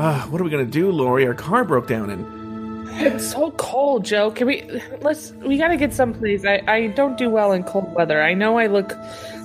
Uh, 0.00 0.22
what 0.28 0.40
are 0.40 0.44
we 0.44 0.50
gonna 0.50 0.64
do, 0.64 0.90
Lauri? 0.90 1.26
Our 1.26 1.34
car 1.34 1.62
broke 1.62 1.86
down 1.86 2.08
and 2.08 2.88
It's 3.02 3.32
so 3.32 3.50
cold, 3.58 4.02
Joe. 4.02 4.30
Can 4.30 4.46
we 4.46 4.80
let's 5.02 5.32
we 5.32 5.58
gotta 5.58 5.76
get 5.76 5.92
someplace. 5.92 6.42
I 6.46 6.62
I 6.66 6.86
don't 6.86 7.18
do 7.18 7.28
well 7.28 7.52
in 7.52 7.64
cold 7.64 7.92
weather. 7.92 8.22
I 8.22 8.32
know 8.32 8.56
I 8.56 8.66
look 8.66 8.96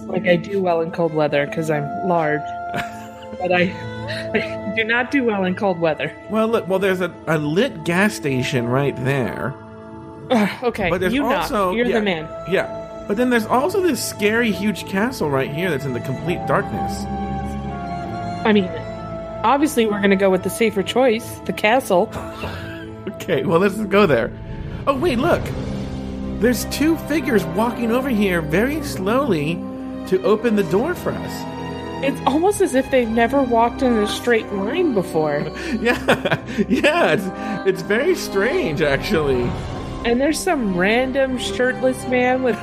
like 0.08 0.26
I 0.28 0.38
do 0.38 0.62
well 0.62 0.80
in 0.80 0.92
cold 0.92 1.14
weather 1.14 1.46
because 1.46 1.70
I'm 1.70 1.84
large, 2.08 2.40
but 3.38 3.52
I, 3.52 3.64
I 4.34 4.74
do 4.78 4.86
not 4.86 5.12
do 5.12 5.26
well 5.26 5.44
in 5.44 5.56
cold 5.56 5.78
weather. 5.78 6.16
well, 6.30 6.48
look, 6.48 6.66
well, 6.70 6.80
there's 6.80 7.02
a, 7.02 7.14
a 7.28 7.38
lit 7.38 7.84
gas 7.84 8.14
station 8.14 8.66
right 8.66 8.96
there. 9.04 9.54
Ugh, 10.32 10.64
okay, 10.64 10.90
But 10.90 11.02
there's 11.02 11.14
you 11.14 11.26
also 11.26 11.72
not. 11.72 11.76
You're 11.76 11.88
yeah, 11.88 12.00
the 12.00 12.06
man. 12.06 12.30
Yeah, 12.50 13.04
but 13.10 13.18
then 13.18 13.30
there's 13.30 13.46
also 13.46 13.82
this 13.82 14.02
scary, 14.02 14.54
huge 14.54 14.86
castle 14.86 15.30
right 15.30 15.54
here 15.54 15.70
that's 15.70 15.84
in 15.84 15.92
the 15.92 16.00
complete 16.00 16.40
darkness. 16.48 17.04
I 18.46 18.54
mean, 18.54 18.70
obviously 19.46 19.86
we're 19.86 20.02
gonna 20.02 20.16
go 20.16 20.30
with 20.30 20.44
the 20.44 20.50
safer 20.50 20.84
choice, 20.84 21.40
the 21.46 21.54
castle. 21.54 22.12
Okay, 23.26 23.44
well, 23.44 23.60
let's 23.60 23.78
go 23.86 24.06
there. 24.06 24.32
Oh, 24.86 24.96
wait, 24.96 25.18
look. 25.18 25.42
There's 26.40 26.66
two 26.66 26.96
figures 27.08 27.44
walking 27.44 27.92
over 27.92 28.10
here 28.10 28.40
very 28.40 28.84
slowly 28.84 29.56
to 30.08 30.22
open 30.24 30.56
the 30.56 30.64
door 30.66 30.94
for 30.94 31.12
us. 31.12 31.32
It's 32.04 32.20
almost 32.28 32.62
as 32.62 32.76
if 32.76 32.92
they've 32.92 33.10
never 33.10 33.42
walked 33.42 33.82
in 33.82 33.94
a 33.94 34.08
straight 34.08 34.52
line 34.54 34.94
before. 34.94 35.40
Yeah, 35.80 36.46
yeah, 36.70 37.14
it's, 37.14 37.68
it's 37.68 37.82
very 37.82 38.14
strange, 38.14 38.82
actually. 38.82 39.44
And 40.04 40.22
there's 40.22 40.38
some 40.40 40.78
random 40.78 41.40
shirtless 41.40 42.06
man 42.08 42.44
with 42.44 42.58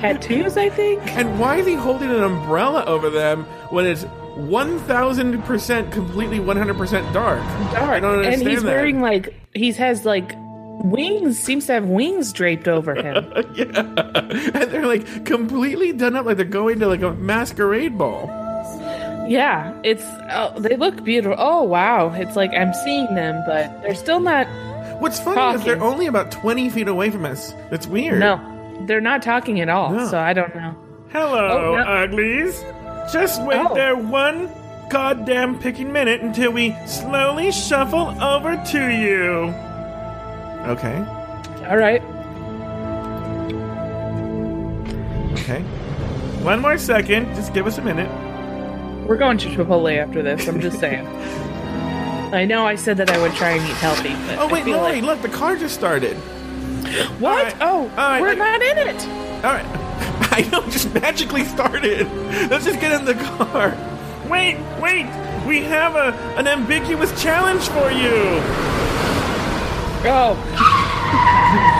tattoos, 0.00 0.58
I 0.58 0.68
think. 0.68 1.00
And 1.16 1.40
why 1.40 1.56
is 1.56 1.66
he 1.66 1.74
holding 1.74 2.10
an 2.10 2.22
umbrella 2.22 2.84
over 2.84 3.08
them 3.08 3.44
when 3.70 3.86
it's 3.86 4.04
1000% 4.38 5.92
completely 5.92 6.38
100% 6.38 7.12
dark? 7.12 7.40
Dark. 7.72 7.76
I 7.90 8.00
don't 8.00 8.14
understand 8.18 8.42
and 8.42 8.50
he's 8.50 8.62
that. 8.62 8.68
wearing 8.68 9.00
like 9.00 9.34
he 9.54 9.72
has 9.72 10.04
like 10.04 10.32
wings, 10.36 11.38
seems 11.38 11.66
to 11.66 11.72
have 11.74 11.84
wings 11.86 12.32
draped 12.32 12.68
over 12.68 12.94
him. 12.94 13.14
yeah. 13.54 13.64
And 13.80 14.70
they're 14.70 14.86
like 14.86 15.24
completely 15.24 15.92
done 15.92 16.16
up 16.16 16.26
like 16.26 16.36
they're 16.36 16.46
going 16.46 16.78
to 16.80 16.86
like 16.86 17.02
a 17.02 17.12
masquerade 17.14 17.98
ball. 17.98 18.26
yeah, 19.28 19.78
it's 19.84 20.04
oh, 20.30 20.54
they 20.58 20.76
look 20.76 21.02
beautiful. 21.04 21.36
Oh 21.38 21.62
wow, 21.64 22.12
it's 22.14 22.36
like 22.36 22.52
I'm 22.54 22.72
seeing 22.72 23.12
them, 23.14 23.42
but 23.46 23.82
they're 23.82 23.94
still 23.94 24.20
not. 24.20 24.46
What's 25.00 25.20
funny 25.20 25.56
is 25.58 25.64
they're 25.64 25.82
only 25.82 26.06
about 26.06 26.30
20 26.32 26.70
feet 26.70 26.88
away 26.88 27.10
from 27.10 27.24
us. 27.24 27.52
It's 27.70 27.86
weird. 27.86 28.18
No, 28.20 28.40
they're 28.86 29.00
not 29.00 29.22
talking 29.22 29.60
at 29.60 29.68
all. 29.68 29.92
No. 29.92 30.06
So 30.08 30.18
I 30.18 30.32
don't 30.32 30.54
know. 30.54 30.76
Hello, 31.10 31.48
Oh, 31.72 31.76
no. 31.76 31.82
uglies. 31.82 32.62
Just 33.12 33.42
wait 33.42 33.58
Oh. 33.58 33.74
there 33.74 33.96
one 33.96 34.50
goddamn 34.90 35.58
picking 35.58 35.92
minute 35.92 36.20
until 36.20 36.50
we 36.50 36.76
slowly 36.86 37.50
shuffle 37.52 38.14
over 38.22 38.56
to 38.72 38.88
you. 38.88 39.54
Okay. 40.70 40.96
All 41.68 41.76
right. 41.76 42.02
Okay. 45.40 45.60
One 46.42 46.60
more 46.60 46.78
second. 46.78 47.34
Just 47.34 47.54
give 47.54 47.66
us 47.66 47.78
a 47.78 47.82
minute. 47.82 48.08
We're 49.06 49.16
going 49.16 49.38
to 49.38 49.48
Chipotle 49.48 49.96
after 49.96 50.22
this. 50.22 50.46
I'm 50.48 50.60
just 50.60 50.78
saying. 50.80 51.06
I 52.34 52.44
know 52.44 52.66
I 52.66 52.74
said 52.74 52.98
that 52.98 53.10
I 53.10 53.18
would 53.22 53.32
try 53.34 53.50
and 53.52 53.62
eat 53.62 53.74
healthy, 53.76 54.14
but 54.26 54.38
Oh 54.38 54.48
wait, 54.52 54.66
Lauri, 54.66 55.00
like- 55.00 55.02
look, 55.02 55.22
the 55.22 55.34
car 55.34 55.56
just 55.56 55.74
started. 55.74 56.14
what? 57.18 57.44
Right. 57.44 57.56
Oh, 57.62 57.86
right, 57.96 58.20
we're 58.20 58.34
not 58.34 58.60
in 58.60 58.78
it. 58.78 59.06
All 59.44 59.52
right. 59.54 59.87
I 60.44 60.48
know, 60.50 60.62
it 60.62 60.70
just 60.70 60.94
magically 60.94 61.44
started. 61.44 62.06
Let's 62.48 62.64
just 62.64 62.80
get 62.80 62.92
in 62.92 63.04
the 63.04 63.14
car. 63.14 63.76
Wait, 64.30 64.56
wait. 64.80 65.06
We 65.48 65.62
have 65.62 65.96
a 65.96 66.14
an 66.38 66.46
ambiguous 66.46 67.10
challenge 67.20 67.68
for 67.68 67.90
you. 67.90 68.40
Oh, 70.06 71.74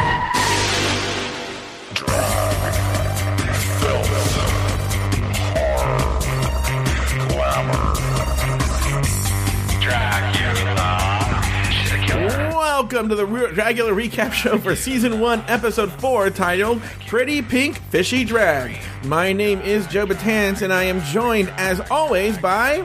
Welcome 12.91 13.11
to 13.11 13.17
the 13.17 13.27
re- 13.27 13.53
regular 13.53 13.93
recap 13.93 14.33
show 14.33 14.57
for 14.57 14.75
season 14.75 15.21
one, 15.21 15.41
episode 15.47 15.93
four, 16.01 16.31
titled 16.31 16.81
"Pretty 17.07 17.43
Pink 17.43 17.77
Fishy 17.91 18.25
Drag." 18.25 18.79
My 19.05 19.31
name 19.31 19.61
is 19.61 19.87
Joe 19.89 20.07
Betance, 20.07 20.63
and 20.63 20.73
I 20.73 20.85
am 20.85 21.03
joined, 21.03 21.51
as 21.59 21.83
always, 21.91 22.39
by 22.39 22.79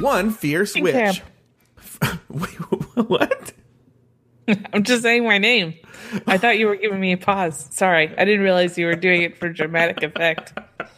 one 0.00 0.30
fierce 0.30 0.74
Pink 0.74 0.84
witch. 0.84 1.20
Wait, 2.28 2.54
what? 3.08 3.52
I'm 4.72 4.84
just 4.84 5.02
saying 5.02 5.24
my 5.24 5.38
name. 5.38 5.74
I 6.28 6.38
thought 6.38 6.56
you 6.56 6.68
were 6.68 6.76
giving 6.76 7.00
me 7.00 7.10
a 7.10 7.16
pause. 7.16 7.66
Sorry, 7.74 8.16
I 8.16 8.24
didn't 8.24 8.42
realize 8.42 8.78
you 8.78 8.86
were 8.86 8.94
doing 8.94 9.22
it 9.22 9.36
for 9.36 9.48
dramatic 9.48 10.04
effect. 10.04 10.56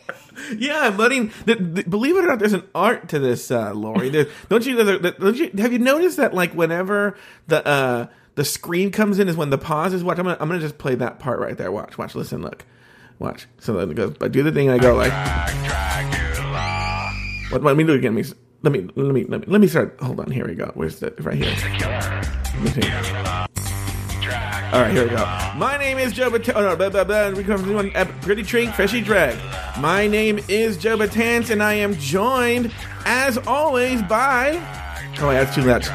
Yeah, 0.56 0.80
I'm 0.80 0.96
letting. 0.96 1.32
The, 1.46 1.54
the, 1.56 1.82
believe 1.84 2.16
it 2.16 2.24
or 2.24 2.28
not, 2.28 2.38
there's 2.38 2.52
an 2.52 2.66
art 2.74 3.08
to 3.10 3.18
this, 3.18 3.50
uh, 3.50 3.74
Lauri. 3.74 4.10
Don't 4.48 4.66
you? 4.66 4.76
Don't 5.10 5.36
you? 5.36 5.50
Have 5.58 5.72
you 5.72 5.78
noticed 5.78 6.16
that? 6.16 6.34
Like 6.34 6.52
whenever 6.52 7.16
the 7.46 7.66
uh, 7.66 8.06
the 8.34 8.44
screen 8.44 8.90
comes 8.90 9.18
in, 9.18 9.28
is 9.28 9.36
when 9.36 9.50
the 9.50 9.58
pause 9.58 9.92
is. 9.92 10.04
Watch. 10.04 10.18
I'm 10.18 10.24
gonna. 10.24 10.36
I'm 10.40 10.48
gonna 10.48 10.60
just 10.60 10.78
play 10.78 10.94
that 10.96 11.18
part 11.18 11.40
right 11.40 11.56
there. 11.56 11.72
Watch. 11.72 11.98
Watch. 11.98 12.14
Listen. 12.14 12.42
Look. 12.42 12.64
Watch. 13.18 13.46
So 13.58 13.74
then 13.74 13.90
it 13.90 13.94
goes. 13.94 14.14
I 14.20 14.28
do 14.28 14.42
the 14.42 14.52
thing. 14.52 14.68
and 14.68 14.80
I 14.80 14.82
go 14.82 14.94
like. 14.94 15.12
What? 17.50 17.62
Let 17.62 17.76
me 17.76 17.84
do 17.84 17.94
it 17.94 17.98
again. 17.98 18.14
Let 18.14 18.26
me. 18.26 18.32
Let 18.62 18.72
me. 18.72 18.80
Let 18.94 19.14
me. 19.14 19.24
Let 19.24 19.40
me. 19.40 19.46
Let 19.46 19.60
me 19.60 19.66
start. 19.66 19.96
Hold 20.00 20.20
on. 20.20 20.30
Here 20.30 20.46
we 20.46 20.54
go. 20.54 20.70
Where's 20.74 21.00
the 21.00 21.12
right 21.18 21.36
here? 21.36 21.54
Let 24.68 24.68
me 24.68 24.68
see. 24.68 24.72
All 24.72 24.82
right, 24.82 24.92
here 24.92 25.04
we 25.04 25.10
go. 25.10 25.52
My 25.56 25.76
name 25.78 25.98
is 25.98 26.12
Joe 26.12 26.30
Betance. 26.30 26.52
Oh, 26.54 26.60
uh, 26.60 26.70
no, 26.70 26.76
blah, 26.76 26.90
blah, 26.90 27.04
blah. 27.04 27.30
We 27.30 27.44
come 27.44 27.58
from 27.58 27.68
the 27.68 27.74
one 27.74 27.90
ep- 27.94 28.20
pretty 28.22 28.42
trink, 28.42 28.74
fishy 28.74 29.00
drag. 29.00 29.36
My 29.80 30.06
name 30.06 30.38
is 30.48 30.76
Joe 30.76 30.96
Betance, 30.96 31.50
and 31.50 31.62
I 31.62 31.74
am 31.74 31.94
joined, 31.96 32.72
as 33.06 33.38
always, 33.46 34.02
by. 34.02 34.52
Oh, 35.20 35.28
wait, 35.28 35.34
that's 35.34 35.54
too 35.54 35.64
much. 35.64 35.86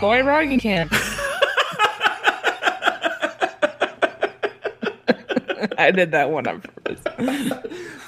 Boy 0.00 0.20
Roggenkamp. 0.22 0.92
I 5.78 5.90
did 5.92 6.10
that 6.10 6.30
one 6.30 6.46
on 6.46 6.60
purpose. 6.60 7.00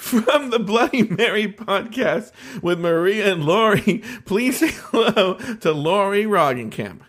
From 0.01 0.51
the 0.51 0.59
Bloody 0.59 1.05
Mary 1.05 1.51
podcast 1.53 2.33
with 2.63 2.79
Maria 2.81 3.33
and 3.33 3.45
Lauri, 3.45 4.03
please 4.27 4.59
say 4.59 4.71
hello 4.91 5.35
to 5.61 5.73
Lauri 5.73 6.25
Roggenkamp. 6.25 7.01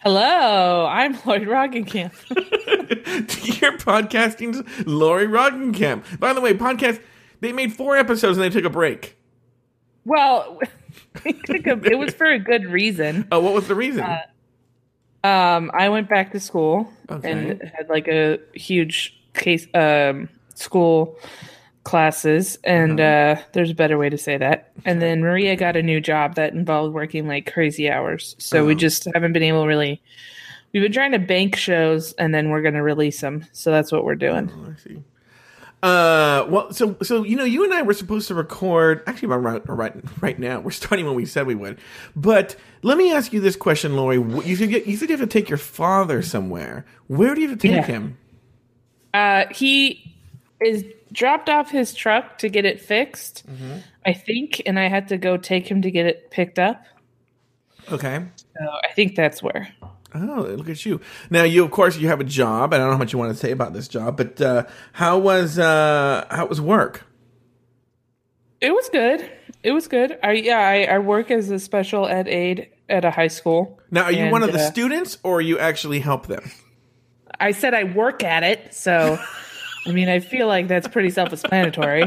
Hello, 0.00 0.86
I'm 0.86 1.12
Lloyd 1.26 1.42
Roggenkamp. 1.42 2.12
Your 3.60 3.72
podcasting's 3.78 4.86
Lauri 4.86 5.26
Roggenkamp. 5.26 6.20
By 6.20 6.32
the 6.32 6.40
way, 6.40 6.54
podcast, 6.54 7.00
they 7.40 7.52
made 7.52 7.72
four 7.72 7.96
episodes 7.96 8.38
and 8.38 8.44
they 8.44 8.50
took 8.50 8.64
a 8.64 8.70
break. 8.70 9.16
Well, 10.04 10.60
a- 11.24 11.34
it 11.44 11.98
was 11.98 12.14
for 12.14 12.26
a 12.26 12.38
good 12.38 12.66
reason. 12.66 13.26
Oh, 13.32 13.40
what 13.40 13.54
was 13.54 13.66
the 13.68 13.74
reason? 13.74 14.04
Um, 15.24 15.70
I 15.74 15.88
went 15.88 16.08
back 16.08 16.32
to 16.32 16.40
school 16.40 16.90
Okay. 17.10 17.30
and 17.32 17.62
had 17.76 17.88
like 17.88 18.06
a 18.08 18.38
huge 18.54 19.14
case 19.34 19.66
um 19.74 20.28
school 20.54 21.16
classes 21.84 22.58
and 22.64 23.00
uh 23.00 23.36
there's 23.52 23.70
a 23.70 23.74
better 23.74 23.96
way 23.96 24.10
to 24.10 24.18
say 24.18 24.36
that. 24.36 24.72
And 24.84 25.00
then 25.00 25.20
Maria 25.22 25.56
got 25.56 25.76
a 25.76 25.82
new 25.82 26.00
job 26.00 26.34
that 26.34 26.52
involved 26.52 26.92
working 26.94 27.26
like 27.26 27.50
crazy 27.50 27.90
hours. 27.90 28.36
So 28.38 28.66
we 28.66 28.74
just 28.74 29.06
haven't 29.14 29.32
been 29.32 29.42
able 29.42 29.62
to 29.62 29.68
really 29.68 30.02
we've 30.72 30.82
been 30.82 30.92
trying 30.92 31.12
to 31.12 31.18
bank 31.18 31.56
shows 31.56 32.12
and 32.14 32.34
then 32.34 32.50
we're 32.50 32.60
going 32.60 32.74
to 32.74 32.82
release 32.82 33.20
them. 33.22 33.46
So 33.52 33.70
that's 33.70 33.90
what 33.90 34.04
we're 34.04 34.16
doing. 34.16 34.50
Oh, 34.54 34.72
I 34.72 34.76
see. 34.78 35.02
Uh, 35.82 36.44
well, 36.48 36.72
so 36.72 36.96
so 37.02 37.22
you 37.22 37.36
know, 37.36 37.44
you 37.44 37.62
and 37.64 37.72
I 37.72 37.82
were 37.82 37.94
supposed 37.94 38.26
to 38.28 38.34
record. 38.34 39.02
Actually, 39.06 39.28
right 39.28 39.62
right 39.68 39.94
right 40.20 40.38
now, 40.38 40.58
we're 40.58 40.72
starting 40.72 41.06
when 41.06 41.14
we 41.14 41.24
said 41.24 41.46
we 41.46 41.54
would. 41.54 41.78
But 42.16 42.56
let 42.82 42.98
me 42.98 43.12
ask 43.12 43.32
you 43.32 43.40
this 43.40 43.54
question, 43.54 43.94
Lauri. 43.96 44.16
You 44.16 44.56
said 44.56 44.70
you 44.70 44.96
said 44.96 45.08
you 45.08 45.16
have 45.16 45.20
to 45.20 45.32
take 45.32 45.48
your 45.48 45.56
father 45.58 46.20
somewhere. 46.20 46.84
Where 47.06 47.34
do 47.36 47.40
you 47.40 47.48
have 47.50 47.58
to 47.60 47.68
take 47.68 47.76
Yeah. 47.76 47.86
him? 47.86 48.18
Uh 49.14 49.44
he 49.52 50.16
is 50.60 50.84
dropped 51.12 51.48
off 51.48 51.70
his 51.70 51.94
truck 51.94 52.38
to 52.38 52.48
get 52.48 52.64
it 52.64 52.80
fixed. 52.80 53.44
I 54.04 54.12
think 54.12 54.62
and 54.66 54.78
I 54.78 54.88
had 54.88 55.08
to 55.08 55.18
go 55.18 55.36
take 55.36 55.70
him 55.70 55.82
to 55.82 55.90
get 55.90 56.06
it 56.06 56.30
picked 56.30 56.58
up. 56.58 56.82
Okay. 57.90 58.24
So 58.58 58.64
I 58.64 58.92
think 58.92 59.14
that's 59.14 59.42
where. 59.42 59.68
Oh, 60.14 60.46
look 60.56 60.68
at 60.68 60.84
you. 60.86 61.00
Now, 61.30 61.42
you 61.42 61.64
of 61.64 61.70
course 61.70 61.96
you 61.98 62.08
have 62.08 62.20
a 62.20 62.24
job. 62.24 62.72
I 62.72 62.78
don't 62.78 62.86
know 62.86 62.92
how 62.92 62.98
much 62.98 63.12
you 63.12 63.18
want 63.18 63.32
to 63.32 63.38
say 63.38 63.50
about 63.50 63.74
this 63.74 63.88
job, 63.88 64.16
but 64.16 64.40
uh, 64.40 64.64
how 64.92 65.18
was 65.18 65.58
uh, 65.58 66.26
how 66.30 66.46
was 66.46 66.60
work? 66.60 67.04
It 68.60 68.72
was 68.72 68.88
good. 68.88 69.30
It 69.62 69.72
was 69.72 69.86
good. 69.86 70.18
I 70.22 70.32
yeah, 70.32 70.58
I, 70.58 70.94
I 70.94 70.98
work 70.98 71.30
as 71.30 71.50
a 71.50 71.58
special 71.58 72.06
ed 72.06 72.26
aide 72.26 72.70
at 72.88 73.04
a 73.04 73.10
high 73.10 73.28
school. 73.28 73.80
Now, 73.90 74.04
are 74.04 74.12
you 74.12 74.30
one 74.30 74.42
of 74.42 74.52
the 74.52 74.60
uh, 74.60 74.70
students, 74.70 75.18
or 75.22 75.40
you 75.40 75.58
actually 75.58 76.00
help 76.00 76.26
them? 76.26 76.50
I 77.38 77.52
said 77.52 77.74
I 77.74 77.84
work 77.84 78.24
at 78.24 78.42
it, 78.42 78.74
so 78.74 79.18
I 79.88 79.92
mean 79.92 80.08
I 80.08 80.20
feel 80.20 80.46
like 80.46 80.68
that's 80.68 80.86
pretty 80.88 81.10
self 81.10 81.32
explanatory. 81.32 82.04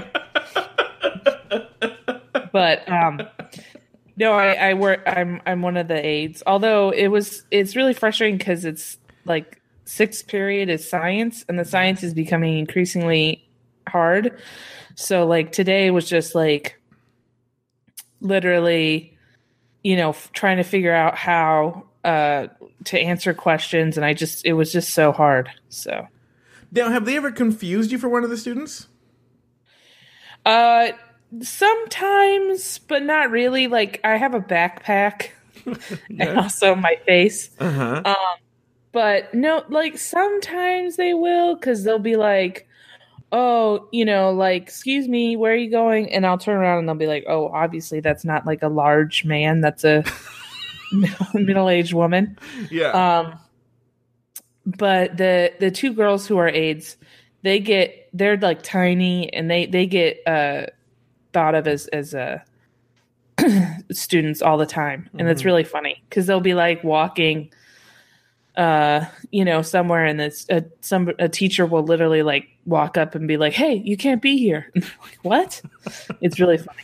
but 2.52 2.90
um 2.90 3.22
No, 4.18 4.34
I, 4.34 4.54
I 4.54 4.74
work. 4.76 5.02
I'm 5.08 5.42
I'm 5.46 5.62
one 5.62 5.78
of 5.78 5.88
the 5.88 6.06
aides. 6.06 6.44
Although 6.46 6.92
it 6.92 7.08
was, 7.08 7.44
it's 7.50 7.76
really 7.76 7.94
frustrating 7.94 8.38
because 8.38 8.66
it's 8.66 8.98
like 9.26 9.62
sixth 9.86 10.28
period 10.28 10.70
is 10.70 10.88
science, 10.88 11.44
and 11.50 11.58
the 11.58 11.66
science 11.66 12.04
is 12.04 12.14
becoming 12.14 12.60
increasingly 12.60 13.44
hard. 13.88 14.38
So 14.96 15.26
like 15.26 15.52
today 15.52 15.90
was 15.92 16.08
just 16.08 16.36
like 16.36 16.80
literally, 18.20 19.18
you 19.84 19.96
know, 19.96 20.10
f- 20.10 20.32
trying 20.34 20.58
to 20.58 20.64
figure 20.64 20.94
out 20.94 21.16
how 21.18 21.86
uh 22.04 22.48
to 22.86 23.00
answer 23.00 23.34
questions, 23.34 23.98
and 23.98 24.06
I 24.06 24.14
just 24.14 24.46
it 24.46 24.54
was 24.54 24.72
just 24.72 24.94
so 24.94 25.12
hard. 25.12 25.50
So 25.70 26.08
Now, 26.72 26.90
have 26.90 27.06
they 27.06 27.18
ever 27.18 27.32
confused 27.32 27.92
you 27.92 27.98
for 27.98 28.10
one 28.10 28.24
of 28.24 28.30
the 28.30 28.38
students? 28.38 28.88
uh 30.46 30.90
sometimes, 31.42 32.80
but 32.80 33.04
not 33.04 33.32
really. 33.32 33.68
Like 33.68 34.02
I 34.04 34.18
have 34.18 34.34
a 34.34 34.40
backpack 34.40 35.30
and 36.20 36.38
also 36.38 36.76
my 36.76 36.98
face. 37.06 37.50
Uh 37.60 37.72
huh. 37.72 38.02
Um, 38.06 38.40
but 38.92 39.34
no, 39.34 39.64
like 39.70 39.98
sometimes 39.98 40.98
they 40.98 41.14
will 41.14 41.56
because 41.56 41.84
they'll 41.84 42.00
be 42.00 42.18
like, 42.18 42.68
"Oh, 43.32 43.88
you 43.92 44.04
know, 44.04 44.32
like, 44.32 44.64
excuse 44.64 45.08
me, 45.08 45.38
where 45.38 45.54
are 45.54 45.56
you 45.56 45.72
going?" 45.72 46.12
And 46.12 46.26
I'll 46.26 46.38
turn 46.38 46.58
around 46.58 46.80
and 46.80 46.90
they'll 46.90 46.96
be 46.96 47.08
like, 47.08 47.26
"Oh, 47.28 47.48
obviously 47.48 48.02
that's 48.02 48.26
not 48.26 48.46
like 48.46 48.64
a 48.64 48.68
large 48.68 49.24
man. 49.24 49.62
That's 49.62 49.84
a 49.86 50.04
middle-aged 51.34 51.94
woman." 51.94 52.38
yeah. 52.72 52.90
Um, 53.20 53.40
but 54.66 55.18
the 55.18 55.54
the 55.60 55.72
two 55.72 55.94
girls 55.94 56.28
who 56.28 56.38
are 56.38 56.48
aides, 56.48 56.98
they 57.42 57.60
get 57.60 58.10
they're 58.14 58.38
like 58.38 58.62
tiny 58.62 59.34
and 59.34 59.50
they 59.50 59.66
they 59.66 59.86
get 59.86 60.22
uh 60.28 60.68
thought 61.34 61.56
of 61.56 61.68
as 61.68 61.88
as 61.88 62.14
uh 62.14 62.40
students 63.92 64.42
all 64.42 64.58
the 64.58 64.66
time. 64.66 65.10
And 65.18 65.28
it's 65.30 65.46
really 65.46 65.64
funny 65.64 66.04
because 66.10 66.28
they'll 66.28 66.40
be 66.40 66.54
like 66.54 66.84
walking 66.84 67.52
uh 68.58 69.06
you 69.32 69.46
know 69.46 69.62
somewhere 69.62 70.06
and 70.06 70.20
this 70.20 70.46
uh, 70.50 70.60
some 70.82 71.10
a 71.20 71.30
teacher 71.30 71.66
will 71.66 71.84
literally 71.84 72.22
like 72.22 72.50
walk 72.66 72.98
up 72.98 73.16
and 73.16 73.26
be 73.26 73.38
like 73.38 73.54
hey 73.54 73.76
you 73.86 73.98
can't 73.98 74.22
be 74.22 74.38
here. 74.38 74.72
Like 74.76 75.18
what? 75.24 75.62
It's 76.22 76.40
really 76.40 76.58
funny. 76.58 76.84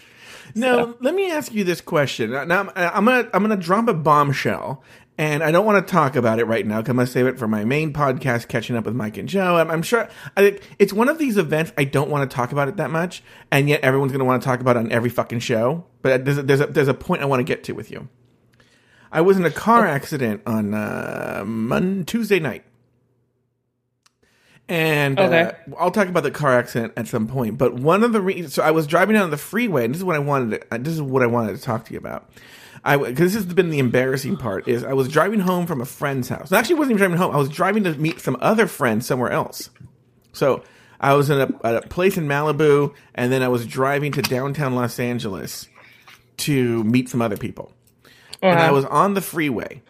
Now, 0.55 0.95
let 1.01 1.13
me 1.13 1.29
ask 1.29 1.53
you 1.53 1.63
this 1.63 1.81
question. 1.81 2.31
Now, 2.31 2.41
I'm, 2.41 2.71
I'm 2.75 3.05
gonna 3.05 3.29
I'm 3.33 3.43
gonna 3.43 3.57
drop 3.57 3.87
a 3.87 3.93
bombshell, 3.93 4.83
and 5.17 5.43
I 5.43 5.51
don't 5.51 5.65
want 5.65 5.85
to 5.85 5.91
talk 5.91 6.15
about 6.15 6.39
it 6.39 6.45
right 6.45 6.65
now 6.65 6.77
because 6.77 6.91
I'm 6.91 6.97
gonna 6.97 7.07
save 7.07 7.25
it 7.27 7.39
for 7.39 7.47
my 7.47 7.63
main 7.65 7.93
podcast, 7.93 8.47
catching 8.47 8.75
up 8.75 8.85
with 8.85 8.95
Mike 8.95 9.17
and 9.17 9.27
Joe. 9.27 9.57
I'm, 9.57 9.69
I'm 9.71 9.81
sure 9.81 10.07
I 10.35 10.41
think 10.41 10.61
it's 10.79 10.93
one 10.93 11.09
of 11.09 11.17
these 11.17 11.37
events 11.37 11.71
I 11.77 11.83
don't 11.85 12.09
want 12.09 12.29
to 12.29 12.35
talk 12.35 12.51
about 12.51 12.67
it 12.67 12.77
that 12.77 12.91
much, 12.91 13.23
and 13.51 13.67
yet 13.69 13.81
everyone's 13.81 14.11
gonna 14.11 14.25
want 14.25 14.41
to 14.41 14.45
talk 14.47 14.59
about 14.59 14.75
it 14.75 14.79
on 14.79 14.91
every 14.91 15.09
fucking 15.09 15.39
show. 15.39 15.85
But 16.01 16.25
there's 16.25 16.37
a, 16.37 16.43
there's 16.43 16.61
a, 16.61 16.65
there's 16.67 16.87
a 16.87 16.93
point 16.93 17.21
I 17.21 17.25
want 17.25 17.39
to 17.39 17.43
get 17.43 17.63
to 17.65 17.73
with 17.73 17.89
you. 17.91 18.07
I 19.11 19.21
was 19.21 19.37
in 19.37 19.45
a 19.45 19.51
car 19.51 19.85
accident 19.87 20.41
on 20.45 20.73
uh, 20.73 21.43
Mon- 21.45 22.03
Tuesday 22.05 22.39
night. 22.39 22.63
And 24.69 25.17
Okay. 25.17 25.43
uh, 25.43 25.75
I'll 25.79 25.91
talk 25.91 26.09
about 26.09 26.23
the 26.23 26.31
car 26.31 26.57
accident 26.59 26.91
at 26.97 27.07
some 27.07 27.25
point. 27.27 27.57
But 27.57 27.73
one 27.75 28.03
of 28.03 28.11
the 28.11 28.19
reasons, 28.21 28.53
so 28.53 28.63
I 28.63 28.71
was 28.71 28.85
driving 28.85 29.15
down 29.15 29.31
the 29.31 29.37
freeway, 29.37 29.85
and 29.85 29.93
this 29.93 29.99
is 29.99 30.03
what 30.03 30.17
I 30.17 30.19
wanted. 30.19 30.59
To, 30.59 30.75
uh, 30.75 30.77
this 30.77 30.93
is 30.93 31.01
what 31.01 31.23
I 31.23 31.25
wanted 31.27 31.55
to 31.55 31.61
talk 31.61 31.85
to 31.85 31.93
you 31.93 31.99
about. 31.99 32.29
I 32.87 32.97
because 32.97 33.33
this 33.33 33.43
has 33.45 33.53
been 33.53 33.69
the 33.69 33.79
embarrassing 33.79 34.37
part 34.37 34.67
is 34.67 34.83
I 34.83 34.93
was 34.93 35.07
driving 35.09 35.39
home 35.41 35.65
from 35.67 35.81
a 35.81 35.85
friend's 35.85 36.29
house. 36.29 36.51
Actually, 36.51 36.75
I 36.75 36.79
wasn't 36.79 36.91
even 36.93 36.97
driving 36.99 37.17
home. 37.17 37.35
I 37.35 37.37
was 37.37 37.49
driving 37.49 37.83
to 37.83 37.93
meet 37.95 38.19
some 38.21 38.37
other 38.39 38.65
friends 38.67 39.05
somewhere 39.05 39.29
else. 39.31 39.69
So 40.33 40.63
I 40.99 41.13
was 41.13 41.29
in 41.29 41.39
a, 41.39 41.49
at 41.67 41.75
a 41.83 41.87
place 41.87 42.17
in 42.17 42.27
Malibu, 42.27 42.93
and 43.13 43.31
then 43.31 43.43
I 43.43 43.49
was 43.49 43.65
driving 43.67 44.11
to 44.13 44.21
downtown 44.21 44.73
Los 44.75 44.99
Angeles 44.99 45.67
to 46.37 46.83
meet 46.83 47.09
some 47.09 47.21
other 47.21 47.37
people 47.37 47.71
and 48.41 48.59
I 48.59 48.65
Uh-huh. 48.65 48.75
was 48.75 48.85
on 48.85 49.13
the 49.15 49.21
freeway. 49.21 49.81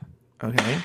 Okay. 0.44 0.78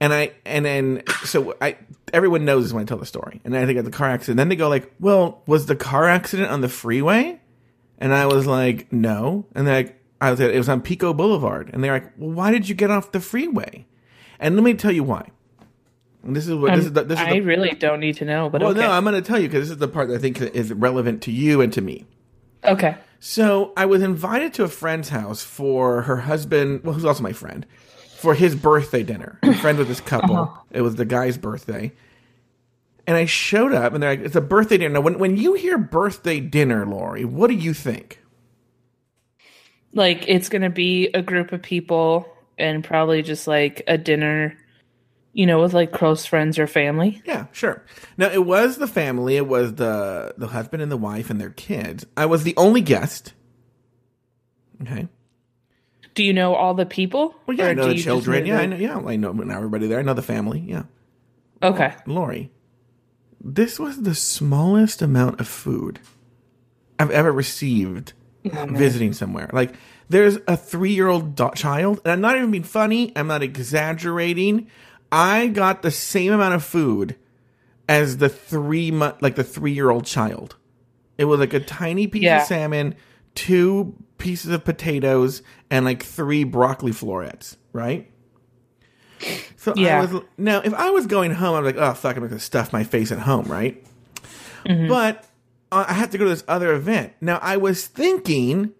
And 0.00 0.12
I 0.12 0.32
and 0.44 0.64
then 0.64 1.02
so 1.24 1.54
I 1.60 1.76
everyone 2.12 2.44
knows 2.44 2.64
this 2.64 2.72
when 2.72 2.82
I 2.82 2.86
tell 2.86 2.98
the 2.98 3.06
story. 3.06 3.40
And 3.44 3.56
I 3.56 3.66
think 3.66 3.78
of 3.78 3.84
the 3.84 3.90
car 3.90 4.08
accident. 4.08 4.36
Then 4.36 4.48
they 4.48 4.56
go 4.56 4.68
like, 4.68 4.92
"Well, 5.00 5.42
was 5.46 5.66
the 5.66 5.76
car 5.76 6.08
accident 6.08 6.50
on 6.50 6.60
the 6.60 6.68
freeway?" 6.68 7.40
And 7.98 8.12
I 8.12 8.26
was 8.26 8.46
like, 8.46 8.92
"No." 8.92 9.46
And 9.54 9.66
then 9.66 9.74
like, 9.74 10.01
I 10.22 10.30
was 10.30 10.38
it 10.38 10.56
was 10.56 10.68
on 10.68 10.80
Pico 10.80 11.12
Boulevard. 11.12 11.70
And 11.72 11.82
they're 11.82 11.92
like, 11.92 12.12
"Well, 12.16 12.30
why 12.30 12.52
did 12.52 12.68
you 12.68 12.76
get 12.76 12.90
off 12.92 13.10
the 13.10 13.20
freeway?" 13.20 13.86
And 14.38 14.54
let 14.54 14.62
me 14.62 14.74
tell 14.74 14.92
you 14.92 15.02
why. 15.02 15.28
And 16.24 16.36
this 16.36 16.46
is 16.46 16.54
what 16.54 16.74
this 16.76 16.84
is 16.84 16.92
the, 16.92 17.02
this 17.02 17.18
is 17.18 17.24
Um, 17.24 17.32
i 17.32 17.34
the, 17.34 17.40
really 17.40 17.70
don't 17.70 17.98
need 17.98 18.16
to 18.18 18.24
know 18.24 18.48
but 18.48 18.60
well, 18.60 18.70
okay 18.70 18.80
no, 18.80 18.92
I'm 18.92 19.02
going 19.02 19.16
to 19.16 19.22
tell 19.22 19.40
you 19.40 19.48
because 19.48 19.64
this 19.64 19.72
is 19.72 19.78
the 19.78 19.88
part 19.88 20.08
that 20.08 20.14
I 20.14 20.18
think 20.18 20.40
is 20.40 20.72
relevant 20.72 21.22
to 21.22 21.32
you 21.32 21.60
and 21.60 21.72
to 21.72 21.80
me. 21.80 22.06
okay 22.64 22.96
So 23.18 23.72
I 23.76 23.86
was 23.86 24.00
invited 24.02 24.54
to 24.54 24.62
a 24.62 24.68
friend's 24.68 25.08
house 25.08 25.42
for 25.42 26.02
her 26.02 26.18
husband, 26.18 26.84
well, 26.84 26.94
who's 26.94 27.04
also 27.04 27.24
my 27.24 27.32
friend, 27.32 27.66
for 28.16 28.34
his 28.34 28.54
birthday 28.54 29.02
dinner. 29.02 29.40
I'm 29.42 29.50
a 29.54 29.54
friend 29.54 29.76
with 29.78 29.88
this 29.88 30.00
couple. 30.00 30.56
It 30.70 30.82
was 30.82 30.94
the 30.94 31.04
guy's 31.04 31.36
birthday. 31.36 31.90
And 33.08 33.16
I 33.16 33.24
showed 33.24 33.74
up, 33.74 33.92
and 33.92 34.00
they're 34.00 34.10
like, 34.10 34.20
"It's 34.24 34.36
a 34.36 34.40
birthday 34.40 34.78
dinner." 34.78 34.94
Now, 34.94 35.00
when 35.00 35.18
when 35.18 35.36
you 35.36 35.54
hear 35.54 35.76
birthday 35.76 36.38
dinner, 36.38 36.86
Lauri, 36.86 37.24
what 37.24 37.48
do 37.48 37.54
you 37.54 37.74
think? 37.74 38.21
Like 39.94 40.28
it's 40.28 40.48
gonna 40.48 40.70
be 40.70 41.08
a 41.08 41.22
group 41.22 41.52
of 41.52 41.62
people 41.62 42.26
and 42.58 42.84
probably 42.84 43.22
just 43.22 43.46
like 43.46 43.82
a 43.86 43.98
dinner 43.98 44.56
you 45.32 45.46
know 45.46 45.60
with 45.60 45.72
like 45.72 45.92
close 45.92 46.26
friends 46.26 46.58
or 46.58 46.66
family 46.66 47.22
Yeah, 47.24 47.46
sure. 47.52 47.84
Now 48.16 48.30
it 48.30 48.44
was 48.44 48.76
the 48.76 48.86
family. 48.86 49.36
It 49.36 49.46
was 49.46 49.74
the 49.74 50.34
the 50.36 50.48
husband 50.48 50.82
and 50.82 50.92
the 50.92 50.96
wife 50.96 51.30
and 51.30 51.40
their 51.40 51.50
kids. 51.50 52.06
I 52.16 52.26
was 52.26 52.44
the 52.44 52.54
only 52.56 52.80
guest. 52.80 53.32
Okay. 54.82 55.08
do 56.14 56.24
you 56.24 56.32
know 56.32 56.54
all 56.54 56.74
the 56.74 56.86
people 56.86 57.34
Well, 57.46 57.56
yeah, 57.56 57.68
I 57.68 57.74
know 57.74 57.88
the 57.88 57.98
children. 57.98 58.46
Yeah, 58.46 58.58
I 58.58 58.66
know. 58.66 58.76
Yeah, 58.76 58.98
I 58.98 59.16
know 59.16 59.30
everybody 59.30 59.86
there. 59.86 59.98
I 59.98 60.02
know 60.02 60.14
the 60.14 60.22
family. 60.22 60.60
Yeah. 60.60 60.84
okay 61.62 61.94
Lauri, 62.06 62.50
this 63.40 63.78
was 63.78 64.02
the 64.02 64.14
smallest 64.14 65.02
amount 65.02 65.40
of 65.40 65.48
food 65.48 66.00
I've 66.98 67.10
ever 67.10 67.32
received 67.32 68.12
visiting 68.44 69.12
somewhere. 69.12 69.48
Like, 69.52 69.74
there's 70.08 70.38
a 70.48 70.56
three 70.56 70.92
year 70.92 71.08
old 71.08 71.34
do- 71.36 71.50
child, 71.54 72.00
and 72.04 72.12
I'm 72.12 72.20
not 72.20 72.36
even 72.36 72.50
being 72.50 72.64
funny, 72.64 73.12
I'm 73.16 73.26
not 73.26 73.42
exaggerating. 73.42 74.66
I 75.10 75.48
got 75.48 75.82
the 75.82 75.90
same 75.90 76.32
amount 76.32 76.54
of 76.54 76.64
food 76.64 77.16
as 77.88 78.16
the 78.18 78.28
three 78.28 78.90
month, 78.90 79.20
like 79.22 79.34
the 79.36 79.44
three 79.44 79.72
year 79.72 79.90
old 79.90 80.04
child. 80.06 80.56
It 81.18 81.24
was 81.26 81.38
like 81.40 81.52
a 81.54 81.60
tiny 81.60 82.06
piece 82.06 82.22
Yeah. 82.22 82.40
of 82.42 82.46
salmon, 82.48 82.94
two 83.34 83.94
pieces 84.18 84.50
of 84.52 84.64
potatoes, 84.64 85.42
and 85.70 85.84
like 85.84 86.02
three 86.02 86.44
broccoli 86.44 86.92
florets, 86.92 87.56
right? 87.72 88.10
So 89.56 89.72
Yeah. 89.76 89.98
I 89.98 90.00
was 90.06 90.22
now 90.36 90.60
if 90.64 90.74
I 90.74 90.90
was 90.90 91.06
going 91.06 91.30
home, 91.32 91.54
I'm 91.54 91.64
like, 91.64 91.76
oh 91.76 91.94
fuck, 91.94 92.16
I'm 92.16 92.26
gonna 92.26 92.40
stuff 92.40 92.72
my 92.72 92.82
face 92.84 93.12
at 93.12 93.18
home, 93.20 93.44
right? 93.46 93.84
But 94.64 95.24
uh, 95.24 95.26
Uh, 95.72 95.86
I 95.88 95.94
have 95.94 96.10
to 96.10 96.18
go 96.18 96.24
to 96.24 96.30
this 96.30 96.44
other 96.46 96.72
event. 96.74 97.14
Now 97.20 97.38
I 97.42 97.56
was 97.56 97.86
thinking 97.86 98.74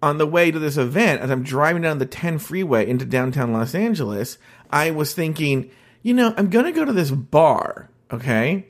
on 0.00 0.18
the 0.18 0.26
way 0.26 0.52
to 0.52 0.58
this 0.58 0.76
event 0.76 1.20
as 1.20 1.30
I'm 1.30 1.42
driving 1.42 1.82
down 1.82 1.98
the 1.98 2.06
10 2.06 2.38
freeway 2.38 2.88
into 2.88 3.04
downtown 3.04 3.52
Los 3.52 3.74
Angeles, 3.74 4.38
I 4.70 4.92
was 4.92 5.12
thinking, 5.12 5.70
you 6.02 6.14
know, 6.14 6.32
I'm 6.36 6.48
gonna 6.48 6.70
go 6.70 6.84
to 6.84 6.92
this 6.92 7.10
bar, 7.10 7.90
okay? 8.12 8.68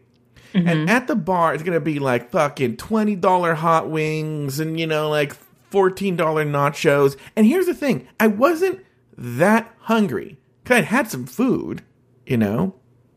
And 0.54 0.66
mm-hmm. 0.66 0.88
at 0.88 1.06
the 1.06 1.14
bar, 1.14 1.52
it's 1.52 1.62
gonna 1.62 1.78
be 1.78 1.98
like 1.98 2.30
fucking 2.30 2.78
twenty 2.78 3.14
dollar 3.14 3.52
hot 3.54 3.90
wings 3.90 4.58
and 4.60 4.80
you 4.80 4.86
know 4.86 5.10
like 5.10 5.34
fourteen 5.70 6.16
dollar 6.16 6.46
nachos. 6.46 7.18
And 7.36 7.46
here's 7.46 7.66
the 7.66 7.74
thing: 7.74 8.08
I 8.18 8.28
wasn't 8.28 8.82
that 9.18 9.70
hungry. 9.80 10.38
Cause 10.64 10.78
I'd 10.78 10.84
had 10.84 11.10
some 11.10 11.26
food, 11.26 11.82
you 12.26 12.38
know. 12.38 12.74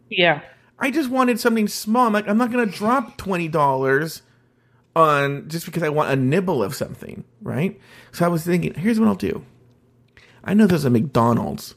yeah 0.09 0.41
I 0.77 0.91
just 0.91 1.09
wanted 1.09 1.39
something 1.39 1.67
small. 1.67 2.07
I'm 2.07 2.13
like, 2.13 2.27
I'm 2.27 2.37
not 2.37 2.51
gonna 2.51 2.65
drop 2.65 3.15
twenty 3.15 3.47
dollars 3.47 4.23
on 4.95 5.47
just 5.47 5.65
because 5.65 5.83
I 5.83 5.89
want 5.89 6.11
a 6.11 6.15
nibble 6.15 6.61
of 6.63 6.75
something, 6.75 7.23
right? 7.41 7.79
So 8.11 8.25
I 8.25 8.27
was 8.27 8.43
thinking, 8.43 8.73
here's 8.73 8.99
what 8.99 9.07
I'll 9.07 9.15
do. 9.15 9.45
I 10.43 10.53
know 10.53 10.67
there's 10.67 10.85
a 10.85 10.89
McDonald's 10.89 11.75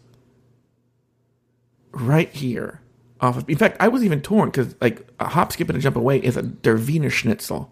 right 1.92 2.30
here. 2.32 2.80
Off 3.20 3.36
of, 3.38 3.48
in 3.48 3.56
fact, 3.56 3.76
I 3.80 3.88
was 3.88 4.04
even 4.04 4.20
torn 4.20 4.50
because 4.50 4.74
like 4.80 5.06
a 5.20 5.28
hop, 5.28 5.52
skip, 5.52 5.68
and 5.68 5.78
a 5.78 5.80
jump 5.80 5.96
away 5.96 6.18
is 6.18 6.36
a 6.36 6.42
Der 6.42 6.76
Wiener 6.76 7.10
Schnitzel. 7.10 7.70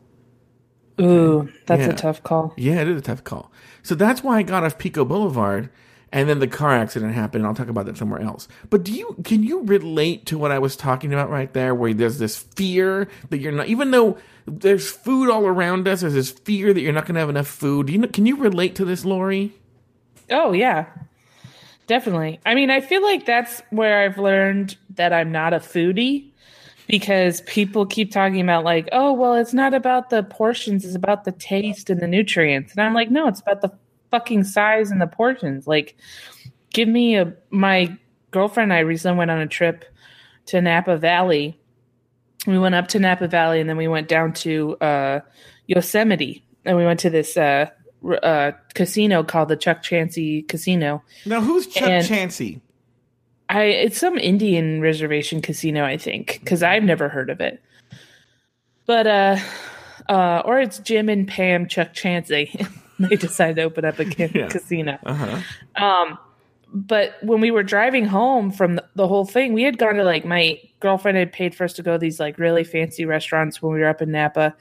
ooh 1.01 1.51
that's 1.67 1.81
Yeah. 1.81 1.89
a 1.91 1.97
tough 1.97 2.23
call 2.23 2.53
Yeah, 2.57 2.81
it 2.83 2.89
is 2.89 2.99
a 2.99 3.03
tough 3.03 3.25
call. 3.25 3.51
So 3.83 3.95
that's 3.95 4.23
why 4.23 4.39
I 4.39 4.43
got 4.43 4.63
off 4.63 4.79
Pico 4.79 5.05
Boulevard, 5.05 5.71
and 6.13 6.29
then 6.29 6.39
the 6.39 6.47
car 6.47 6.73
accident 6.73 7.15
happened. 7.15 7.43
And 7.43 7.47
I'll 7.49 7.55
talk 7.55 7.69
about 7.69 7.87
that 7.87 7.97
somewhere 7.97 8.21
else. 8.21 8.49
But 8.71 8.85
do 8.85 8.93
you 8.93 9.17
can 9.25 9.43
you 9.43 9.63
relate 9.63 10.27
to 10.27 10.39
what 10.39 10.51
I 10.53 10.59
was 10.59 10.77
talking 10.77 11.13
about 11.13 11.31
right 11.31 11.53
there, 11.53 11.75
where 11.75 11.95
there's 11.95 12.19
this 12.19 12.37
fear 12.37 13.09
that 13.31 13.39
you're 13.39 13.53
not, 13.53 13.67
even 13.69 13.91
though 13.91 14.19
there's 14.47 14.91
food 14.91 15.31
all 15.31 15.47
around 15.47 15.89
us, 15.89 16.03
there's 16.03 16.15
this 16.15 16.31
fear 16.31 16.73
that 16.75 16.81
you're 16.81 16.93
not 16.93 17.07
going 17.07 17.15
to 17.15 17.21
have 17.21 17.31
enough 17.31 17.49
food. 17.49 17.87
Do 17.87 17.93
you 17.93 17.99
know, 17.99 18.09
can 18.09 18.27
you 18.27 18.37
relate 18.37 18.75
to 18.77 18.85
this, 18.85 19.05
Lauri? 19.05 19.53
oh 20.31 20.53
yeah 20.53 20.87
definitely 21.87 22.41
i 22.47 22.55
mean 22.55 22.71
i 22.71 22.81
feel 22.81 23.03
like 23.03 23.27
that's 23.27 23.63
where 23.71 24.03
i've 24.05 24.19
learned 24.19 24.77
that 24.91 25.13
i'm 25.13 25.31
not 25.31 25.53
a 25.53 25.59
foodie 25.59 26.31
because 26.89 27.41
people 27.43 27.87
keep 27.87 28.11
talking 28.11 28.41
about 28.41 28.65
like 28.65 28.89
oh 28.93 29.13
well 29.13 29.35
it's 29.35 29.53
not 29.53 29.75
about 29.75 30.11
the 30.11 30.23
portions 30.25 30.85
it's 30.85 30.95
about 30.95 31.25
the 31.25 31.33
taste 31.33 31.91
and 31.91 32.01
the 32.01 32.07
nutrients 32.07 32.73
and 32.73 32.81
i'm 32.83 32.95
like 32.95 33.11
no 33.11 33.29
it's 33.29 33.41
about 33.41 33.61
the 33.61 33.71
fucking 34.13 34.45
size 34.45 34.93
and 34.93 35.01
the 35.01 35.09
portions. 35.09 35.67
Like, 35.67 35.97
give 36.73 36.87
me 36.89 37.17
a. 37.17 37.35
My 37.51 37.99
girlfriend 38.31 38.71
and 38.71 38.79
I 38.79 38.83
recently 38.83 39.19
went 39.19 39.33
on 39.33 39.41
a 39.41 39.49
trip 39.49 39.85
to 40.47 40.61
Napa 40.61 40.97
Valley. 40.99 41.59
We 42.47 42.59
went 42.59 42.77
up 42.77 42.89
to 42.89 43.01
Napa 43.01 43.27
Valley 43.27 43.61
and 43.61 43.69
then 43.69 43.77
we 43.77 43.89
went 43.89 44.07
down 44.09 44.33
to 44.35 44.77
uh, 44.81 45.21
Yosemite 45.67 46.45
and 46.65 46.77
we 46.77 46.85
went 46.85 47.01
to 47.01 47.11
this 47.11 47.37
uh, 47.37 47.67
uh, 48.23 48.53
casino 48.75 49.23
called 49.23 49.49
the 49.49 49.57
Chukchansi 49.57 50.47
Casino. 50.49 51.03
Now, 51.27 51.41
who's 51.41 51.67
Chuck 51.67 51.89
And- 51.89 52.07
Chansey? 52.07 52.61
I 53.49 53.65
it's 53.65 53.99
some 53.99 54.17
Indian 54.17 54.81
reservation 54.81 55.43
casino, 55.43 55.85
I 55.85 55.99
think, 55.99 56.39
because 56.41 56.63
I've 56.63 56.85
never 56.85 57.09
heard 57.11 57.29
of 57.29 57.41
it. 57.41 57.63
But 58.87 59.07
uh, 59.07 59.37
uh, 60.09 60.43
or 60.45 60.59
it's 60.59 60.79
Jim 60.79 61.09
and 61.09 61.29
Pam 61.29 61.67
Chukchansi. 61.67 62.67
they 62.99 63.17
decided 63.17 63.57
to 63.57 63.63
open 63.63 63.85
up 63.85 63.99
a 63.99 64.05
ca- 64.05 64.31
Yeah. 64.35 64.49
casino. 64.49 64.99
Uh 65.05 65.15
huh. 65.15 65.85
Um, 65.85 66.19
but 66.75 67.15
when 67.23 67.41
we 67.43 67.51
were 67.51 67.63
driving 67.63 68.07
home 68.07 68.51
from 68.51 68.77
the, 68.77 68.85
the 68.95 69.07
whole 69.07 69.27
thing, 69.27 69.53
we 69.53 69.63
had 69.63 69.77
gone 69.77 69.97
to 69.97 70.05
like 70.05 70.25
my 70.25 70.59
girlfriend 70.81 71.19
had 71.19 71.31
paid 71.33 71.55
for 71.55 71.65
us 71.65 71.75
to 71.75 71.83
go 71.83 71.93
to 71.93 71.99
these 71.99 72.19
like 72.19 72.39
really 72.39 72.65
fancy 72.65 73.05
restaurants 73.05 73.61
when 73.61 73.75
we 73.75 73.81
were 73.81 73.89
up 73.89 74.01
in 74.01 74.11
Napa, 74.11 74.55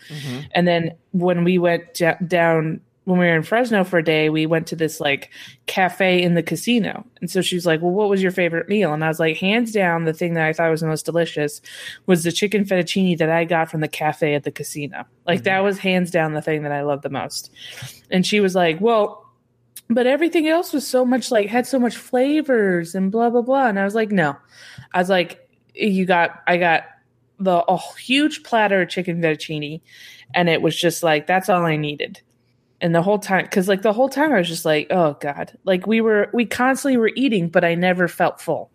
and 0.54 0.68
then 0.68 0.96
when 1.12 1.44
we 1.46 1.58
went 1.58 2.02
down 2.28 2.82
when 3.06 3.18
we 3.18 3.26
were 3.26 3.36
in 3.36 3.44
Fresno 3.44 3.84
for 3.84 3.98
a 3.98 4.04
day, 4.04 4.30
we 4.30 4.46
went 4.46 4.68
to 4.68 4.76
this 4.76 5.00
like 5.00 5.32
cafe 5.66 6.22
in 6.22 6.36
the 6.36 6.44
casino. 6.44 7.04
And 7.20 7.32
so 7.32 7.42
she 7.42 7.56
was 7.56 7.66
like, 7.66 7.82
"Well, 7.82 7.92
what 7.92 8.10
was 8.10 8.22
your 8.22 8.32
favorite 8.32 8.70
meal?" 8.70 8.94
And 8.94 9.04
I 9.04 9.08
was 9.08 9.20
like, 9.20 9.38
"Hands 9.38 9.70
down, 9.72 10.06
the 10.06 10.14
thing 10.14 10.36
that 10.36 10.46
I 10.46 10.54
thought 10.54 10.70
was 10.70 10.82
the 10.82 10.88
most 10.88 11.06
delicious 11.06 11.62
was 12.06 12.24
the 12.24 12.32
chicken 12.32 12.64
fettuccine 12.64 13.18
that 13.18 13.30
I 13.30 13.44
got 13.44 13.72
from 13.72 13.82
the 13.82 13.88
cafe 13.88 14.36
at 14.36 14.44
the 14.44 14.52
casino. 14.52 15.06
Like 15.26 15.44
that 15.44 15.58
mm-hmm. 15.58 15.66
was 15.66 15.80
hands 15.80 16.12
down 16.12 16.34
the 16.34 16.42
thing 16.42 16.62
that 16.64 16.72
I 16.72 16.84
loved 16.84 17.04
the 17.04 17.10
most." 17.10 17.52
And 18.12 18.26
she 18.26 18.40
was 18.40 18.56
like, 18.56 18.80
"Well." 18.80 19.20
but 19.90 20.08
everything 20.08 20.48
else 20.48 20.72
was 20.72 20.88
so 20.88 21.04
much 21.04 21.32
like 21.32 21.48
had 21.48 21.68
so 21.68 21.78
much 21.78 21.98
flavors 21.98 22.96
and 22.96 23.12
blah 23.12 23.30
blah 23.30 23.42
blah 23.42 23.68
and 23.68 23.78
i 23.78 23.84
was 23.84 23.94
like 23.94 24.10
no 24.10 24.38
i 24.94 25.00
was 25.00 25.10
like 25.10 25.50
you 25.74 26.06
got 26.06 26.42
i 26.48 26.56
got 26.56 26.84
the 27.40 27.62
a 27.66 27.78
huge 28.00 28.42
platter 28.44 28.84
of 28.84 28.90
chicken 28.90 29.22
fettuccine 29.22 29.82
and 30.34 30.48
it 30.48 30.62
was 30.62 30.80
just 30.80 31.04
like 31.04 31.28
that's 31.28 31.50
all 31.50 31.66
i 31.66 31.76
needed 31.76 32.22
and 32.82 32.94
the 32.94 33.02
whole 33.02 33.20
time 33.20 33.44
because 33.46 33.68
like 33.68 33.82
the 33.84 33.94
whole 33.94 34.10
time 34.10 34.32
i 34.34 34.38
was 34.38 34.48
just 34.48 34.66
like 34.66 34.88
oh 34.90 35.16
god 35.22 35.58
like 35.64 35.86
we 35.88 36.02
were 36.02 36.30
we 36.34 36.46
constantly 36.46 36.98
were 36.98 37.12
eating 37.16 37.48
but 37.50 37.64
i 37.64 37.76
never 37.76 38.08
felt 38.08 38.42
full 38.42 38.70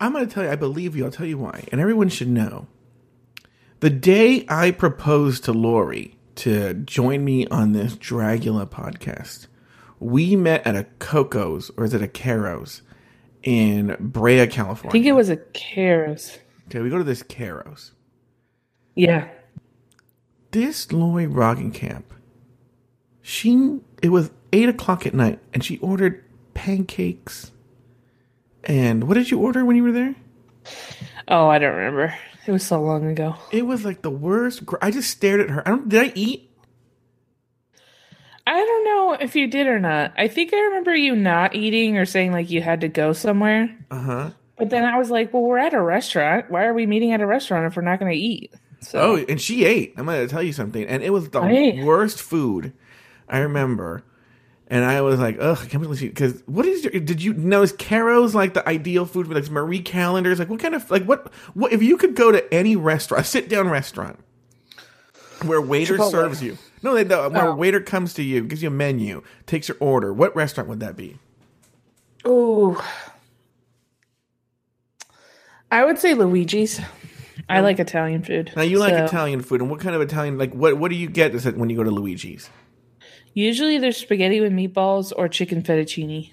I'm 0.00 0.12
going 0.14 0.26
to 0.26 0.34
tell 0.34 0.42
you, 0.42 0.50
I 0.50 0.56
believe 0.56 0.96
you. 0.96 1.04
I'll 1.04 1.12
tell 1.12 1.26
you 1.26 1.38
why. 1.38 1.62
And 1.70 1.80
everyone 1.80 2.08
should 2.08 2.26
know. 2.26 2.66
The 3.78 3.88
day 3.88 4.44
I 4.48 4.72
proposed 4.72 5.44
to 5.44 5.52
Lauri 5.52 6.18
to 6.36 6.74
join 6.74 7.24
me 7.24 7.46
on 7.46 7.70
this 7.70 7.94
Dragula 7.94 8.66
podcast, 8.68 9.46
we 10.00 10.34
met 10.34 10.66
at 10.66 10.74
a 10.74 10.84
Coco's, 10.98 11.70
or 11.76 11.84
is 11.84 11.94
it 11.94 12.02
a 12.02 12.08
Carrows, 12.08 12.82
in 13.44 13.96
Brea, 14.00 14.48
California. 14.48 14.90
i 14.90 14.92
think 14.92 15.06
it 15.06 15.12
was 15.12 15.28
a 15.28 15.36
Carrows 15.36 16.36
Okay, 16.66 16.80
we 16.80 16.90
go 16.90 16.98
to 16.98 17.04
this 17.04 17.22
Carrows. 17.22 17.92
yeah 18.96 19.28
This 20.50 20.90
Lauri 20.92 21.26
Roggenkamp, 21.26 22.04
she, 23.22 23.78
it 24.02 24.10
was 24.10 24.30
8 24.52 24.68
o'clock 24.68 25.06
at 25.06 25.14
night, 25.14 25.38
and 25.54 25.64
she 25.64 25.78
ordered 25.78 26.22
pancakes. 26.54 27.50
And 28.64 29.08
what 29.08 29.14
did 29.14 29.30
you 29.30 29.38
order 29.40 29.64
when 29.64 29.76
you 29.76 29.82
were 29.82 29.92
there? 29.92 30.14
oh 31.26 31.48
i 31.48 31.58
don't 31.58 31.74
remember 31.74 32.14
it 32.46 32.52
was 32.52 32.64
so 32.64 32.80
long 32.80 33.04
ago 33.06 33.34
It 33.50 33.66
was 33.66 33.84
like 33.84 34.02
the 34.02 34.10
worst. 34.10 34.64
Gr- 34.66 34.76
I 34.80 34.90
just 34.92 35.10
stared 35.10 35.40
at 35.40 35.50
her. 35.50 35.66
I 35.66 35.70
don't. 35.70 35.88
Did 35.88 36.00
I 36.02 36.12
eat? 36.14 36.50
I 38.46 38.58
don't 38.58 38.84
know 38.84 39.12
if 39.20 39.36
you 39.36 39.46
did 39.46 39.66
or 39.68 39.78
not. 39.78 40.12
I 40.16 40.26
think 40.28 40.52
I 40.52 40.58
remember 40.58 40.94
you 40.94 41.14
not 41.14 41.54
eating 41.54 41.96
or 41.96 42.04
saying 42.04 42.32
like 42.32 42.50
you 42.50 42.60
had 42.60 42.80
to 42.80 42.88
go 42.88 43.12
somewhere. 43.12 43.76
Uh 43.90 44.00
huh. 44.00 44.30
But 44.58 44.70
then 44.70 44.84
I 44.84 44.98
was 44.98 45.10
like, 45.10 45.32
well, 45.32 45.42
we're 45.42 45.58
at 45.58 45.74
a 45.74 45.80
restaurant. 45.80 46.50
Why 46.50 46.64
are 46.64 46.74
we 46.74 46.86
meeting 46.86 47.12
at 47.12 47.20
a 47.20 47.26
restaurant 47.26 47.66
if 47.66 47.76
we're 47.76 47.82
not 47.82 47.98
going 48.00 48.12
to 48.12 48.18
eat? 48.18 48.52
So 48.80 49.00
Oh, 49.00 49.16
and 49.28 49.40
she 49.40 49.64
ate. 49.64 49.94
I'm 49.96 50.06
gonna 50.06 50.26
tell 50.26 50.42
you 50.42 50.52
something, 50.52 50.84
and 50.84 51.02
it 51.04 51.10
was 51.10 51.28
the 51.30 51.82
worst 51.84 52.20
food 52.20 52.72
I 53.28 53.38
remember. 53.38 54.02
And 54.68 54.84
I 54.86 55.02
was 55.02 55.20
like, 55.20 55.36
ugh, 55.38 55.58
I 55.60 55.66
can't 55.66 55.82
believe. 55.82 56.00
Because 56.00 56.42
what 56.46 56.64
is 56.64 56.82
your? 56.84 56.92
Did 56.92 57.22
you 57.22 57.34
know 57.34 57.60
is 57.62 57.72
Carrows 57.72 58.34
like 58.34 58.54
the 58.54 58.66
ideal 58.66 59.04
food 59.04 59.26
for 59.26 59.34
like 59.34 59.50
Marie 59.50 59.80
Callender's? 59.82 60.38
Like 60.38 60.48
what 60.48 60.60
kind 60.60 60.74
of 60.74 60.90
like 60.90 61.04
what 61.04 61.30
what 61.54 61.72
if 61.72 61.82
you 61.82 61.96
could 61.98 62.14
go 62.14 62.32
to 62.32 62.52
any 62.54 62.74
restaurant, 62.76 63.24
a 63.24 63.28
sit 63.28 63.50
down 63.50 63.68
restaurant, 63.68 64.18
where 65.44 65.60
waiter 65.60 65.98
Chipotle. 65.98 66.10
serves 66.10 66.42
you? 66.42 66.56
No, 66.82 66.94
they, 66.94 67.04
the, 67.04 67.28
where 67.28 67.48
Oh. 67.48 67.52
a 67.52 67.54
waiter 67.54 67.80
comes 67.80 68.14
to 68.14 68.22
you, 68.22 68.42
gives 68.44 68.62
you 68.62 68.68
a 68.68 68.72
menu, 68.72 69.22
takes 69.46 69.68
your 69.68 69.76
order. 69.78 70.12
What 70.12 70.34
restaurant 70.34 70.68
would 70.70 70.80
that 70.80 70.96
be? 70.96 71.18
Oh, 72.24 72.82
I 75.70 75.84
would 75.84 75.98
say 75.98 76.14
Luigi's. 76.14 76.80
I 77.48 77.60
like 77.60 77.78
Italian 77.78 78.22
food. 78.22 78.52
Now 78.56 78.62
you 78.62 78.78
like 78.78 78.92
Italian 78.94 79.42
food, 79.42 79.60
and 79.60 79.70
what 79.70 79.80
kind 79.80 79.94
of 79.94 80.00
Italian? 80.00 80.38
Like 80.38 80.54
what 80.54 80.78
what 80.78 80.90
do 80.90 80.96
you 80.96 81.08
get 81.08 81.34
when 81.56 81.68
you 81.70 81.76
go 81.76 81.84
to 81.84 81.90
Luigi's? 81.90 82.48
Usually 83.34 83.78
there's 83.78 83.96
spaghetti 83.96 84.40
with 84.40 84.52
meatballs 84.52 85.12
or 85.16 85.28
chicken 85.28 85.62
fettuccine. 85.62 86.30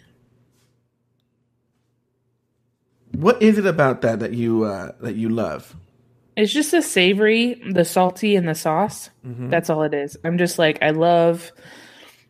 What 3.11 3.41
is 3.41 3.57
it 3.57 3.65
about 3.65 4.01
that 4.01 4.19
that 4.19 4.33
you 4.33 4.63
uh, 4.63 4.93
that 5.01 5.15
you 5.15 5.29
love? 5.29 5.75
It's 6.35 6.53
just 6.53 6.71
the 6.71 6.81
savory, 6.81 7.61
the 7.69 7.83
salty, 7.83 8.35
and 8.37 8.47
the 8.47 8.55
sauce. 8.55 9.09
That's 9.49 9.69
all 9.69 9.83
it 9.83 9.93
is. 9.93 10.15
I'm 10.23 10.37
just 10.37 10.57
like, 10.57 10.81
I 10.81 10.91
love 10.91 11.51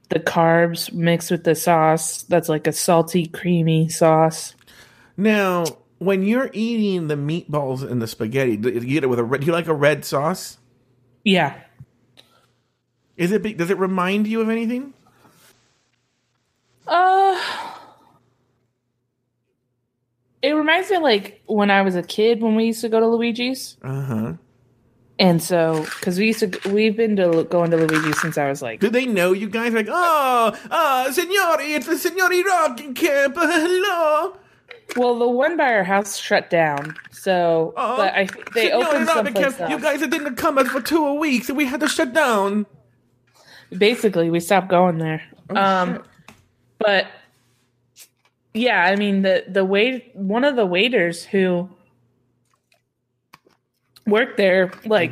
the 0.10 0.20
carbs 0.20 0.92
mixed 0.92 1.30
with 1.30 1.44
the 1.44 1.54
sauce. 1.54 2.24
That's 2.24 2.50
like 2.50 2.66
a 2.66 2.72
salty, 2.72 3.28
creamy 3.28 3.90
sauce. 3.90 4.56
Now, 5.16 5.66
when 6.00 6.24
you're 6.24 6.50
eating 6.54 7.08
the 7.08 7.16
meatballs 7.16 7.88
and 7.88 8.02
the 8.02 8.08
spaghetti, 8.08 8.58
do 8.58 8.70
you 8.70 8.80
get 8.80 9.04
it 9.04 9.08
with 9.08 9.20
a 9.20 9.24
red? 9.24 9.42
Do 9.42 9.48
you 9.48 9.54
like 9.54 9.68
a 9.68 9.76
red 9.76 10.04
sauce? 10.06 10.58
Yeah. 11.24 11.62
Is 13.20 13.34
it? 13.34 13.58
Does 13.58 13.70
it 13.70 13.78
remind 13.78 14.28
you 14.28 14.40
of 14.40 14.50
anything? 14.50 14.94
Uh, 16.88 17.38
it 20.42 20.54
reminds 20.54 20.90
me 20.90 20.96
of 20.96 21.04
like 21.04 21.42
when 21.46 21.70
I 21.70 21.82
was 21.82 21.98
a 21.98 22.02
kid 22.02 22.42
when 22.42 22.56
we 22.56 22.68
used 22.68 22.80
to 22.82 22.88
go 22.90 23.02
to 23.02 23.08
Luigi's. 23.08 23.76
Uh 23.84 24.02
huh. 24.02 24.34
And 25.20 25.44
so, 25.44 25.84
because 25.84 26.18
we 26.18 26.28
used 26.28 26.40
to, 26.40 26.70
we've 26.72 26.96
been 26.96 27.18
to 27.18 27.44
going 27.44 27.72
to 27.72 27.78
Luigi's 27.78 28.22
since 28.22 28.38
I 28.38 28.48
was 28.48 28.62
like, 28.62 28.80
Do 28.80 28.90
they 28.90 29.06
know 29.06 29.34
you 29.34 29.50
guys? 29.50 29.74
Like, 29.74 29.90
oh, 29.90 30.58
uh, 30.72 31.12
signori, 31.12 31.74
it's 31.74 31.88
the 31.88 31.98
signori 31.98 32.42
rocking 32.42 32.94
camp. 32.94 33.36
Hello. 33.38 34.38
well, 34.96 35.20
the 35.20 35.28
one 35.28 35.58
by 35.58 35.74
our 35.74 35.84
house 35.84 36.16
shut 36.16 36.50
down. 36.50 36.96
So, 37.12 37.74
Oh, 37.76 37.98
but 37.98 38.14
I 38.14 38.30
they 38.54 38.70
Signori 38.70 38.86
opened 38.86 39.08
someplace 39.10 39.58
Camp, 39.58 39.70
You 39.72 39.80
guys 39.80 40.00
didn't 40.00 40.36
come 40.38 40.58
us 40.58 40.70
for 40.70 40.80
two 40.80 41.16
weeks, 41.16 41.50
and 41.50 41.58
we 41.58 41.66
had 41.66 41.82
to 41.82 41.90
shut 41.90 42.14
down. 42.14 42.66
Basically, 43.76 44.30
we 44.30 44.40
stopped 44.40 44.70
going 44.70 44.98
there. 44.98 45.22
um, 45.56 45.96
shit. 45.96 46.06
but 46.80 47.08
yeah, 48.54 48.84
I 48.84 48.96
mean 48.96 49.22
the 49.22 49.46
the 49.48 49.64
wait 49.64 50.16
one 50.16 50.44
of 50.44 50.56
the 50.56 50.66
waiters 50.66 51.24
who 51.24 51.70
worked 54.08 54.38
there 54.38 54.72
like 54.86 55.12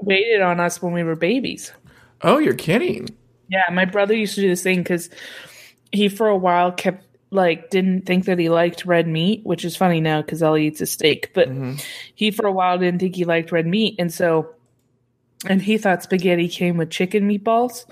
waited 0.00 0.40
on 0.40 0.60
us 0.60 0.80
when 0.80 0.92
we 0.92 1.02
were 1.02 1.16
babies. 1.16 1.72
Oh, 2.22 2.38
you're 2.38 2.54
kidding. 2.54 3.08
Yeah, 3.48 3.64
my 3.72 3.84
brother 3.84 4.14
used 4.14 4.34
to 4.34 4.40
do 4.40 4.48
this 4.48 4.62
thing 4.62 4.78
because 4.78 5.10
he 5.92 6.08
for 6.08 6.26
a 6.28 6.36
while 6.36 6.72
kept 6.72 7.04
like 7.30 7.70
didn't 7.70 8.06
think 8.06 8.24
that 8.24 8.38
he 8.38 8.48
liked 8.48 8.86
red 8.86 9.06
meat, 9.06 9.44
which 9.44 9.64
is 9.64 9.76
funny 9.76 10.00
now 10.00 10.22
because 10.22 10.42
all 10.42 10.54
he 10.54 10.66
eats 10.66 10.80
is 10.80 10.90
steak. 10.90 11.32
But 11.34 11.48
he 12.14 12.30
for 12.30 12.46
a 12.46 12.52
while 12.52 12.78
didn't 12.78 13.00
think 13.00 13.14
he 13.14 13.24
liked 13.24 13.52
red 13.52 13.66
meat, 13.66 13.96
and 13.98 14.12
so 14.12 14.54
and 15.46 15.62
he 15.62 15.78
thought 15.78 16.02
spaghetti 16.02 16.48
came 16.48 16.76
with 16.76 16.90
chicken 16.90 17.28
meatballs. 17.28 17.86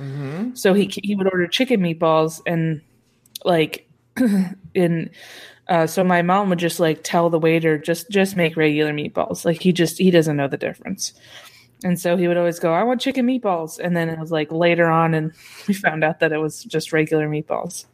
So 0.56 0.74
he 0.74 0.90
he 1.02 1.14
would 1.14 1.30
order 1.30 1.46
chicken 1.46 1.80
meatballs 1.80 2.40
and 2.46 2.80
like 3.44 3.88
in. 4.74 5.10
Uh, 5.68 5.84
so 5.84 6.04
my 6.04 6.22
mom 6.22 6.48
would 6.48 6.60
just 6.60 6.78
like 6.78 7.00
tell 7.02 7.28
the 7.28 7.40
waiter 7.40 7.76
just 7.76 8.08
just 8.08 8.36
make 8.36 8.56
regular 8.56 8.92
meatballs. 8.92 9.44
Like 9.44 9.60
he 9.60 9.72
just 9.72 9.98
he 9.98 10.12
doesn't 10.12 10.36
know 10.36 10.46
the 10.46 10.56
difference. 10.56 11.12
And 11.84 12.00
so 12.00 12.16
he 12.16 12.26
would 12.26 12.36
always 12.36 12.58
go, 12.58 12.72
I 12.72 12.82
want 12.84 13.00
chicken 13.00 13.26
meatballs. 13.26 13.78
And 13.78 13.96
then 13.96 14.08
it 14.08 14.18
was 14.18 14.32
like 14.32 14.50
later 14.50 14.86
on, 14.86 15.14
and 15.14 15.32
we 15.68 15.74
found 15.74 16.04
out 16.04 16.20
that 16.20 16.32
it 16.32 16.38
was 16.38 16.64
just 16.64 16.92
regular 16.92 17.28
meatballs. 17.28 17.86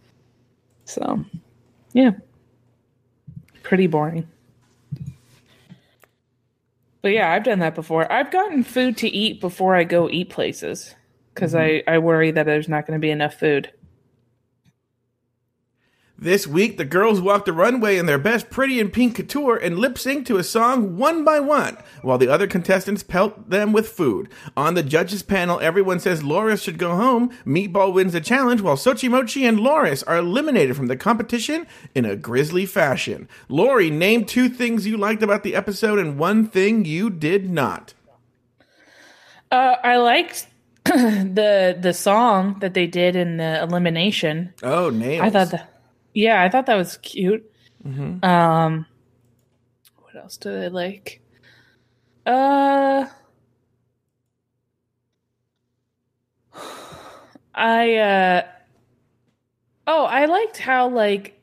So, 0.85 1.25
yeah. 1.93 2.13
Pretty 3.63 3.87
boring. 3.87 4.29
But 7.03 7.13
yeah, 7.13 7.33
I've 7.33 7.45
done 7.45 7.59
that 7.59 7.75
before. 7.75 8.11
I've 8.11 8.31
gotten 8.31 8.63
food 8.63 8.97
to 8.99 9.09
eat 9.09 9.41
before 9.41 9.75
I 9.75 9.85
go 9.85 10.09
eat 10.09 10.31
places 10.31 10.95
because 11.35 11.53
mm-hmm. 11.53 11.89
I, 11.91 11.95
I 11.95 11.99
worry 11.99 12.31
that 12.31 12.47
there's 12.47 12.69
not 12.69 12.87
going 12.87 12.99
to 12.99 13.03
be 13.03 13.11
enough 13.11 13.35
food. 13.35 13.73
This 16.23 16.47
week, 16.47 16.79
the 16.79 16.85
girls 16.85 17.21
walked 17.21 17.47
the 17.47 17.53
runway 17.53 17.99
in 17.99 18.07
their 18.07 18.17
best 18.17 18.49
pretty 18.49 18.79
in 18.79 18.93
pink 18.93 19.17
couture 19.17 19.57
and 19.57 19.77
lip 19.77 19.99
sync 19.99 20.25
to 20.27 20.37
a 20.37 20.45
song 20.45 20.97
one 20.97 21.25
by 21.25 21.41
one, 21.41 21.77
while 22.01 22.17
the 22.17 22.29
other 22.29 22.47
contestants 22.47 23.03
pelt 23.03 23.51
them 23.51 23.73
with 23.73 23.89
food. 23.89 24.29
On 24.57 24.75
the 24.75 24.85
judges 24.85 25.25
panel, 25.25 25.59
everyone 25.59 25.99
says 25.99 26.23
Loris 26.23 26.63
should 26.63 26.79
go 26.79 26.95
home. 26.95 27.33
Meatball 27.45 27.93
wins 27.93 28.13
the 28.13 28.21
challenge, 28.21 28.61
while 28.61 28.77
Xochi 28.77 29.11
Mochi 29.11 29.45
and 29.45 29.59
Loris 29.59 30.05
are 30.05 30.19
eliminated 30.19 30.77
from 30.77 30.87
the 30.87 30.97
competition 30.97 31.67
in 31.93 32.05
a 32.05 32.15
grisly 32.15 32.67
fashion. 32.67 33.29
Lori, 33.49 33.91
name 33.91 34.25
two 34.25 34.49
things 34.49 34.87
you 34.87 34.97
liked 34.97 35.25
about 35.25 35.43
the 35.43 35.57
episode 35.57 35.99
and 35.99 36.21
one 36.21 36.47
thing 36.47 36.85
you 36.85 37.11
did 37.11 37.51
not. 37.51 37.95
Uh, 39.51 39.75
I 39.83 39.97
liked 39.97 40.47
the 40.85 41.77
the 41.81 41.93
song 41.93 42.61
that 42.61 42.75
they 42.75 42.87
did 42.87 43.17
in 43.17 43.39
the 43.39 43.61
elimination. 43.61 44.55
Oh, 44.63 44.89
nails. 44.89 45.23
I 45.25 45.31
thought 45.31 45.51
that, 45.51 45.72
yeah, 46.15 46.43
I 46.43 46.49
thought 46.49 46.67
that 46.67 46.77
was 46.77 46.97
cute. 46.99 47.49
Um, 48.23 48.87
what 50.01 50.15
else 50.17 50.37
did 50.37 50.63
I 50.63 50.69
like? 50.69 51.21
Uh, 52.25 53.07
I 57.55 57.95
uh, 57.97 58.43
oh, 59.87 60.05
I 60.05 60.27
liked 60.27 60.59
how 60.59 60.89
like 60.89 61.41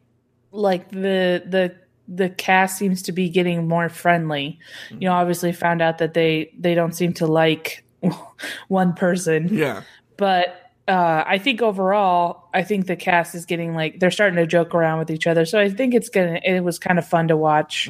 like 0.52 0.90
the 0.92 1.44
the 1.46 1.76
the 2.08 2.30
cast 2.30 2.78
seems 2.78 3.04
to 3.04 3.12
be 3.12 3.30
getting 3.30 3.68
more 3.68 3.90
friendly. 3.90 4.60
You 4.92 5.10
know, 5.10 5.14
obviously 5.14 5.52
found 5.52 5.82
out 5.82 6.00
that 6.00 6.14
they 6.14 6.52
they 6.58 6.74
don't 6.74 6.94
seem 6.94 7.14
to 7.16 7.28
like 7.28 7.84
one 8.68 8.94
person 8.94 9.50
Yeah. 9.54 9.84
but 10.18 10.69
uh, 10.90 11.24
I 11.26 11.38
think 11.38 11.62
overall, 11.62 12.50
I 12.52 12.64
think 12.64 12.88
the 12.88 12.96
cast 12.96 13.36
is 13.36 13.46
getting 13.46 13.76
like 13.76 14.00
they're 14.00 14.10
starting 14.10 14.38
to 14.38 14.48
joke 14.48 14.74
around 14.74 14.98
with 14.98 15.12
each 15.12 15.28
other. 15.28 15.46
So 15.46 15.60
I 15.60 15.70
think 15.70 15.94
it's 15.94 16.10
gonna. 16.10 16.40
It 16.44 16.64
was 16.64 16.80
kind 16.80 16.98
of 16.98 17.08
fun 17.08 17.28
to 17.28 17.38
watch 17.38 17.88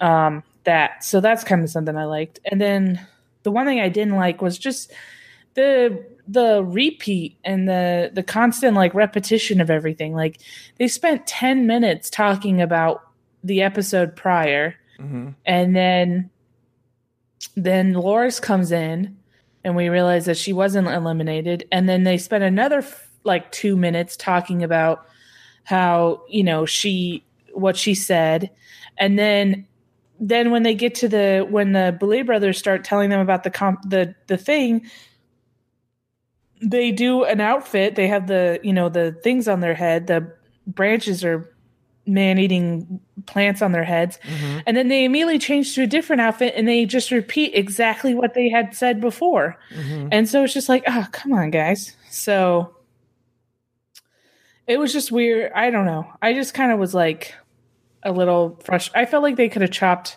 um, 0.00 0.42
that. 0.64 1.04
So 1.04 1.20
that's 1.20 1.44
kind 1.44 1.62
of 1.62 1.70
something 1.70 1.96
I 1.96 2.04
liked. 2.04 2.40
And 2.44 2.60
then 2.60 3.06
the 3.44 3.52
one 3.52 3.64
thing 3.64 3.80
I 3.80 3.88
didn't 3.88 4.16
like 4.16 4.42
was 4.42 4.58
just 4.58 4.92
the 5.54 6.04
the 6.26 6.64
repeat 6.64 7.38
and 7.44 7.68
the 7.68 8.10
the 8.12 8.24
constant 8.24 8.74
like 8.74 8.92
repetition 8.92 9.60
of 9.60 9.70
everything. 9.70 10.12
Like 10.12 10.40
they 10.78 10.88
spent 10.88 11.28
ten 11.28 11.68
minutes 11.68 12.10
talking 12.10 12.60
about 12.60 13.02
the 13.44 13.62
episode 13.62 14.16
prior, 14.16 14.74
mm-hmm. 14.98 15.28
and 15.44 15.76
then 15.76 16.30
then 17.54 17.92
Loris 17.92 18.40
comes 18.40 18.72
in 18.72 19.15
and 19.66 19.74
we 19.74 19.88
realized 19.88 20.28
that 20.28 20.36
she 20.36 20.52
wasn't 20.52 20.86
eliminated. 20.86 21.66
And 21.72 21.88
then 21.88 22.04
they 22.04 22.18
spent 22.18 22.44
another 22.44 22.84
like 23.24 23.50
2 23.50 23.76
minutes 23.76 24.16
talking 24.16 24.62
about 24.62 25.04
how 25.64 26.22
you 26.28 26.44
know 26.44 26.64
she 26.64 27.24
what 27.52 27.76
she 27.76 27.92
said. 27.92 28.52
And 28.96 29.18
then 29.18 29.66
then 30.20 30.52
when 30.52 30.62
they 30.62 30.76
get 30.76 30.94
to 30.96 31.08
the 31.08 31.44
when 31.50 31.72
the 31.72 31.96
Boulet 32.00 32.26
brothers 32.26 32.56
start 32.56 32.84
telling 32.84 33.10
them 33.10 33.18
about 33.18 33.42
the 33.42 33.50
comp 33.50 33.82
the 33.90 34.14
the 34.28 34.36
thing 34.36 34.88
they 36.62 36.92
do 36.92 37.24
an 37.24 37.40
outfit. 37.40 37.96
They 37.96 38.06
have 38.06 38.28
the 38.28 38.60
you 38.62 38.72
know 38.72 38.88
the 38.88 39.18
things 39.24 39.48
on 39.48 39.58
their 39.58 39.74
head. 39.74 40.06
The 40.06 40.32
branches 40.64 41.24
are 41.24 41.52
man 42.06 42.38
eating 42.38 43.00
plants 43.26 43.62
on 43.62 43.72
their 43.72 43.84
heads. 43.84 44.18
Mm-hmm. 44.22 44.58
And 44.66 44.76
then 44.76 44.88
they 44.88 45.04
immediately 45.04 45.38
change 45.38 45.74
to 45.74 45.82
a 45.82 45.86
different 45.86 46.22
outfit 46.22 46.54
and 46.56 46.66
they 46.68 46.84
just 46.86 47.10
repeat 47.10 47.52
exactly 47.54 48.14
what 48.14 48.34
they 48.34 48.48
had 48.48 48.74
said 48.74 49.00
before. 49.00 49.58
Mm-hmm. 49.74 50.08
And 50.12 50.28
so 50.28 50.44
it's 50.44 50.54
just 50.54 50.68
like 50.68 50.84
oh 50.86 51.06
come 51.12 51.32
on 51.32 51.50
guys. 51.50 51.96
So 52.10 52.76
it 54.66 54.78
was 54.78 54.92
just 54.92 55.12
weird. 55.12 55.52
I 55.54 55.70
don't 55.70 55.86
know. 55.86 56.06
I 56.22 56.32
just 56.32 56.54
kind 56.54 56.72
of 56.72 56.78
was 56.78 56.94
like 56.94 57.34
a 58.02 58.12
little 58.12 58.56
frustrated 58.62 59.08
i 59.08 59.10
felt 59.10 59.24
like 59.24 59.34
they 59.34 59.48
could 59.48 59.62
have 59.62 59.70
chopped 59.72 60.16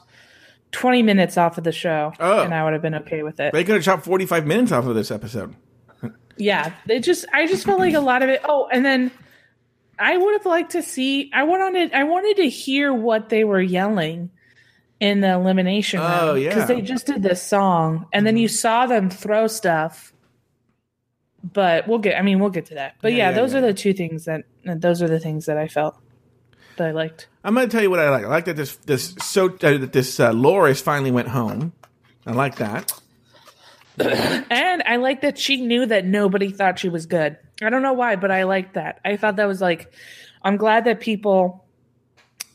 20 0.73 1.01
minutes 1.01 1.37
off 1.37 1.57
of 1.57 1.63
the 1.63 1.71
show 1.71 2.13
Oh. 2.19 2.43
and 2.43 2.53
i 2.53 2.63
would 2.63 2.73
have 2.73 2.83
been 2.83 2.93
okay 2.95 3.23
with 3.23 3.39
it. 3.39 3.51
They 3.51 3.63
could 3.63 3.73
have 3.75 3.83
chopped 3.83 4.05
45 4.05 4.45
minutes 4.45 4.71
off 4.71 4.85
of 4.85 4.93
this 4.93 5.09
episode. 5.09 5.55
yeah. 6.37 6.73
They 6.85 6.99
just 6.99 7.25
i 7.33 7.47
just 7.47 7.65
felt 7.65 7.79
like 7.79 7.95
a 7.95 7.99
lot 7.99 8.21
of 8.21 8.29
it 8.29 8.41
oh 8.43 8.67
and 8.71 8.85
then 8.85 9.09
i 9.99 10.15
would 10.17 10.33
have 10.33 10.45
liked 10.45 10.71
to 10.71 10.81
see 10.81 11.29
i 11.33 11.43
wanted 11.43 11.93
i 11.93 12.03
wanted 12.03 12.37
to 12.37 12.49
hear 12.49 12.93
what 12.93 13.29
they 13.29 13.43
were 13.43 13.61
yelling 13.61 14.29
in 14.99 15.21
the 15.21 15.29
elimination 15.31 15.99
Oh, 16.03 16.33
yeah. 16.35 16.49
because 16.49 16.67
they 16.67 16.81
just 16.81 17.05
did 17.05 17.21
this 17.23 17.41
song 17.41 18.05
and 18.13 18.25
then 18.25 18.35
you 18.37 18.47
saw 18.47 18.85
them 18.85 19.09
throw 19.09 19.47
stuff 19.47 20.13
but 21.53 21.87
we'll 21.87 21.99
get 21.99 22.17
i 22.17 22.21
mean 22.21 22.39
we'll 22.39 22.49
get 22.49 22.65
to 22.67 22.75
that 22.75 22.95
but 23.01 23.11
Yeah, 23.13 23.17
yeah, 23.17 23.29
yeah, 23.29 23.35
those 23.35 23.53
yeah. 23.53 23.59
are 23.59 23.61
the 23.61 23.73
two 23.73 23.93
things 23.93 24.25
that 24.25 24.43
those 24.65 25.01
are 25.01 25.07
the 25.07 25.19
things 25.19 25.45
that 25.45 25.57
i 25.57 25.67
felt 25.67 25.95
that 26.77 26.87
i 26.87 26.91
liked 26.91 27.27
I'm 27.41 27.53
going 27.55 27.67
to 27.69 27.71
tell 27.71 27.81
you 27.81 27.89
what 27.89 27.99
I 28.01 28.09
like. 28.09 28.25
I 28.25 28.27
like 28.27 28.45
that 28.45 28.57
this 28.57 28.75
this 28.85 29.15
so 29.21 29.45
uh, 29.47 29.77
that 29.77 29.93
this 29.93 30.19
uh, 30.19 30.33
Loris 30.33 30.81
finally 30.81 31.09
went 31.09 31.29
home. 31.29 31.71
I 32.27 32.33
like 32.33 32.57
that. 32.57 32.91
And 33.97 34.83
I 34.85 34.97
like 34.97 35.21
that 35.21 35.37
she 35.37 35.61
knew 35.61 35.85
that 35.85 36.05
nobody 36.05 36.51
thought 36.51 36.79
she 36.79 36.89
was 36.89 37.05
good. 37.05 37.37
I 37.61 37.69
don't 37.69 37.81
know 37.81 37.93
why, 37.93 38.15
but 38.15 38.31
I 38.31 38.43
like 38.43 38.73
that. 38.73 38.99
I 39.03 39.17
thought 39.17 39.35
that 39.35 39.45
was 39.45 39.61
like, 39.61 39.91
I'm 40.41 40.57
glad 40.57 40.85
that 40.85 40.99
people, 40.99 41.65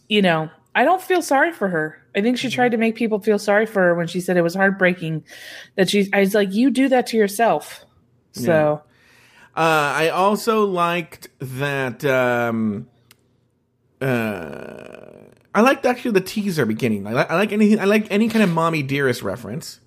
you 0.08 0.22
know, 0.22 0.50
I 0.74 0.84
don't 0.84 1.02
feel 1.02 1.22
sorry 1.22 1.52
for 1.52 1.68
her. 1.68 2.02
I 2.16 2.20
think 2.20 2.38
she 2.38 2.48
tried 2.48 2.70
to 2.70 2.76
make 2.76 2.94
people 2.94 3.20
feel 3.20 3.38
sorry 3.38 3.66
for 3.66 3.82
her 3.82 3.94
when 3.94 4.06
she 4.06 4.20
said 4.20 4.36
it 4.36 4.42
was 4.42 4.54
heartbreaking 4.54 5.24
that 5.76 5.90
she, 5.90 6.08
I 6.12 6.20
was 6.20 6.34
like, 6.34 6.52
you 6.52 6.70
do 6.70 6.88
that 6.88 7.08
to 7.08 7.16
yourself. 7.16 7.84
So, 8.32 8.82
Uh, 9.56 9.92
I 9.96 10.08
also 10.08 10.64
liked 10.64 11.28
that. 11.38 12.04
Um, 12.04 12.88
uh, 14.00 14.86
I 15.54 15.60
liked 15.60 15.86
actually 15.86 16.10
the 16.12 16.20
teaser 16.20 16.66
beginning. 16.66 17.06
I 17.06 17.12
like, 17.12 17.30
I 17.30 17.36
like 17.36 17.52
anything. 17.52 17.78
I 17.78 17.84
like 17.84 18.08
any 18.10 18.28
kind 18.28 18.42
of 18.42 18.50
mommy 18.50 18.82
dearest 18.82 19.22
reference. 19.22 19.80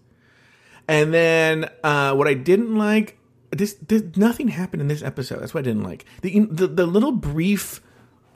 And 0.88 1.14
then 1.14 1.70
uh, 1.84 2.16
what 2.16 2.30
I 2.30 2.34
didn't 2.34 2.78
like 2.78 3.17
this, 3.52 3.74
this 3.76 4.04
nothing 4.16 4.50
happened 4.50 4.82
in 4.82 4.88
this 4.88 5.04
episode. 5.04 5.40
That's 5.40 5.54
what 5.54 5.62
I 5.62 5.64
didn't 5.64 5.84
like. 5.84 6.06
The 6.22 6.40
the, 6.40 6.68
the 6.68 6.86
little 6.86 7.12
brief 7.12 7.82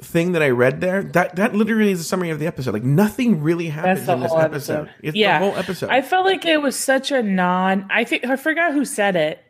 thing 0.01 0.31
that 0.31 0.41
I 0.41 0.49
read 0.49 0.81
there 0.81 1.03
that 1.03 1.35
that 1.35 1.53
literally 1.53 1.91
is 1.91 1.99
a 1.99 2.03
summary 2.03 2.31
of 2.31 2.39
the 2.39 2.47
episode. 2.47 2.73
Like 2.73 2.83
nothing 2.83 3.41
really 3.43 3.67
happens 3.67 4.05
the 4.05 4.13
in 4.13 4.19
this 4.21 4.33
episode. 4.33 4.73
episode. 4.73 4.89
It's 5.03 5.15
yeah. 5.15 5.39
the 5.39 5.45
whole 5.45 5.57
episode. 5.57 5.89
I 5.89 6.01
felt 6.01 6.25
like 6.25 6.45
it 6.45 6.61
was 6.61 6.77
such 6.77 7.11
a 7.11 7.21
non, 7.21 7.87
I 7.89 8.03
think, 8.03 8.25
I 8.25 8.35
forgot 8.35 8.73
who 8.73 8.85
said 8.85 9.15
it. 9.15 9.43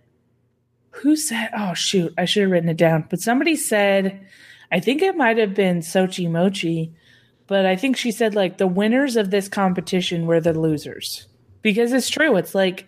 Who 0.95 1.15
said, 1.15 1.51
oh, 1.57 1.73
shoot, 1.73 2.13
I 2.17 2.25
should 2.25 2.41
have 2.41 2.51
written 2.51 2.67
it 2.67 2.75
down. 2.75 3.05
But 3.09 3.21
somebody 3.21 3.55
said, 3.55 4.27
I 4.73 4.81
think 4.81 5.01
it 5.01 5.15
might 5.15 5.37
have 5.37 5.53
been 5.53 5.79
Xochi 5.79 6.29
Mochi, 6.29 6.93
but 7.47 7.65
I 7.65 7.77
think 7.77 7.95
she 7.95 8.11
said, 8.11 8.35
like, 8.35 8.57
the 8.57 8.67
winners 8.67 9.15
of 9.15 9.31
this 9.31 9.47
competition 9.47 10.25
were 10.25 10.41
the 10.41 10.51
losers. 10.51 11.27
Because 11.61 11.93
it's 11.93 12.09
true. 12.09 12.35
It's 12.35 12.53
like, 12.53 12.87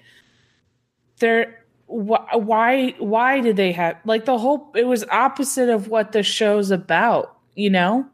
they're, 1.19 1.62
wh- 1.93 2.35
why, 2.35 2.95
why 2.99 3.39
did 3.41 3.55
they 3.55 3.71
have, 3.71 3.97
like, 4.05 4.25
the 4.25 4.37
whole, 4.37 4.71
it 4.75 4.87
was 4.87 5.05
opposite 5.11 5.69
of 5.69 5.87
what 5.87 6.11
the 6.11 6.23
show's 6.23 6.71
about, 6.71 7.37
you 7.55 7.69
know? 7.69 8.05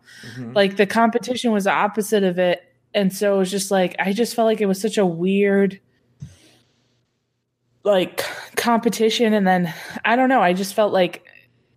Like, 0.54 0.78
the 0.78 0.86
competition 0.86 1.52
was 1.52 1.68
opposite 1.68 2.24
of 2.24 2.38
it. 2.40 2.64
And 2.94 3.14
so 3.14 3.36
it 3.36 3.38
was 3.38 3.52
just 3.52 3.72
like, 3.72 3.96
I 4.00 4.14
just 4.14 4.36
felt 4.36 4.48
like 4.48 4.62
it 4.62 4.66
was 4.66 4.82
such 4.82 4.98
a 4.98 5.06
weird, 5.06 5.80
like 7.84 8.24
competition 8.56 9.34
and 9.34 9.48
then 9.48 9.74
i 10.04 10.16
don't 10.16 10.30
know 10.30 10.42
i 10.42 10.54
just 10.54 10.74
felt 10.74 10.92
like 10.92 11.24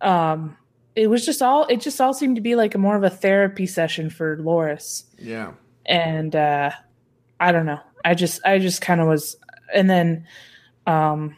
um 0.01 0.55
it 0.95 1.07
was 1.07 1.25
just 1.25 1.41
all 1.41 1.65
it 1.67 1.79
just 1.79 1.99
all 1.99 2.13
seemed 2.13 2.35
to 2.35 2.41
be 2.41 2.55
like 2.55 2.75
a 2.75 2.77
more 2.77 2.95
of 2.95 3.03
a 3.03 3.09
therapy 3.09 3.65
session 3.65 4.09
for 4.09 4.37
loris 4.39 5.05
yeah. 5.17 5.51
and 5.85 6.35
uh 6.35 6.69
i 7.39 7.51
don't 7.51 7.65
know 7.65 7.79
i 8.03 8.13
just 8.13 8.41
i 8.45 8.59
just 8.59 8.81
kind 8.81 8.99
of 8.99 9.07
was 9.07 9.37
and 9.73 9.89
then 9.89 10.27
um 10.85 11.35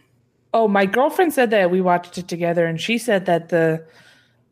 oh 0.56 0.68
my 0.68 0.86
girlfriend 0.86 1.34
said 1.34 1.50
that 1.52 1.70
we 1.70 1.82
watched 1.82 2.18
it 2.18 2.28
together 2.28 2.65
and 2.65 2.80
she 2.82 2.98
said 2.98 3.26
that 3.28 3.50
the 3.50 3.86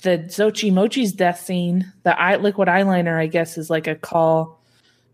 the 0.03 0.17
Xochi 0.27 0.71
Mochi's 0.71 1.13
death 1.13 1.39
scene 1.39 1.91
the 2.03 2.19
eye 2.19 2.35
liquid 2.35 2.67
eyeliner 2.67 3.17
i 3.17 3.25
guess 3.27 3.57
is 3.57 3.69
like 3.69 3.87
a 3.87 3.95
call 3.95 4.59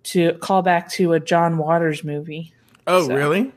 to 0.04 0.34
call 0.40 0.62
back 0.64 0.90
to 0.92 1.14
a 1.14 1.20
john 1.20 1.58
waters 1.58 2.04
movie 2.04 2.52
Oh, 2.88 3.08
So- 3.08 3.16
really? 3.16 3.52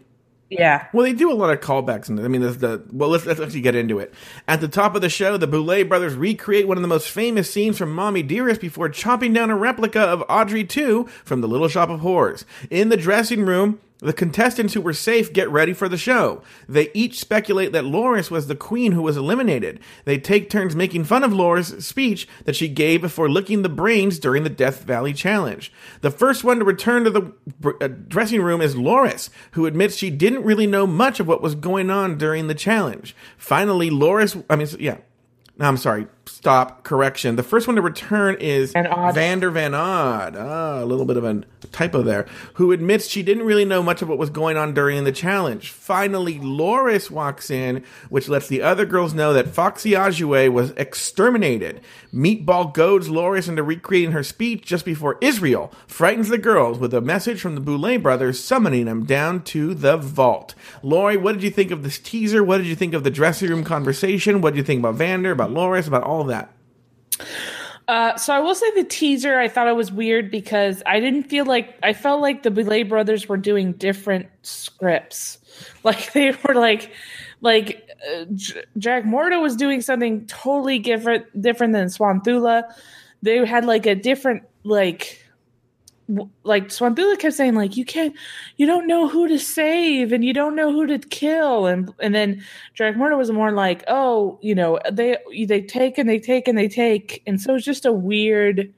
yeah 0.51 0.89
Well, 0.93 1.05
they 1.07 1.15
do 1.15 1.33
a 1.33 1.39
lot 1.43 1.49
of 1.51 1.61
callbacks. 1.61 2.11
In 2.11 2.23
I 2.23 2.29
mean, 2.29 2.43
the, 2.43 2.51
the 2.51 2.83
well, 2.93 3.09
let's, 3.09 3.25
let's 3.25 3.41
actually 3.41 3.63
get 3.63 3.75
into 3.75 3.99
it. 3.99 4.13
At 4.47 4.61
the 4.61 4.69
top 4.69 4.95
of 4.95 5.01
the 5.01 5.09
show, 5.09 5.39
the 5.39 5.47
Boulet 5.47 5.89
brothers 5.89 6.15
recreate 6.15 6.69
one 6.69 6.77
of 6.77 6.83
the 6.83 6.89
most 6.89 7.09
famous 7.09 7.51
scenes 7.51 7.79
from 7.79 7.95
Mommy 7.95 8.23
Dearest 8.23 8.61
before 8.61 8.91
chopping 8.91 9.33
down 9.33 9.49
a 9.49 9.57
replica 9.57 10.01
of 10.03 10.23
Audrey 10.29 10.65
2 10.65 11.07
from 11.25 11.41
The 11.41 11.49
Little 11.49 11.69
Shop 11.69 11.89
of 11.89 12.01
Horrors. 12.01 12.45
In 12.69 12.91
the 12.91 12.99
dressing 12.99 13.47
room, 13.47 13.81
the 14.03 14.13
contestants 14.13 14.75
who 14.75 14.81
were 14.81 14.93
safe 14.93 15.33
get 15.33 15.49
ready 15.49 15.73
for 15.73 15.89
the 15.89 15.97
show. 15.97 16.43
They 16.69 16.91
each 16.93 17.21
speculate 17.21 17.73
that 17.73 17.85
Loris 17.85 18.31
was 18.31 18.49
the 18.49 18.57
queen 18.57 18.93
who 18.93 19.03
was 19.03 19.17
eliminated. 19.17 19.79
They 20.05 20.19
take 20.19 20.51
turns 20.51 20.75
making 20.75 21.05
fun 21.05 21.23
of 21.23 21.33
Loris' 21.33 21.87
speech 21.87 22.29
that 22.45 22.57
she 22.57 22.67
gave 22.69 23.01
before 23.01 23.31
licking 23.31 23.63
the 23.63 23.69
brains 23.69 24.19
during 24.19 24.43
the 24.43 24.51
Death 24.51 24.83
Valley 24.83 25.13
Challenge. 25.13 25.73
The 26.01 26.11
first 26.11 26.43
one 26.43 26.59
to 26.59 26.65
return 26.65 27.05
to 27.05 27.11
the 27.11 27.33
uh, 27.81 27.89
dressing 28.09 28.43
room 28.43 28.61
is 28.61 28.77
Loris, 28.77 29.31
who 29.53 29.67
admits 29.67 29.97
she 29.97 30.11
didn't 30.11 30.45
really 30.45 30.67
know 30.67 30.87
much 30.87 31.21
of 31.21 31.29
what 31.29 31.43
was 31.43 31.55
going 31.55 31.89
on 31.89 32.19
during 32.19 32.49
the 32.49 32.55
challenge. 32.55 33.15
Finally, 33.37 33.91
Loris, 33.91 34.37
I 34.51 34.57
mean, 34.57 34.67
yeah. 34.81 34.99
No, 35.59 35.69
I'm 35.69 35.77
sorry. 35.77 36.07
Stop 36.27 36.85
correction. 36.85 37.37
The 37.37 37.43
first 37.43 37.67
one 37.67 37.77
to 37.77 37.83
return 37.83 38.37
is 38.39 38.73
Van 38.73 39.13
Vander 39.15 39.51
Von 39.51 39.75
Odd. 39.75 40.37
Ah, 40.37 40.83
a 40.83 40.85
little 40.85 41.05
bit 41.05 41.17
of 41.17 41.25
a 41.25 41.43
typo 41.73 42.03
there. 42.03 42.27
Who 42.55 42.73
admits 42.73 43.09
she 43.09 43.23
didn't 43.23 43.47
really 43.47 43.65
know 43.65 43.83
much 43.83 44.03
of 44.03 44.09
what 44.09 44.19
was 44.19 44.31
going 44.31 44.57
on 44.57 44.75
during 44.75 45.05
the 45.05 45.13
challenge. 45.13 45.71
Finally, 45.71 46.39
Loris 46.39 47.11
walks 47.11 47.51
in, 47.51 47.85
which 48.09 48.29
lets 48.29 48.47
the 48.47 48.63
other 48.63 48.85
girls 48.85 49.15
know 49.15 49.33
that 49.33 49.49
Foxy 49.49 49.93
Ajue 49.93 50.51
was 50.51 50.71
exterminated. 50.73 51.81
Meatball 52.13 52.73
goads 52.73 53.09
Loris 53.09 53.49
into 53.49 53.63
recreating 53.63 54.13
her 54.13 54.23
speech 54.23 54.65
just 54.67 54.85
before 54.85 55.19
Israel 55.21 55.73
frightens 55.87 56.29
the 56.29 56.39
girls 56.39 56.79
with 56.79 56.93
a 56.93 57.01
message 57.01 57.41
from 57.41 57.55
the 57.55 57.61
Boulet 57.61 58.03
brothers 58.03 58.43
summoning 58.43 58.85
them 58.85 59.05
down 59.05 59.43
to 59.45 59.75
the 59.75 59.97
vault. 59.97 60.55
Lauri, 60.83 61.17
what 61.17 61.33
did 61.33 61.43
you 61.43 61.51
think 61.51 61.71
of 61.71 61.83
this 61.83 61.99
teaser? 61.99 62.45
What 62.45 62.59
did 62.59 62.67
you 62.67 62.77
think 62.77 62.95
of 62.95 63.03
the 63.03 63.11
dressing 63.11 63.49
room 63.49 63.65
conversation? 63.65 64.41
What 64.41 64.51
did 64.51 64.59
you 64.59 64.65
think 64.65 64.81
about 64.81 64.97
Vander, 64.97 65.33
about 65.33 65.53
Loris, 65.53 65.87
about 65.87 66.03
all 66.03 66.12
of 66.21 66.29
that? 66.29 66.53
Uh, 67.89 68.17
so 68.17 68.33
I 68.33 68.41
will 68.41 68.55
say 68.55 68.71
the 68.75 68.85
teaser, 68.85 69.39
I 69.39 69.49
thought 69.49 69.69
it 69.69 69.77
was 69.77 69.91
weird 69.91 70.31
because 70.31 70.83
I 70.87 71.01
didn't 71.01 71.25
feel 71.25 71.45
like 71.45 71.77
I 71.83 71.93
felt 71.93 72.21
like 72.21 72.43
the 72.43 72.51
Boulet 72.51 72.89
brothers 72.89 73.29
were 73.29 73.37
doing 73.37 73.73
different 73.73 74.29
scripts. 74.43 75.39
Like 75.85 76.13
they 76.15 76.35
were 76.45 76.55
like, 76.55 76.93
like 77.43 77.87
uh, 78.11 78.25
J- 78.35 78.65
Dracmorda 78.79 79.43
was 79.43 79.55
doing 79.55 79.83
something 79.83 80.27
totally 80.27 80.79
different, 80.79 81.27
different 81.41 81.75
than 81.75 81.89
Swanthula. 81.89 82.73
They 83.21 83.45
had 83.45 83.67
like 83.67 83.85
a 83.85 83.95
different 83.95 84.45
like. 84.65 85.22
Like 86.45 86.69
Swanthula 86.69 87.19
kept 87.19 87.35
saying, 87.35 87.55
like 87.55 87.77
you 87.77 87.85
can't, 87.85 88.15
you 88.57 88.67
don't 88.67 88.87
know 88.87 89.09
who 89.09 89.29
to 89.29 89.39
save, 89.39 90.13
and 90.13 90.25
you 90.25 90.33
don't 90.33 90.57
know 90.57 90.73
who 90.73 90.87
to 90.87 90.99
kill, 90.99 91.67
and 91.67 91.93
and 92.01 92.15
then 92.15 92.43
Dracmorda 92.77 93.17
was 93.17 93.31
more 93.31 93.53
like, 93.53 93.85
oh, 93.89 94.39
you 94.43 94.55
know, 94.55 94.79
they 94.91 95.17
they 95.47 95.63
take 95.63 95.99
and 95.99 96.09
they 96.09 96.19
take 96.19 96.49
and 96.49 96.59
they 96.59 96.69
take, 96.69 97.23
and 97.27 97.41
so 97.41 97.55
it's 97.55 97.65
just 97.65 97.87
a 97.87 97.93
weird. 97.93 98.73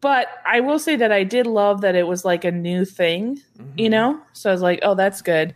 But 0.00 0.28
I 0.46 0.60
will 0.60 0.78
say 0.78 0.96
that 0.96 1.12
I 1.12 1.24
did 1.24 1.46
love 1.46 1.80
that 1.82 1.94
it 1.94 2.06
was 2.06 2.24
like 2.24 2.44
a 2.44 2.50
new 2.50 2.84
thing, 2.84 3.40
you 3.76 3.90
know. 3.90 4.20
So 4.32 4.50
I 4.50 4.52
was 4.52 4.62
like, 4.62 4.80
oh, 4.82 4.94
that's 4.94 5.22
good. 5.22 5.54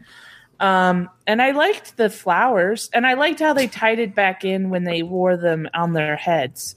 Um, 0.61 1.09
and 1.27 1.43
I 1.43 1.51
liked 1.51 1.97
the 1.97 2.11
flowers, 2.11 2.89
and 2.93 3.07
I 3.07 3.15
liked 3.15 3.41
how 3.41 3.53
they 3.53 3.67
tied 3.67 3.99
it 3.99 4.15
back 4.15 4.45
in 4.45 4.71
when 4.71 4.85
they 4.85 5.03
wore 5.03 5.37
them 5.37 5.69
on 5.75 5.93
their 5.93 6.17
heads. 6.17 6.77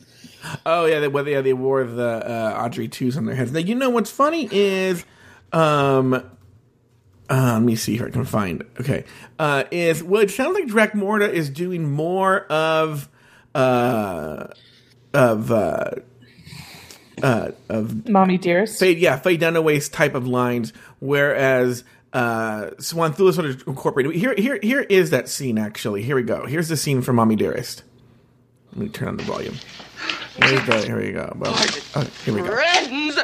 Oh 0.65 0.85
yeah, 0.85 0.99
they, 0.99 1.07
well, 1.07 1.27
yeah, 1.27 1.41
they 1.41 1.53
wore 1.53 1.83
the 1.83 2.03
uh, 2.03 2.61
Audrey 2.63 2.87
twos 2.87 3.17
on 3.17 3.25
their 3.25 3.35
heads. 3.35 3.51
Now 3.51 3.59
you 3.59 3.75
know 3.75 3.89
what's 3.89 4.11
funny 4.11 4.47
is, 4.51 5.05
um, 5.51 6.13
uh, 6.13 7.53
let 7.53 7.61
me 7.61 7.75
see 7.75 7.95
if 7.95 8.01
I 8.01 8.09
can 8.09 8.25
find. 8.25 8.63
Okay, 8.79 9.03
uh, 9.37 9.65
is 9.71 10.03
well, 10.03 10.21
it 10.21 10.31
sounds 10.31 10.55
like 10.55 10.65
Dracmorda 10.65 11.29
is 11.29 11.49
doing 11.49 11.91
more 11.91 12.41
of, 12.45 13.09
uh, 13.53 14.47
of, 15.13 15.51
uh, 15.51 15.91
uh, 17.21 17.51
of 17.67 18.07
Mommy 18.07 18.37
dearest. 18.37 18.79
Faye, 18.79 18.95
yeah, 18.95 19.17
Faye 19.17 19.37
Dunaway's 19.37 19.89
type 19.89 20.15
of 20.15 20.25
lines, 20.25 20.71
whereas 20.99 21.83
uh, 22.13 22.71
Swanthula 22.77 23.33
sort 23.33 23.47
of 23.47 23.67
incorporated. 23.67 24.15
Here, 24.15 24.33
here, 24.37 24.59
here 24.61 24.81
is 24.81 25.09
that 25.09 25.29
scene. 25.29 25.57
Actually, 25.57 26.01
here 26.03 26.15
we 26.15 26.23
go. 26.23 26.45
Here's 26.45 26.69
the 26.69 26.77
scene 26.77 27.01
from 27.01 27.17
Mommy 27.17 27.35
Dearest. 27.35 27.83
Let 28.73 28.77
me 28.77 28.89
turn 28.89 29.07
on 29.09 29.17
the 29.17 29.23
volume. 29.23 29.55
Here's 30.37 30.65
the, 30.65 30.85
here 30.85 30.97
we 30.97 31.11
go. 31.11 31.33
Well, 31.37 31.53
oh, 31.95 32.07
here 32.23 32.33
we 32.33 32.41
go. 32.41 32.47
Friends, 32.47 33.19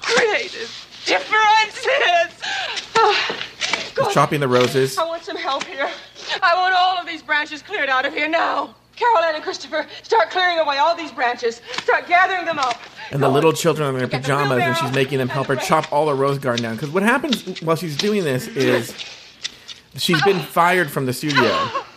creative 0.00 1.02
differences. 1.04 2.40
Oh, 2.96 3.38
God, 3.94 4.12
Chopping 4.12 4.40
the 4.40 4.48
roses. 4.48 4.98
I 4.98 5.04
want 5.04 5.24
some 5.24 5.36
help 5.36 5.64
here. 5.64 5.90
I 6.42 6.54
want 6.54 6.74
all 6.76 6.98
of 6.98 7.06
these 7.06 7.22
branches 7.22 7.62
cleared 7.62 7.88
out 7.88 8.04
of 8.04 8.12
here 8.12 8.28
now. 8.28 8.74
Carol 8.94 9.18
Ann 9.18 9.34
and 9.34 9.44
Christopher, 9.44 9.86
start 10.02 10.30
clearing 10.30 10.58
away 10.58 10.78
all 10.78 10.96
these 10.96 11.12
branches. 11.12 11.60
Start 11.82 12.06
gathering 12.08 12.46
them 12.46 12.58
up. 12.58 12.80
And 13.10 13.22
the 13.22 13.28
little 13.28 13.52
children 13.52 13.88
in 13.88 13.98
their 13.98 14.06
Get 14.08 14.22
the 14.22 14.28
pajamas, 14.28 14.62
and 14.62 14.76
she's 14.76 14.92
making 14.92 15.18
them 15.18 15.28
help 15.28 15.48
her 15.48 15.56
chop 15.56 15.92
all 15.92 16.06
the 16.06 16.14
rose 16.14 16.38
garden 16.38 16.62
down. 16.62 16.76
Because 16.76 16.90
what 16.90 17.02
happens 17.02 17.60
while 17.60 17.76
she's 17.76 17.96
doing 17.96 18.24
this 18.24 18.48
is 18.48 18.94
she's 19.96 20.22
been 20.22 20.40
fired 20.40 20.90
from 20.90 21.06
the 21.06 21.12
studio 21.12 21.68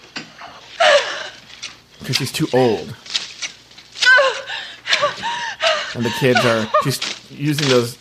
because 1.99 2.15
she's 2.15 2.31
too 2.31 2.47
old. 2.53 2.95
And 5.95 6.05
the 6.05 6.11
kids 6.19 6.39
are 6.45 6.67
she's 6.83 6.99
using 7.31 7.67
those 7.69 7.97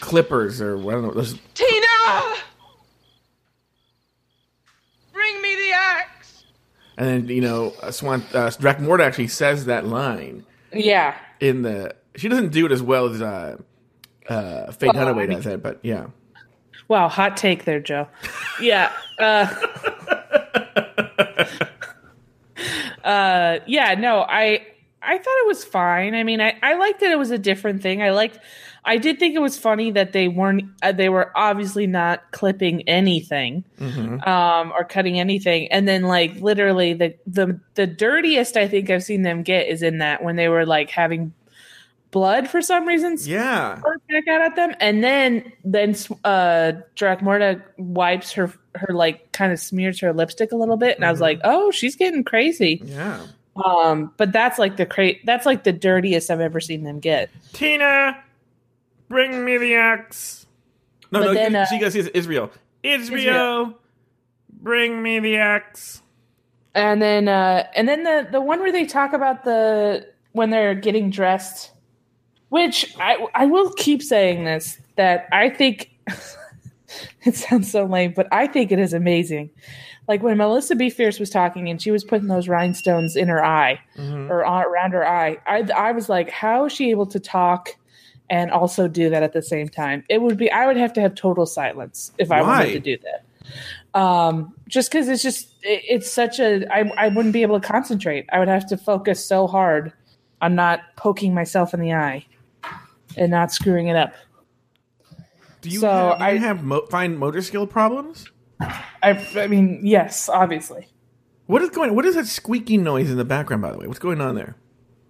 clippers 0.00 0.60
or 0.60 0.76
I 0.78 0.92
don't 0.92 1.02
know 1.04 1.12
those 1.12 1.38
Tina! 1.54 2.34
Bring 5.12 5.40
me 5.42 5.54
the 5.54 5.72
axe. 5.72 6.44
and 6.96 7.06
then 7.08 7.28
you 7.28 7.40
know 7.40 7.72
uh, 7.82 7.90
Swan 7.92 8.22
uh, 8.34 8.48
Dracmorda 8.50 9.00
actually 9.00 9.28
says 9.28 9.66
that 9.66 9.86
line 9.86 10.44
Yeah, 10.72 11.14
in 11.40 11.62
the 11.62 11.94
she 12.16 12.28
doesn't 12.28 12.50
do 12.50 12.66
it 12.66 12.72
as 12.72 12.82
well 12.82 13.06
as 13.08 13.22
uh 13.22 13.56
uh 14.28 14.72
Faye 14.72 14.88
Well, 14.88 14.98
I 15.08 15.12
Dunaway 15.12 15.28
mean- 15.28 15.36
does 15.36 15.46
it 15.46 15.62
but 15.62 15.78
yeah 15.82 16.06
Wow, 16.88 17.08
hot 17.08 17.36
take 17.36 17.64
there, 17.66 17.80
Joe. 17.80 18.08
Yeah. 18.62 18.90
Uh, 19.18 19.44
uh, 23.08 23.60
yeah, 23.66 23.94
no, 23.94 24.20
I 24.28 24.66
I 25.00 25.16
thought 25.16 25.38
it 25.38 25.46
was 25.46 25.64
fine. 25.64 26.14
I 26.14 26.22
mean, 26.24 26.40
I, 26.40 26.56
I 26.62 26.74
liked 26.74 27.00
that 27.00 27.10
it 27.10 27.18
was 27.18 27.30
a 27.30 27.38
different 27.38 27.82
thing. 27.82 28.02
I 28.02 28.10
liked 28.10 28.38
I 28.84 28.96
did 28.96 29.18
think 29.18 29.34
it 29.34 29.40
was 29.40 29.58
funny 29.58 29.90
that 29.92 30.12
they 30.12 30.28
weren't 30.28 30.64
uh, 30.82 30.92
they 30.92 31.08
were 31.08 31.32
obviously 31.34 31.86
not 31.86 32.30
clipping 32.32 32.88
anything 32.88 33.64
um 34.26 34.72
or 34.72 34.84
cutting 34.84 35.18
anything. 35.18 35.72
And 35.72 35.88
then 35.88 36.02
like 36.02 36.36
literally 36.36 36.92
the 36.94 37.14
the 37.26 37.58
the 37.74 37.86
dirtiest 37.86 38.56
I 38.56 38.68
think 38.68 38.90
I've 38.90 39.04
seen 39.04 39.22
them 39.22 39.42
get 39.42 39.68
is 39.68 39.82
in 39.82 39.98
that 39.98 40.22
when 40.22 40.36
they 40.36 40.48
were 40.48 40.66
like 40.66 40.90
having 40.90 41.32
blood 42.10 42.48
for 42.48 42.62
some 42.62 42.86
reason 42.86 43.18
yeah 43.20 43.78
back 44.08 44.26
out 44.28 44.40
at 44.40 44.56
them, 44.56 44.74
and 44.80 45.04
then 45.04 45.52
then 45.64 45.90
uh 46.24 46.72
Dracmorda 46.96 47.62
wipes 47.76 48.32
her 48.32 48.52
her 48.78 48.94
like 48.94 49.30
kind 49.32 49.52
of 49.52 49.58
smears 49.60 50.00
her 50.00 50.12
lipstick 50.12 50.52
a 50.52 50.56
little 50.56 50.76
bit, 50.76 50.96
and 50.96 51.04
I 51.04 51.10
was 51.10 51.20
like, 51.20 51.40
oh, 51.44 51.70
she's 51.70 51.96
getting 51.96 52.24
crazy. 52.24 52.80
yeah 52.84 53.20
Um, 53.64 54.12
but 54.16 54.32
that's 54.32 54.58
like 54.58 54.76
the 54.76 54.86
cra- 54.86 55.22
that's 55.24 55.44
like 55.46 55.64
the 55.64 55.72
dirtiest 55.72 56.30
I've 56.30 56.40
ever 56.40 56.60
seen 56.60 56.84
them 56.84 57.00
get. 57.00 57.30
Tina 57.52 58.22
bring 59.08 59.44
me 59.44 59.56
the 59.58 59.74
axe 59.74 60.46
no 61.10 61.20
But 61.20 61.24
no 61.26 61.34
then, 61.34 61.56
uh, 61.56 61.66
she 61.66 61.78
goes 61.78 61.94
says 61.94 62.08
Israel. 62.08 62.50
Israel 62.82 63.18
Israel. 63.18 63.78
bring 64.60 65.02
me 65.02 65.18
the 65.18 65.36
axe 65.38 66.02
And 66.74 67.00
then 67.02 67.28
uh 67.28 67.66
and 67.74 67.88
then 67.88 68.02
the 68.04 68.28
the 68.30 68.40
one 68.40 68.60
where 68.60 68.70
they 68.72 68.84
talk 68.86 69.12
about 69.12 69.44
the 69.44 70.06
when 70.32 70.50
they're 70.50 70.74
getting 70.74 71.10
dressed, 71.10 71.72
which 72.50 72.94
I 73.00 73.26
I 73.34 73.46
will 73.46 73.72
keep 73.72 74.02
saying 74.02 74.44
this 74.44 74.78
that 74.96 75.26
I 75.32 75.48
think 75.50 75.90
it 77.22 77.34
sounds 77.34 77.70
so 77.70 77.84
lame, 77.84 78.12
but 78.14 78.26
I 78.32 78.46
think 78.46 78.72
it 78.72 78.78
is 78.78 78.92
amazing. 78.92 79.50
Like 80.06 80.22
when 80.22 80.38
Melissa 80.38 80.74
BeFierce 80.74 81.20
was 81.20 81.30
talking 81.30 81.68
and 81.68 81.80
she 81.80 81.90
was 81.90 82.02
putting 82.02 82.28
those 82.28 82.48
rhinestones 82.48 83.14
in 83.14 83.28
her 83.28 83.44
eye 83.44 83.78
or 84.30 84.44
on, 84.44 84.64
around 84.64 84.92
her 84.92 85.06
eye, 85.06 85.36
I 85.46 85.68
I 85.76 85.92
was 85.92 86.08
like, 86.08 86.30
how 86.30 86.64
is 86.66 86.72
she 86.72 86.90
able 86.90 87.06
to 87.06 87.20
talk 87.20 87.76
and 88.30 88.50
also 88.50 88.88
do 88.88 89.10
that 89.10 89.22
at 89.22 89.34
the 89.34 89.42
same 89.42 89.68
time? 89.68 90.04
It 90.08 90.22
would 90.22 90.38
be 90.38 90.50
I 90.50 90.66
would 90.66 90.78
have 90.78 90.94
to 90.94 91.00
have 91.02 91.14
total 91.14 91.44
silence 91.44 92.12
if 92.18 92.32
I 92.32 92.40
Why? 92.40 92.60
wanted 92.60 92.72
to 92.72 92.80
do 92.80 92.98
that 93.04 93.24
um 93.94 94.54
just 94.68 94.90
because 94.90 95.08
it's 95.08 95.22
just 95.22 95.54
it, 95.62 95.82
it's 95.88 96.10
such 96.12 96.38
a 96.38 96.66
I, 96.72 96.90
I 96.96 97.08
wouldn't 97.08 97.32
be 97.32 97.42
able 97.42 97.58
to 97.58 97.66
concentrate 97.66 98.26
i 98.30 98.38
would 98.38 98.48
have 98.48 98.66
to 98.66 98.76
focus 98.76 99.24
so 99.24 99.46
hard 99.46 99.92
on 100.40 100.54
not 100.54 100.80
poking 100.96 101.34
myself 101.34 101.72
in 101.72 101.80
the 101.80 101.94
eye 101.94 102.26
and 103.16 103.30
not 103.30 103.52
screwing 103.52 103.88
it 103.88 103.96
up 103.96 104.12
do 105.68 105.74
you 105.74 105.80
So 105.80 105.88
have, 105.88 106.18
do 106.18 106.24
you 106.24 106.30
I- 106.30 106.36
have 106.38 106.64
mo- 106.64 106.86
find 106.90 107.18
motor 107.18 107.42
skill 107.42 107.66
problems? 107.66 108.30
I 108.60 109.10
i 109.36 109.46
mean 109.46 109.80
yes 109.84 110.28
obviously. 110.28 110.88
What 111.46 111.62
is 111.62 111.70
going 111.70 111.94
what 111.94 112.04
is 112.04 112.16
that 112.16 112.26
squeaking 112.26 112.82
noise 112.82 113.10
in 113.10 113.16
the 113.16 113.24
background 113.24 113.62
by 113.62 113.70
the 113.72 113.78
way? 113.78 113.86
What's 113.86 114.00
going 114.00 114.20
on 114.20 114.34
there? 114.34 114.56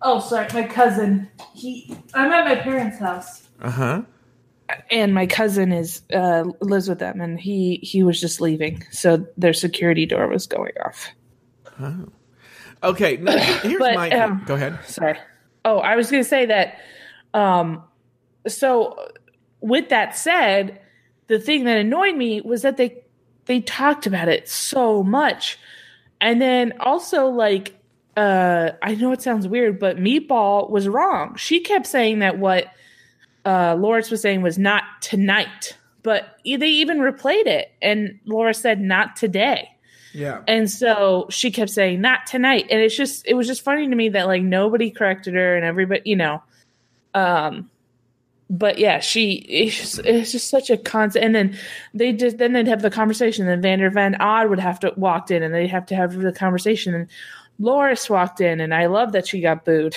Oh 0.02 0.20
sorry 0.20 0.46
my 0.52 0.64
cousin. 0.64 1.28
He 1.54 1.96
i'm 2.14 2.30
at 2.32 2.44
my 2.44 2.56
parents 2.56 2.98
house. 2.98 3.48
Uh-huh. 3.62 4.02
And 4.90 5.14
my 5.14 5.26
cousin 5.26 5.72
is 5.72 6.02
uh 6.12 6.44
lives 6.60 6.88
with 6.88 6.98
them 6.98 7.20
and 7.22 7.40
he 7.40 7.80
he 7.82 8.02
was 8.02 8.20
just 8.20 8.40
leaving 8.40 8.84
so 8.90 9.26
their 9.38 9.54
security 9.54 10.04
door 10.04 10.28
was 10.28 10.46
going 10.46 10.72
off. 10.84 11.08
Oh. 11.80 12.08
okay 12.82 13.16
now, 13.16 13.38
here's 13.62 13.78
But, 13.78 13.94
my 13.94 14.10
um, 14.10 14.42
go 14.46 14.54
ahead. 14.56 14.78
sorry. 14.84 15.16
Oh, 15.64 15.78
I 15.78 15.96
was 15.96 16.10
going 16.10 16.22
to 16.22 16.28
say 16.28 16.46
that. 16.46 16.78
Um, 17.34 17.82
so, 18.46 18.96
with 19.60 19.88
that 19.88 20.16
said, 20.16 20.80
the 21.26 21.38
thing 21.38 21.64
that 21.64 21.76
annoyed 21.76 22.16
me 22.16 22.40
was 22.40 22.62
that 22.62 22.76
they 22.76 23.02
they 23.46 23.60
talked 23.60 24.06
about 24.06 24.28
it 24.28 24.48
so 24.48 25.02
much, 25.02 25.58
and 26.20 26.40
then 26.40 26.74
also 26.80 27.26
like 27.26 27.74
uh, 28.16 28.72
I 28.82 28.94
know 28.94 29.12
it 29.12 29.22
sounds 29.22 29.46
weird, 29.46 29.78
but 29.78 29.96
Meatball 29.96 30.70
was 30.70 30.88
wrong. 30.88 31.36
She 31.36 31.60
kept 31.60 31.86
saying 31.86 32.18
that 32.18 32.38
what 32.38 32.66
uh, 33.44 33.76
Loris 33.78 34.10
was 34.10 34.20
saying 34.20 34.42
was 34.42 34.58
not 34.58 34.82
tonight, 35.00 35.76
but 36.02 36.38
they 36.44 36.68
even 36.68 36.98
replayed 36.98 37.46
it, 37.46 37.70
and 37.80 38.18
Laura 38.26 38.54
said 38.54 38.80
not 38.80 39.16
today. 39.16 39.70
Yeah. 40.12 40.42
And 40.48 40.70
so 40.70 41.26
she 41.30 41.50
kept 41.50 41.70
saying, 41.70 42.00
not 42.00 42.26
tonight. 42.26 42.66
And 42.70 42.80
it's 42.80 42.96
just, 42.96 43.26
it 43.26 43.34
was 43.34 43.46
just 43.46 43.62
funny 43.62 43.88
to 43.88 43.94
me 43.94 44.08
that 44.10 44.26
like 44.26 44.42
nobody 44.42 44.90
corrected 44.90 45.34
her 45.34 45.54
and 45.54 45.64
everybody, 45.64 46.02
you 46.04 46.16
know. 46.16 46.42
Um, 47.14 47.70
but 48.50 48.78
yeah, 48.78 49.00
she, 49.00 49.32
it's 49.34 49.76
just, 49.76 49.98
it's 50.00 50.32
just 50.32 50.48
such 50.48 50.70
a 50.70 50.76
constant. 50.76 51.24
And 51.24 51.34
then 51.34 51.58
they 51.92 52.12
just, 52.12 52.38
then 52.38 52.52
they'd 52.54 52.66
have 52.66 52.82
the 52.82 52.90
conversation. 52.90 53.46
Then 53.46 53.60
Vander 53.60 53.90
Von 53.90 54.14
Odd 54.16 54.48
would 54.48 54.60
have 54.60 54.80
to 54.80 54.92
walked 54.96 55.30
in 55.30 55.42
and 55.42 55.54
they'd 55.54 55.68
have 55.68 55.86
to 55.86 55.94
have 55.94 56.14
the 56.14 56.32
conversation. 56.32 56.94
And 56.94 57.08
Loris 57.58 58.08
walked 58.08 58.40
in 58.40 58.60
and 58.60 58.72
I 58.72 58.86
love 58.86 59.12
that 59.12 59.26
she 59.26 59.40
got 59.40 59.64
booed. 59.64 59.96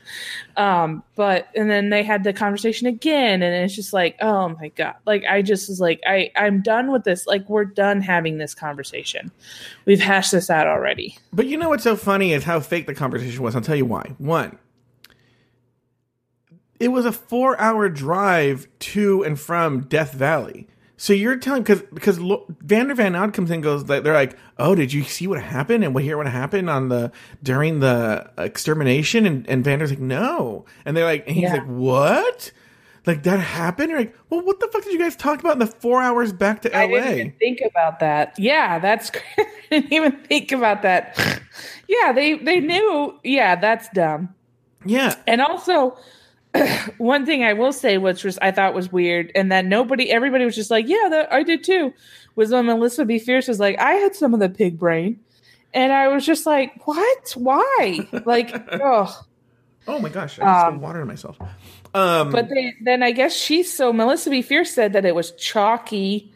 um, 0.56 1.02
but 1.14 1.48
and 1.54 1.68
then 1.68 1.90
they 1.90 2.02
had 2.02 2.24
the 2.24 2.32
conversation 2.32 2.86
again 2.86 3.42
and 3.42 3.64
it's 3.64 3.74
just 3.74 3.92
like, 3.92 4.16
oh 4.20 4.48
my 4.48 4.68
god. 4.68 4.94
Like 5.04 5.24
I 5.28 5.42
just 5.42 5.68
was 5.68 5.80
like, 5.80 6.00
I, 6.06 6.30
I'm 6.36 6.62
done 6.62 6.92
with 6.92 7.04
this. 7.04 7.26
Like 7.26 7.48
we're 7.50 7.64
done 7.64 8.00
having 8.00 8.38
this 8.38 8.54
conversation. 8.54 9.30
We've 9.84 10.00
hashed 10.00 10.32
this 10.32 10.48
out 10.48 10.68
already. 10.68 11.18
But 11.32 11.46
you 11.46 11.58
know 11.58 11.68
what's 11.68 11.84
so 11.84 11.96
funny 11.96 12.32
is 12.32 12.44
how 12.44 12.60
fake 12.60 12.86
the 12.86 12.94
conversation 12.94 13.42
was. 13.42 13.56
I'll 13.56 13.62
tell 13.62 13.76
you 13.76 13.86
why. 13.86 14.14
One, 14.18 14.56
it 16.80 16.88
was 16.88 17.06
a 17.06 17.12
four 17.12 17.60
hour 17.60 17.88
drive 17.88 18.66
to 18.80 19.22
and 19.22 19.38
from 19.38 19.82
Death 19.82 20.12
Valley. 20.14 20.66
So 20.96 21.12
you're 21.14 21.36
telling 21.36 21.62
because 21.62 21.80
because 21.94 22.18
Vander 22.60 22.94
Von 22.94 23.14
Odd 23.14 23.32
comes 23.32 23.50
in 23.50 23.54
and 23.54 23.62
goes 23.62 23.84
they're 23.84 24.02
like 24.12 24.36
oh 24.58 24.74
did 24.74 24.92
you 24.92 25.02
see 25.02 25.26
what 25.26 25.40
happened 25.42 25.82
and 25.82 25.94
what 25.94 26.02
hear 26.04 26.18
what 26.18 26.26
happened 26.26 26.68
on 26.68 26.88
the 26.90 27.10
during 27.42 27.80
the 27.80 28.30
extermination 28.36 29.24
and 29.24 29.48
and 29.48 29.64
Vander's 29.64 29.88
like 29.90 29.98
no 29.98 30.66
and 30.84 30.94
they're 30.94 31.06
like 31.06 31.26
and 31.26 31.34
he's 31.36 31.44
Yeah. 31.44 31.54
like 31.54 31.66
what 31.66 32.52
like 33.06 33.22
that 33.22 33.40
happened 33.40 33.88
you're 33.88 33.98
like 34.00 34.14
well 34.28 34.42
what 34.42 34.60
the 34.60 34.68
fuck 34.68 34.82
did 34.84 34.92
you 34.92 34.98
guys 34.98 35.16
talk 35.16 35.40
about 35.40 35.54
in 35.54 35.58
the 35.60 35.66
four 35.66 36.02
hours 36.02 36.34
back 36.34 36.60
to 36.62 36.76
I 36.76 36.86
didn't 36.86 37.12
even 37.18 37.32
think 37.38 37.60
about 37.64 38.00
that. 38.00 38.38
Yeah, 38.38 38.78
that's 38.78 39.10
I 39.38 39.46
didn't 39.70 39.92
even 39.94 40.12
think 40.24 40.52
about 40.52 40.82
that. 40.82 41.18
Yeah, 41.88 42.12
they 42.12 42.34
they 42.34 42.60
knew. 42.60 43.18
Yeah, 43.24 43.56
that's 43.56 43.88
dumb. 43.94 44.34
yeah 44.84 45.14
And 45.26 45.40
also, 45.40 45.96
one 46.98 47.26
thing 47.26 47.44
I 47.44 47.54
will 47.54 47.72
say, 47.72 47.98
which 47.98 48.24
was 48.24 48.38
I 48.42 48.50
thought 48.52 48.74
was 48.74 48.92
weird, 48.92 49.32
and 49.34 49.52
that 49.52 49.64
nobody, 49.66 50.10
everybody 50.10 50.44
was 50.44 50.56
just 50.56 50.70
like, 50.70 50.88
"Yeah, 50.88 51.08
that 51.10 51.32
I 51.32 51.42
did 51.44 51.64
too," 51.64 51.94
was 52.36 52.50
when 52.52 52.66
Melissa 52.66 53.04
BeFierce 53.04 53.48
was 53.48 53.60
like, 53.60 53.78
"I 53.80 53.92
had 53.94 54.14
some 54.16 54.34
of 54.34 54.40
the 54.40 54.48
pig 54.50 54.78
brain," 54.78 55.20
and 55.74 55.92
I 55.92 56.08
was 56.08 56.26
just 56.26 56.46
like, 56.46 56.86
"What? 56.86 57.32
Why?" 57.36 58.08
like, 58.26 58.54
oh. 58.82 59.24
oh 59.88 60.00
my 60.00 60.10
gosh 60.10 60.38
I 60.40 60.46
just 60.46 60.68
Um, 60.68 60.80
water 60.80 61.04
myself 61.06 61.38
um 61.94 62.32
But 62.32 62.48
they, 62.50 62.74
then 62.82 63.02
I 63.02 63.12
guess 63.12 63.34
she 63.34 63.62
so 63.62 63.92
Melissa 63.92 64.30
BeFierce 64.30 64.68
said 64.68 64.94
that 64.94 65.04
it 65.06 65.14
was 65.14 65.32
chalky. 65.32 66.32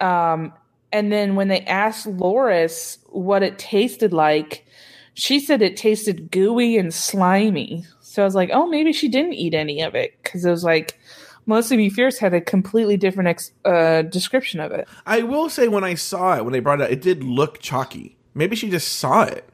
Um, 0.00 0.52
and 0.92 1.12
then 1.12 1.36
when 1.36 1.48
they 1.48 1.62
asked 1.62 2.06
Loris 2.06 2.98
what 3.10 3.42
it 3.42 3.58
tasted 3.58 4.12
like, 4.12 4.66
she 5.14 5.40
said 5.40 5.62
it 5.62 5.76
tasted 5.76 6.30
gooey 6.30 6.78
and 6.78 6.94
slimy. 6.94 7.86
So 8.12 8.20
I 8.20 8.26
was 8.26 8.34
like, 8.34 8.50
oh, 8.52 8.66
maybe 8.66 8.92
she 8.92 9.08
didn't 9.08 9.32
eat 9.32 9.54
any 9.54 9.80
of 9.80 9.94
it 9.94 10.12
because 10.22 10.44
it 10.44 10.50
was 10.50 10.62
like 10.62 10.98
Melissa 11.46 11.76
BeFierce 11.76 12.18
had 12.18 12.34
a 12.34 12.42
completely 12.42 12.98
different 12.98 13.30
ex- 13.30 13.52
uh, 13.64 14.02
description 14.02 14.60
of 14.60 14.70
it. 14.70 14.86
I 15.06 15.22
will 15.22 15.48
say 15.48 15.66
when 15.66 15.82
I 15.82 15.94
saw 15.94 16.36
it 16.36 16.44
when 16.44 16.52
they 16.52 16.60
brought 16.60 16.82
it 16.82 16.84
out 16.84 16.90
it 16.90 17.00
did 17.00 17.24
look 17.24 17.60
chalky 17.60 18.18
maybe 18.34 18.54
she 18.54 18.68
just 18.68 18.98
saw 18.98 19.22
it 19.22 19.48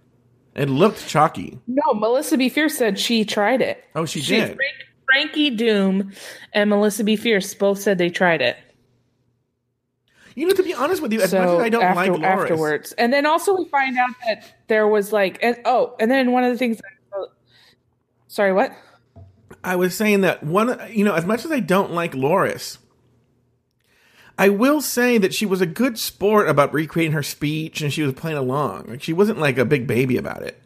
it 0.57 0.69
looked 0.69 1.07
chalky 1.07 1.61
No, 1.69 1.95
Melissa 1.95 2.37
BeFierce 2.37 2.73
said 2.73 2.99
she 2.99 3.25
tried 3.25 3.63
it. 3.63 3.85
oh 3.95 4.07
she, 4.07 4.21
She, 4.21 4.35
did 4.35 4.57
Frank, 4.57 4.75
Frankie 5.07 5.51
Doom 5.51 6.11
and 6.53 6.69
Melissa 6.69 7.05
BeFierce 7.05 7.57
both 7.57 7.81
said 7.81 7.99
they 7.99 8.11
tried 8.11 8.43
it. 8.43 8.57
You 10.35 10.49
know, 10.49 10.55
to 10.55 10.65
be 10.65 10.75
honest 10.75 11.01
with 11.01 11.13
you, 11.13 11.21
as 11.21 11.31
so 11.31 11.39
much 11.39 11.49
as 11.49 11.61
I 11.61 11.69
don't 11.69 11.85
after, 11.85 12.13
like 12.13 12.21
Loris, 12.21 12.43
afterwards, 12.43 12.93
and 12.93 13.13
then 13.13 13.25
also 13.25 13.57
we 13.57 13.67
find 13.67 13.97
out 13.99 14.11
that 14.27 14.53
there 14.67 14.89
was 14.89 15.13
like, 15.13 15.39
and 15.43 15.57
oh, 15.65 15.95
and 16.01 16.11
then 16.11 16.33
one 16.33 16.43
of 16.43 16.53
the 16.53 16.59
things. 16.59 16.77
That, 16.77 16.98
sorry, 18.29 18.53
what? 18.53 18.73
I 19.65 19.77
was 19.77 19.97
saying 19.97 20.21
that 20.21 20.45
one, 20.45 20.81
you 20.91 21.05
know, 21.05 21.15
as 21.15 21.27
much 21.27 21.45
as 21.45 21.51
I 21.51 21.59
don't 21.61 21.93
like 21.93 22.15
Loris, 22.15 22.79
I 24.39 24.51
will 24.51 24.81
say 24.81 25.19
that 25.19 25.35
she 25.35 25.45
was 25.45 25.61
a 25.61 25.67
good 25.67 25.99
sport 25.99 26.49
about 26.49 26.73
recreating 26.73 27.13
her 27.13 27.25
speech 27.25 27.81
and 27.83 27.93
she 27.93 28.03
was 28.03 28.15
playing 28.15 28.39
along. 28.39 28.87
Like 28.89 29.03
she 29.03 29.13
wasn't 29.13 29.41
like 29.41 29.59
a 29.59 29.65
big 29.65 29.89
baby 29.89 30.17
about 30.17 30.43
it. 30.43 30.63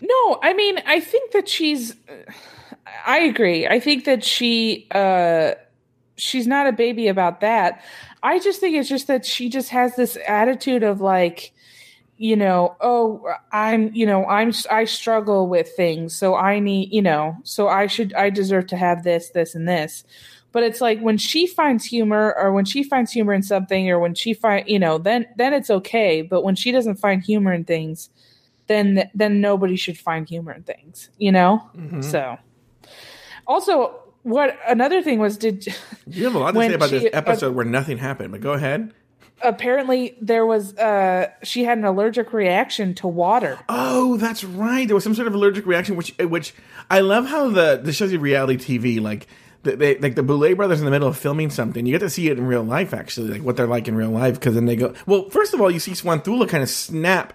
No, 0.00 0.38
I 0.42 0.54
mean, 0.54 0.78
I 0.86 1.00
think 1.00 1.32
that 1.32 1.48
she's. 1.48 1.94
I 3.06 3.18
agree. 3.18 3.66
I 3.66 3.80
think 3.80 4.04
that 4.06 4.24
she. 4.24 4.86
uh 4.90 5.52
She's 6.18 6.46
not 6.46 6.66
a 6.66 6.72
baby 6.72 7.08
about 7.08 7.40
that. 7.42 7.84
I 8.22 8.38
just 8.38 8.58
think 8.58 8.74
it's 8.74 8.88
just 8.88 9.06
that 9.08 9.26
she 9.26 9.50
just 9.50 9.68
has 9.68 9.96
this 9.96 10.16
attitude 10.26 10.82
of 10.82 11.02
like, 11.02 11.52
you 12.18 12.36
know, 12.36 12.76
oh, 12.80 13.22
I'm, 13.52 13.92
you 13.94 14.06
know, 14.06 14.24
I'm, 14.26 14.52
I 14.70 14.84
struggle 14.84 15.48
with 15.48 15.68
things, 15.76 16.16
so 16.16 16.34
I 16.34 16.58
need, 16.60 16.92
you 16.92 17.02
know, 17.02 17.36
so 17.42 17.68
I 17.68 17.86
should, 17.86 18.14
I 18.14 18.30
deserve 18.30 18.66
to 18.68 18.76
have 18.76 19.04
this, 19.04 19.30
this, 19.30 19.54
and 19.54 19.68
this. 19.68 20.04
But 20.52 20.62
it's 20.62 20.80
like 20.80 21.00
when 21.00 21.18
she 21.18 21.46
finds 21.46 21.84
humor, 21.84 22.34
or 22.38 22.52
when 22.52 22.64
she 22.64 22.82
finds 22.82 23.12
humor 23.12 23.34
in 23.34 23.42
something, 23.42 23.90
or 23.90 23.98
when 23.98 24.14
she 24.14 24.32
find, 24.32 24.66
you 24.66 24.78
know, 24.78 24.96
then 24.96 25.26
then 25.36 25.52
it's 25.52 25.68
okay. 25.68 26.22
But 26.22 26.44
when 26.44 26.54
she 26.54 26.72
doesn't 26.72 26.96
find 26.96 27.22
humor 27.22 27.52
in 27.52 27.64
things, 27.64 28.08
then 28.66 29.10
then 29.14 29.42
nobody 29.42 29.76
should 29.76 29.98
find 29.98 30.26
humor 30.26 30.52
in 30.52 30.62
things, 30.62 31.10
you 31.18 31.30
know. 31.30 31.62
Mm-hmm. 31.76 32.00
So, 32.00 32.38
also, 33.46 34.00
what 34.22 34.58
another 34.66 35.02
thing 35.02 35.18
was, 35.18 35.36
did 35.36 35.66
You 36.06 36.24
have 36.24 36.34
a 36.34 36.38
lot 36.38 36.54
to 36.54 36.60
say 36.60 36.72
about 36.72 36.88
she- 36.88 36.98
this 37.00 37.10
episode 37.12 37.48
uh, 37.48 37.52
where 37.52 37.66
nothing 37.66 37.98
happened, 37.98 38.32
but 38.32 38.40
go 38.40 38.52
ahead. 38.54 38.94
Apparently 39.42 40.16
there 40.20 40.46
was 40.46 40.76
uh 40.76 41.30
she 41.42 41.64
had 41.64 41.78
an 41.78 41.84
allergic 41.84 42.32
reaction 42.32 42.94
to 42.94 43.06
water. 43.06 43.58
Oh, 43.68 44.16
that's 44.16 44.44
right. 44.44 44.86
There 44.86 44.94
was 44.94 45.04
some 45.04 45.14
sort 45.14 45.28
of 45.28 45.34
allergic 45.34 45.66
reaction, 45.66 45.96
which 45.96 46.14
which 46.18 46.54
I 46.90 47.00
love 47.00 47.26
how 47.26 47.48
the 47.48 47.80
the 47.82 47.92
shows 47.92 48.12
you 48.12 48.18
reality 48.18 48.56
TV 48.56 49.00
like. 49.00 49.26
They, 49.62 49.98
like 49.98 50.14
the 50.14 50.22
Boulet 50.22 50.56
brothers 50.56 50.78
in 50.78 50.84
the 50.84 50.92
middle 50.92 51.08
of 51.08 51.16
filming 51.16 51.50
something, 51.50 51.86
you 51.86 51.92
get 51.92 51.98
to 51.98 52.08
see 52.08 52.28
it 52.28 52.38
in 52.38 52.46
real 52.46 52.62
life. 52.62 52.94
Actually, 52.94 53.30
like 53.30 53.42
what 53.42 53.56
they're 53.56 53.66
like 53.66 53.88
in 53.88 53.96
real 53.96 54.10
life, 54.10 54.34
because 54.34 54.54
then 54.54 54.66
they 54.66 54.76
go. 54.76 54.94
Well, 55.06 55.28
first 55.28 55.54
of 55.54 55.60
all, 55.60 55.72
you 55.72 55.80
see 55.80 55.90
Swanthula 55.90 56.48
kind 56.48 56.62
of 56.62 56.70
snap 56.70 57.32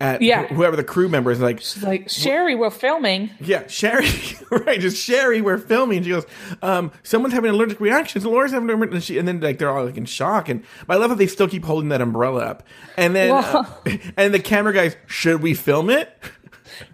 at 0.00 0.20
Yeah. 0.22 0.46
wh- 0.46 0.52
whoever 0.54 0.76
the 0.76 0.84
crew 0.84 1.08
member 1.08 1.30
is. 1.30 1.40
Like, 1.40 1.60
She's 1.60 1.82
like, 1.82 2.08
Sherry, 2.10 2.54
we're 2.54 2.70
filming. 2.70 3.30
Yeah, 3.40 3.66
Sherry, 3.66 4.08
right? 4.50 4.78
Just 4.78 5.02
Sherry. 5.02 5.40
We're 5.40 5.58
filming. 5.58 5.98
And 5.98 6.06
She 6.06 6.10
goes, 6.12 6.26
um, 6.62 6.92
someone's 7.02 7.32
having 7.34 7.48
an 7.48 7.54
allergic 7.54 7.80
reaction. 7.80 8.20
So 8.20 8.30
Laura's 8.30 8.52
having 8.52 8.68
an 8.68 8.76
allergic, 8.76 8.94
and, 8.94 9.02
she, 9.02 9.18
and 9.18 9.26
then 9.26 9.40
like 9.40 9.58
they're 9.58 9.70
all 9.70 9.84
like 9.84 9.96
in 9.96 10.04
shock. 10.04 10.48
And 10.48 10.64
but 10.86 10.94
I 10.94 10.96
love 11.00 11.10
that 11.10 11.18
they 11.18 11.26
still 11.26 11.48
keep 11.48 11.64
holding 11.64 11.88
that 11.90 12.00
umbrella 12.00 12.40
up. 12.44 12.62
And 12.96 13.14
then, 13.14 13.30
uh, 13.30 13.64
and 14.16 14.34
the 14.34 14.40
camera 14.40 14.72
guys, 14.72 14.96
should 15.06 15.42
we 15.42 15.54
film 15.54 15.90
it? 15.90 16.16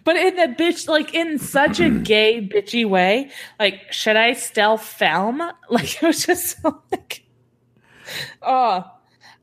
But 0.04 0.14
in 0.16 0.36
the 0.36 0.46
bitch, 0.62 0.86
like 0.86 1.12
in 1.12 1.40
such 1.40 1.80
a 1.80 1.90
gay, 2.04 2.46
bitchy 2.46 2.88
way. 2.88 3.30
Like, 3.58 3.92
should 3.92 4.14
I 4.14 4.34
still 4.34 4.76
film? 4.76 5.42
Like, 5.70 6.00
it 6.00 6.06
was 6.06 6.24
just 6.24 6.62
so, 6.62 6.82
like, 6.92 7.24
oh, 8.42 8.84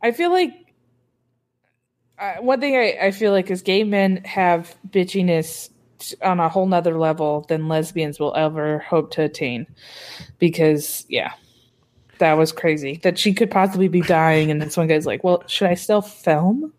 I 0.01 0.11
feel 0.11 0.31
like 0.31 0.53
uh, 2.19 2.35
one 2.41 2.59
thing 2.59 2.75
I, 2.75 2.97
I 3.01 3.11
feel 3.11 3.31
like 3.31 3.49
is 3.49 3.61
gay 3.61 3.83
men 3.83 4.17
have 4.25 4.75
bitchiness 4.89 5.69
on 6.21 6.39
a 6.39 6.49
whole 6.49 6.65
nother 6.65 6.97
level 6.97 7.45
than 7.49 7.67
lesbians 7.67 8.19
will 8.19 8.35
ever 8.35 8.79
hope 8.79 9.11
to 9.11 9.23
attain. 9.23 9.67
Because, 10.37 11.05
yeah, 11.09 11.33
that 12.19 12.33
was 12.33 12.51
crazy. 12.51 12.99
That 13.03 13.17
she 13.17 13.33
could 13.33 13.51
possibly 13.51 13.87
be 13.87 14.01
dying, 14.01 14.51
and 14.51 14.61
this 14.61 14.77
one 14.77 14.87
guy's 14.87 15.05
like, 15.05 15.23
well, 15.23 15.43
should 15.47 15.69
I 15.69 15.75
still 15.75 16.01
film? 16.01 16.73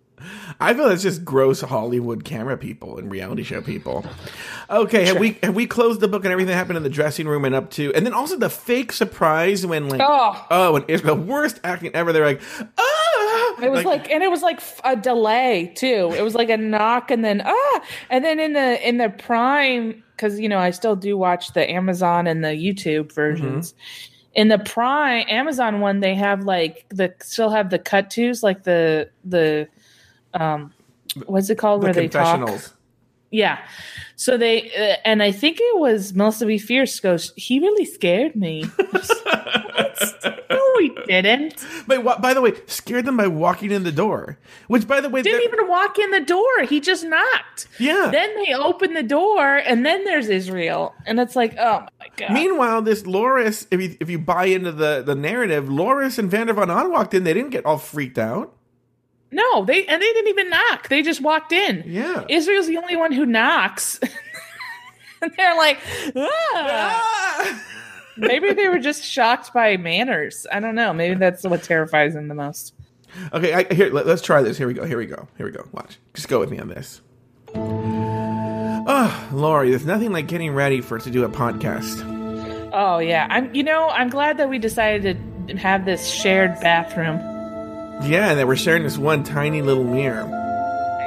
I 0.58 0.74
feel 0.74 0.88
that's 0.88 1.02
just 1.02 1.24
gross 1.24 1.60
Hollywood 1.62 2.24
camera 2.24 2.58
people 2.58 2.98
and 2.98 3.10
reality 3.10 3.42
show 3.42 3.62
people. 3.62 4.04
Okay, 4.68 5.06
have 5.06 5.18
we 5.18 5.38
have 5.42 5.54
we 5.54 5.66
closed 5.66 6.00
the 6.00 6.08
book 6.08 6.24
and 6.24 6.32
everything 6.32 6.48
that 6.48 6.56
happened 6.56 6.76
in 6.76 6.82
the 6.82 6.90
dressing 6.90 7.26
room 7.26 7.44
and 7.46 7.54
up 7.54 7.70
to, 7.72 7.92
and 7.94 8.04
then 8.04 8.12
also 8.12 8.36
the 8.36 8.50
fake 8.50 8.92
surprise 8.92 9.64
when 9.64 9.88
like 9.88 10.02
Oh. 10.04 10.46
oh, 10.50 10.76
and 10.76 10.84
it's 10.88 11.02
the 11.02 11.14
worst 11.14 11.60
acting 11.64 11.92
ever. 11.94 12.12
They're 12.12 12.26
like 12.26 12.42
ah, 12.76 13.19
It 13.62 13.70
was 13.70 13.84
like, 13.84 14.10
and 14.10 14.22
it 14.22 14.30
was 14.30 14.42
like 14.42 14.60
a 14.84 14.96
delay 14.96 15.72
too. 15.76 16.12
It 16.16 16.22
was 16.22 16.34
like 16.34 16.50
a 16.50 16.56
knock 16.56 17.10
and 17.10 17.24
then 17.24 17.42
ah, 17.44 17.80
and 18.08 18.24
then 18.24 18.40
in 18.40 18.52
the 18.52 18.88
in 18.88 18.98
the 18.98 19.10
Prime 19.10 20.02
because 20.16 20.38
you 20.38 20.48
know 20.48 20.58
I 20.58 20.70
still 20.70 20.96
do 20.96 21.16
watch 21.16 21.52
the 21.52 21.68
Amazon 21.70 22.26
and 22.26 22.44
the 22.44 22.48
YouTube 22.48 23.12
versions. 23.12 23.74
In 24.34 24.48
the 24.48 24.58
Prime 24.58 25.26
Amazon 25.28 25.80
one, 25.80 26.00
they 26.00 26.14
have 26.14 26.44
like 26.44 26.86
the 26.90 27.14
still 27.20 27.50
have 27.50 27.70
the 27.70 27.78
cut 27.78 28.10
tos 28.10 28.42
like 28.42 28.62
the 28.64 29.10
the 29.24 29.68
um 30.34 30.72
what's 31.26 31.50
it 31.50 31.58
called 31.58 31.82
the 31.82 31.86
where 31.86 31.94
they 31.94 32.08
talk. 32.08 32.48
Yeah. 33.30 33.58
So 34.16 34.36
they 34.36 34.70
uh, 34.72 34.96
and 35.04 35.22
I 35.22 35.30
think 35.32 35.58
it 35.60 35.78
was 35.78 36.14
Melissa 36.14 36.46
BeFierce 36.46 37.00
goes. 37.00 37.32
He 37.36 37.60
really 37.60 37.84
scared 37.84 38.36
me. 38.36 38.64
No, 40.50 40.78
he 40.80 40.88
didn't. 41.06 41.64
But 41.86 42.02
wa- 42.04 42.18
by 42.18 42.34
the 42.34 42.40
way, 42.40 42.54
scared 42.66 43.04
them 43.04 43.16
by 43.16 43.26
walking 43.26 43.70
in 43.70 43.84
the 43.84 43.92
door. 43.92 44.38
Which, 44.66 44.86
by 44.86 45.00
the 45.00 45.08
way, 45.08 45.22
didn't 45.22 45.42
even 45.42 45.68
walk 45.68 45.98
in 45.98 46.10
the 46.10 46.20
door. 46.20 46.62
He 46.68 46.80
just 46.80 47.04
knocked. 47.04 47.68
Yeah. 47.78 48.08
Then 48.10 48.34
they 48.44 48.54
open 48.54 48.94
the 48.94 49.02
door, 49.02 49.56
and 49.56 49.84
then 49.86 50.04
there's 50.04 50.28
Israel, 50.28 50.94
and 51.06 51.20
it's 51.20 51.36
like, 51.36 51.56
oh 51.58 51.86
my 52.00 52.08
god. 52.16 52.32
Meanwhile, 52.32 52.82
this 52.82 53.06
Loris, 53.06 53.66
if 53.70 53.80
you 53.80 53.96
if 54.00 54.10
you 54.10 54.18
buy 54.18 54.46
into 54.46 54.72
the 54.72 55.02
the 55.04 55.14
narrative, 55.14 55.70
Loris 55.70 56.18
and 56.18 56.30
Vander 56.30 56.52
Von 56.54 56.70
Odd 56.70 56.90
walked 56.90 57.14
in. 57.14 57.24
They 57.24 57.34
didn't 57.34 57.50
get 57.50 57.64
all 57.66 57.78
freaked 57.78 58.18
out. 58.18 58.54
No, 59.32 59.64
they 59.64 59.86
and 59.86 60.02
they 60.02 60.12
didn't 60.12 60.28
even 60.28 60.50
knock. 60.50 60.88
They 60.88 61.02
just 61.02 61.20
walked 61.20 61.52
in. 61.52 61.84
Yeah. 61.86 62.24
Israel's 62.28 62.66
the 62.66 62.78
only 62.78 62.96
one 62.96 63.12
who 63.12 63.24
knocks. 63.24 64.00
and 65.22 65.32
they're 65.36 65.56
like, 65.56 65.78
ah. 66.16 66.22
Ah! 66.54 67.64
maybe 68.16 68.52
they 68.52 68.68
were 68.68 68.78
just 68.78 69.04
shocked 69.04 69.52
by 69.52 69.76
manners. 69.76 70.46
I 70.50 70.60
don't 70.60 70.74
know. 70.74 70.92
Maybe 70.92 71.14
that's 71.14 71.44
what 71.44 71.62
terrifies 71.62 72.14
them 72.14 72.28
the 72.28 72.34
most. 72.34 72.74
Okay, 73.32 73.52
I, 73.52 73.74
here 73.74 73.92
let, 73.92 74.06
us 74.06 74.22
try 74.22 74.42
this. 74.42 74.56
Here 74.56 74.66
we 74.66 74.74
go. 74.74 74.84
Here 74.84 74.98
we 74.98 75.06
go. 75.06 75.28
Here 75.36 75.46
we 75.46 75.52
go. 75.52 75.66
Watch. 75.72 75.98
Just 76.14 76.28
go 76.28 76.38
with 76.38 76.50
me 76.50 76.58
on 76.58 76.68
this. 76.68 77.00
Oh, 77.54 79.28
Lauri, 79.32 79.70
there's 79.70 79.86
nothing 79.86 80.12
like 80.12 80.26
getting 80.26 80.52
ready 80.52 80.80
for 80.80 80.98
to 80.98 81.10
do 81.10 81.24
a 81.24 81.28
podcast. 81.28 82.02
Oh 82.72 82.98
yeah, 82.98 83.26
I'm. 83.30 83.54
You 83.54 83.62
know, 83.62 83.88
I'm 83.88 84.10
glad 84.10 84.36
that 84.38 84.48
we 84.48 84.58
decided 84.58 85.18
to 85.48 85.56
have 85.56 85.84
this 85.84 86.08
shared 86.08 86.58
bathroom. 86.60 87.18
Yeah, 88.02 88.30
and 88.30 88.38
that 88.38 88.46
we're 88.46 88.56
sharing 88.56 88.82
this 88.82 88.98
one 88.98 89.22
tiny 89.24 89.62
little 89.62 89.84
mirror. 89.84 90.26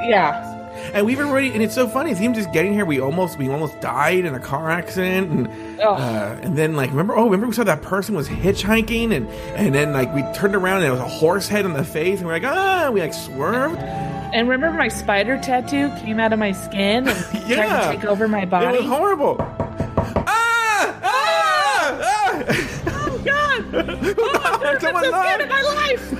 Yeah. 0.08 0.52
And 0.92 1.06
we've 1.06 1.18
already, 1.18 1.50
and 1.52 1.62
it's 1.62 1.74
so 1.74 1.88
funny. 1.88 2.10
It's 2.10 2.20
even 2.20 2.34
just 2.34 2.52
getting 2.52 2.72
here. 2.72 2.84
We 2.84 3.00
almost, 3.00 3.38
we 3.38 3.48
almost 3.48 3.80
died 3.80 4.24
in 4.24 4.34
a 4.34 4.38
car 4.40 4.70
accident, 4.70 5.30
and 5.30 5.80
Oh. 5.80 5.94
uh, 5.94 6.38
and 6.42 6.56
then 6.56 6.76
like 6.76 6.90
remember, 6.90 7.16
oh, 7.16 7.24
remember 7.24 7.46
we 7.46 7.52
saw 7.54 7.64
that 7.64 7.82
person 7.82 8.14
was 8.14 8.28
hitchhiking, 8.28 9.12
and 9.14 9.28
and 9.56 9.74
then 9.74 9.92
like 9.92 10.14
we 10.14 10.22
turned 10.34 10.54
around 10.54 10.78
and 10.78 10.86
it 10.86 10.90
was 10.90 11.00
a 11.00 11.04
horse 11.08 11.48
head 11.48 11.64
on 11.64 11.72
the 11.72 11.84
face, 11.84 12.18
and 12.18 12.26
we're 12.28 12.34
like, 12.34 12.44
ah, 12.44 12.90
we 12.92 13.00
like 13.00 13.14
swerved. 13.14 13.78
And 13.78 14.48
remember, 14.48 14.76
my 14.78 14.88
spider 14.88 15.38
tattoo 15.38 15.88
came 16.00 16.20
out 16.20 16.32
of 16.32 16.38
my 16.38 16.52
skin 16.52 17.08
and 17.08 17.16
tried 17.46 17.92
to 17.92 17.96
take 17.96 18.04
over 18.04 18.28
my 18.28 18.42
It 18.42 18.50
body. 18.50 18.76
was 18.78 18.86
horrible. 18.86 19.36
Ah! 19.40 21.00
Ah! 21.02 21.98
ah! 22.02 22.44
Oh 22.88 23.22
God! 23.24 23.64
Oh, 24.16 24.40
I've 24.44 24.60
never 24.62 24.80
been 24.80 25.04
so 25.12 25.22
scared 25.22 25.40
in 25.40 25.48
my 25.48 25.62
life. 25.62 26.12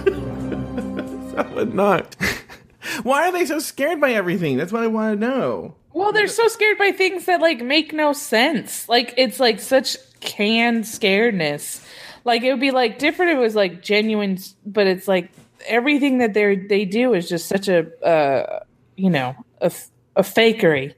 Someone 1.37 1.77
not. 1.77 2.17
Why 3.03 3.29
are 3.29 3.33
they 3.33 3.47
so 3.47 3.59
scared 3.59 4.01
by 4.01 4.13
everything? 4.13 4.57
That's 4.57 4.73
what 4.73 4.83
I 4.83 4.89
want 4.89 5.21
to 5.21 5.27
know. 5.27 5.75
Well, 5.93 6.13
they're 6.13 6.29
so 6.29 6.49
scared 6.49 6.77
by 6.77 6.93
things 6.93 7.27
that 7.27 7.41
like 7.41 7.61
make 7.61 7.93
no 7.93 8.13
sense. 8.13 8.89
Like 8.89 9.15
it's 9.17 9.41
like 9.41 9.61
such 9.61 9.97
canned 10.21 10.85
scaredness. 10.85 11.85
Like 12.25 12.43
it 12.43 12.51
would 12.51 12.61
be 12.61 12.73
like 12.73 12.99
different 12.99 13.33
if 13.33 13.39
it 13.39 13.41
was 13.41 13.55
like 13.55 13.83
genuine, 13.83 14.39
but 14.67 14.87
it's 14.87 15.09
like 15.09 15.31
everything 15.67 16.19
that 16.19 16.35
they 16.35 16.57
they 16.57 16.85
do 16.85 17.15
is 17.15 17.29
just 17.29 17.47
such 17.47 17.69
a 17.69 17.87
uh, 18.05 18.61
you 18.97 19.11
know 19.11 19.37
a 19.61 20.23
fakery. 20.23 20.95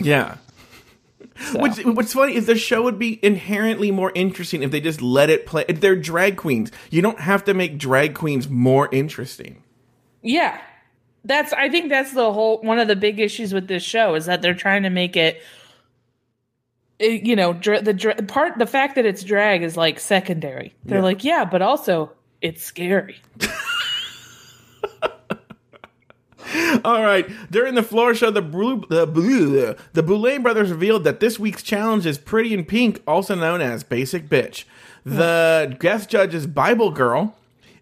Yeah. 0.00 0.36
Which, 1.54 1.84
what's 1.84 2.12
funny 2.12 2.36
is 2.36 2.46
the 2.46 2.56
show 2.56 2.82
would 2.82 2.98
be 2.98 3.18
inherently 3.24 3.90
more 3.90 4.12
interesting 4.14 4.62
if 4.62 4.70
they 4.70 4.80
just 4.80 5.02
let 5.02 5.30
it 5.30 5.46
play. 5.46 5.64
They're 5.64 5.96
drag 5.96 6.36
queens, 6.36 6.70
you 6.90 7.02
don't 7.02 7.18
have 7.18 7.44
to 7.44 7.54
make 7.54 7.76
drag 7.76 8.14
queens 8.14 8.48
more 8.48 8.88
interesting. 8.92 9.63
Yeah. 10.24 10.60
That's 11.24 11.52
I 11.52 11.68
think 11.68 11.88
that's 11.90 12.12
the 12.12 12.32
whole 12.32 12.60
one 12.62 12.78
of 12.80 12.88
the 12.88 12.96
big 12.96 13.20
issues 13.20 13.54
with 13.54 13.68
this 13.68 13.82
show 13.84 14.14
is 14.16 14.26
that 14.26 14.42
they're 14.42 14.54
trying 14.54 14.82
to 14.82 14.90
make 14.90 15.16
it 15.16 15.40
it- 16.98 17.22
you 17.24 17.36
know 17.36 17.52
dra- 17.52 17.80
the 17.82 17.94
dra- 17.94 18.16
part 18.16 18.58
the 18.58 18.66
fact 18.66 18.96
that 18.96 19.06
it's 19.06 19.22
drag 19.22 19.62
is 19.62 19.76
like 19.76 20.00
secondary. 20.00 20.74
They're 20.84 20.98
Yeah. 20.98 21.04
like, 21.04 21.22
yeah, 21.24 21.44
but 21.44 21.62
also 21.62 22.10
it's 22.42 22.62
scary. 22.62 23.16
All 26.84 27.02
right. 27.02 27.26
During 27.50 27.74
the 27.74 27.82
floor 27.82 28.14
show, 28.14 28.30
the 28.30 28.42
Blue, 28.42 28.84
the 28.90 29.06
Blue, 29.06 29.74
the 29.94 30.02
Boulet 30.02 30.42
brothers 30.42 30.70
revealed 30.70 31.04
that 31.04 31.18
this 31.20 31.38
week's 31.38 31.62
challenge 31.62 32.04
is 32.04 32.18
Pretty 32.18 32.52
in 32.52 32.64
Pink, 32.64 33.02
also 33.06 33.34
known 33.34 33.60
as 33.62 33.82
Basic 33.82 34.28
Bitch. 34.28 34.64
The 35.04 35.74
guest 35.80 36.10
judge 36.10 36.34
is 36.34 36.46
Bible 36.46 36.90
Girl, 36.90 37.34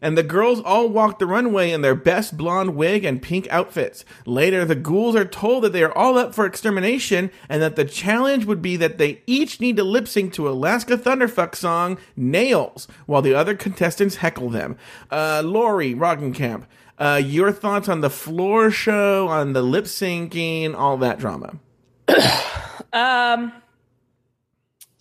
and 0.02 0.18
the 0.18 0.22
girls 0.22 0.60
all 0.60 0.88
walk 0.88 1.18
the 1.18 1.26
runway 1.26 1.70
in 1.70 1.80
their 1.80 1.94
best 1.94 2.36
blonde 2.36 2.76
wig 2.76 3.04
and 3.04 3.22
pink 3.22 3.46
outfits. 3.48 4.04
Later, 4.26 4.66
the 4.66 4.74
ghouls 4.74 5.16
are 5.16 5.24
told 5.24 5.64
that 5.64 5.72
they 5.72 5.82
are 5.82 5.96
all 5.96 6.18
up 6.18 6.34
for 6.34 6.44
extermination, 6.44 7.30
and 7.48 7.62
that 7.62 7.76
the 7.76 7.86
challenge 7.86 8.44
would 8.44 8.60
be 8.60 8.76
that 8.76 8.98
they 8.98 9.22
each 9.26 9.60
need 9.60 9.76
to 9.76 9.84
lip 9.84 10.08
sync 10.08 10.34
to 10.34 10.48
Alaska 10.48 10.98
Thunderfuck 10.98 11.54
song 11.54 11.96
"Nails," 12.16 12.88
while 13.06 13.22
the 13.22 13.34
other 13.34 13.54
contestants 13.54 14.16
heckle 14.16 14.50
them. 14.50 14.76
Uh, 15.10 15.40
Lauri 15.44 15.94
Roggenkamp. 15.94 16.64
Uh, 16.98 17.20
your 17.24 17.50
thoughts 17.50 17.88
on 17.88 18.00
the 18.00 18.10
floor 18.10 18.70
show, 18.70 19.26
on 19.28 19.54
the 19.54 19.62
lip 19.62 19.86
syncing, 19.86 20.74
all 20.74 20.96
that 20.98 21.18
drama? 21.18 21.58
Um 22.92 23.52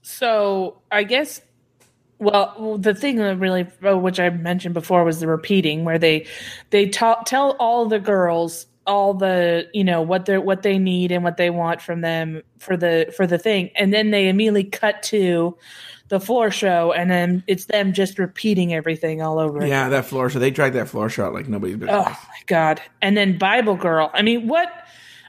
so 0.01 0.81
I 0.91 1.03
guess 1.03 1.41
well 2.21 2.77
the 2.77 2.93
thing 2.93 3.17
that 3.17 3.37
really 3.37 3.67
uh, 3.85 3.97
which 3.97 4.19
I 4.19 4.29
mentioned 4.29 4.73
before 4.73 5.03
was 5.03 5.19
the 5.19 5.27
repeating 5.27 5.83
where 5.83 5.99
they 5.99 6.25
they 6.69 6.87
ta- 6.87 7.23
tell 7.25 7.57
all 7.59 7.87
the 7.87 7.99
girls 7.99 8.67
all 8.87 9.13
the 9.13 9.67
you 9.73 9.83
know 9.83 10.01
what 10.01 10.25
they 10.25 10.37
what 10.37 10.61
they 10.61 10.77
need 10.77 11.11
and 11.11 11.23
what 11.23 11.37
they 11.37 11.49
want 11.49 11.81
from 11.81 12.01
them 12.01 12.41
for 12.59 12.77
the 12.77 13.11
for 13.17 13.27
the 13.27 13.37
thing 13.37 13.71
and 13.75 13.93
then 13.93 14.11
they 14.11 14.29
immediately 14.29 14.63
cut 14.63 15.03
to 15.03 15.57
the 16.11 16.19
floor 16.19 16.51
show 16.51 16.91
and 16.91 17.09
then 17.09 17.41
it's 17.47 17.65
them 17.65 17.93
just 17.93 18.19
repeating 18.19 18.73
everything 18.73 19.21
all 19.21 19.39
over 19.39 19.59
again. 19.59 19.69
Yeah, 19.69 19.89
that 19.89 20.05
floor 20.05 20.29
show. 20.29 20.39
They 20.39 20.51
dragged 20.51 20.75
that 20.75 20.89
floor 20.89 21.09
show 21.09 21.25
out 21.25 21.33
like 21.33 21.47
nobody's 21.47 21.77
business. 21.77 22.05
Oh 22.05 22.09
my 22.09 22.41
god! 22.47 22.81
And 23.01 23.15
then 23.15 23.37
Bible 23.37 23.77
Girl. 23.77 24.11
I 24.13 24.21
mean, 24.21 24.49
what? 24.49 24.67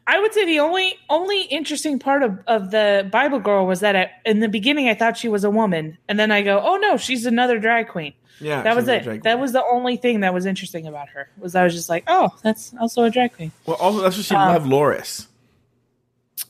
I 0.06 0.18
would 0.20 0.34
say 0.34 0.44
the 0.44 0.58
only 0.60 0.98
only 1.08 1.42
interesting 1.42 1.98
part 1.98 2.22
of, 2.22 2.38
of 2.46 2.70
the 2.70 3.08
Bible 3.10 3.38
Girl 3.38 3.66
was 3.66 3.80
that 3.80 3.94
I, 3.96 4.10
in 4.24 4.40
the 4.40 4.48
beginning 4.48 4.88
I 4.88 4.94
thought 4.94 5.16
she 5.16 5.28
was 5.28 5.44
a 5.44 5.50
woman, 5.50 5.96
and 6.08 6.18
then 6.18 6.30
I 6.32 6.42
go, 6.42 6.60
oh 6.62 6.76
no, 6.76 6.96
she's 6.96 7.24
another 7.26 7.58
drag 7.58 7.88
queen. 7.88 8.12
Yeah, 8.40 8.62
that 8.62 8.74
was 8.74 8.88
it. 8.88 9.22
That 9.22 9.38
was 9.38 9.52
the 9.52 9.62
only 9.64 9.96
thing 9.96 10.20
that 10.20 10.34
was 10.34 10.46
interesting 10.46 10.88
about 10.88 11.08
her. 11.10 11.28
Was 11.38 11.54
I 11.54 11.62
was 11.62 11.74
just 11.74 11.88
like, 11.88 12.04
oh, 12.08 12.30
that's 12.42 12.74
also 12.80 13.04
a 13.04 13.10
drag 13.10 13.34
queen. 13.34 13.52
Well, 13.66 13.76
also 13.76 14.00
that's 14.00 14.16
what 14.16 14.26
she 14.26 14.34
Um, 14.34 14.48
loved, 14.48 14.66
Loris. 14.66 15.28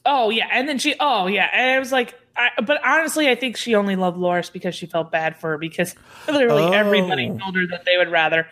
Oh 0.07 0.31
yeah, 0.31 0.49
and 0.51 0.69
then 0.69 0.79
she. 0.79 0.95
Oh 0.99 1.27
yeah, 1.27 1.49
and 1.53 1.71
I 1.73 1.79
was 1.79 1.93
like, 1.93 2.19
I, 2.37 2.49
but 2.63 2.81
honestly, 2.85 3.29
I 3.29 3.35
think 3.35 3.57
she 3.59 3.75
only 3.75 3.95
loved 3.97 4.17
Loris 4.17 4.49
because 4.49 4.75
she 4.75 4.87
felt 4.87 5.13
bad 5.13 5.37
for 5.37 5.51
her 5.51 5.59
because 5.59 5.95
literally 6.27 6.63
Oh. 6.65 6.73
everybody 6.73 7.27
told 7.29 7.55
her 7.57 7.67
that 7.67 7.85
they 7.85 7.99
would 7.99 8.09
rather 8.11 8.47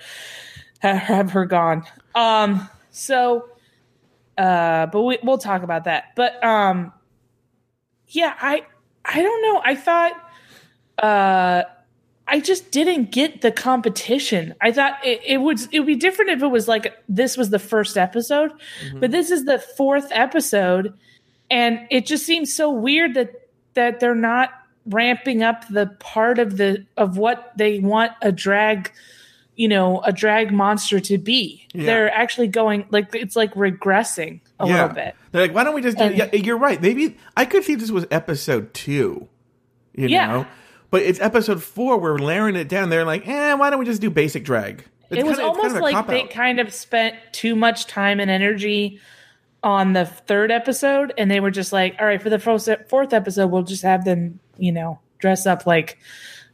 have, 0.80 0.98
have 0.98 1.30
her 1.32 1.46
gone. 1.46 1.84
Um. 2.14 2.68
So, 2.90 3.48
uh, 4.40 4.86
but 4.86 5.02
we, 5.02 5.18
we'll 5.22 5.38
talk 5.38 5.62
about 5.62 5.84
that. 5.84 6.04
But 6.16 6.42
um, 6.42 6.92
yeah, 8.08 8.34
I 8.40 8.64
I 9.04 9.22
don't 9.22 9.42
know. 9.42 9.60
I 9.64 9.74
thought 9.74 10.12
uh. 10.98 11.62
I 12.32 12.38
just 12.38 12.70
didn't 12.70 13.10
get 13.10 13.40
the 13.40 13.50
competition. 13.50 14.54
I 14.60 14.70
thought 14.70 15.04
it, 15.04 15.20
it 15.26 15.38
would 15.38 15.58
it 15.72 15.80
would 15.80 15.86
be 15.86 15.96
different 15.96 16.30
if 16.30 16.44
it 16.44 16.46
was 16.46 16.68
like 16.68 16.96
this 17.08 17.36
was 17.36 17.50
the 17.50 17.58
first 17.58 17.98
episode, 17.98 18.52
but 19.00 19.10
this 19.10 19.32
is 19.32 19.46
the 19.46 19.58
fourth 19.58 20.06
episode, 20.12 20.94
and 21.50 21.80
it 21.90 22.06
just 22.06 22.24
seems 22.24 22.54
so 22.54 22.70
weird 22.70 23.14
that 23.14 23.32
that 23.74 23.98
they're 23.98 24.14
not 24.14 24.50
ramping 24.86 25.42
up 25.42 25.66
the 25.70 25.86
part 25.98 26.38
of 26.38 26.56
the 26.56 26.86
of 26.96 27.18
what 27.18 27.50
they 27.56 27.80
want 27.80 28.12
a 28.22 28.30
drag 28.30 28.92
you 29.56 29.68
know 29.68 30.00
a 30.02 30.12
drag 30.12 30.52
monster 30.52 31.00
to 31.00 31.18
be 31.18 31.66
Yeah. 31.74 31.86
they're 31.86 32.10
actually 32.14 32.48
going 32.48 32.86
like 32.90 33.14
it's 33.14 33.36
like 33.36 33.52
regressing 33.54 34.40
a 34.58 34.66
yeah. 34.66 34.72
little 34.74 34.94
bit 34.94 35.14
They're 35.32 35.42
like, 35.42 35.54
why 35.54 35.64
don't 35.64 35.74
we 35.74 35.82
just 35.82 35.98
do? 35.98 36.04
And- 36.04 36.16
yeah, 36.16 36.34
you're 36.34 36.56
right. 36.58 36.80
Maybe 36.80 37.16
I 37.36 37.44
could 37.44 37.64
see 37.64 37.74
this 37.74 37.90
was 37.90 38.06
episode 38.10 38.72
two. 38.74 39.28
You 39.94 40.08
Yeah. 40.08 40.26
know, 40.26 40.46
but 40.90 41.02
it's 41.02 41.20
episode 41.20 41.62
four. 41.62 41.98
We're 41.98 42.18
layering 42.18 42.56
it 42.56 42.68
down. 42.68 42.88
They're 42.90 43.04
like, 43.04 43.26
eh, 43.28 43.54
why 43.54 43.70
don't 43.70 43.78
we 43.78 43.84
just 43.86 44.00
do 44.00 44.10
basic 44.10 44.44
drag? 44.44 44.84
It's 45.10 45.20
it 45.20 45.26
was 45.26 45.36
kind 45.38 45.48
of- 45.50 45.56
almost 45.56 45.74
kind 45.74 45.76
of 45.76 45.82
like 45.82 46.06
they 46.06 46.22
kind 46.32 46.60
of 46.60 46.72
spent 46.72 47.16
too 47.32 47.54
much 47.56 47.86
time 47.86 48.20
and 48.20 48.30
energy 48.30 49.00
on 49.62 49.92
the 49.92 50.06
third 50.06 50.50
episode 50.50 51.12
and 51.18 51.30
they 51.30 51.38
were 51.40 51.50
just 51.50 51.70
like 51.72 51.94
all 52.00 52.06
right 52.06 52.22
for 52.22 52.30
the 52.30 52.38
fourth 52.38 53.12
episode 53.12 53.48
we'll 53.48 53.62
just 53.62 53.82
have 53.82 54.06
them 54.06 54.40
you 54.56 54.72
know 54.72 54.98
dress 55.18 55.44
up 55.46 55.66
like 55.66 55.98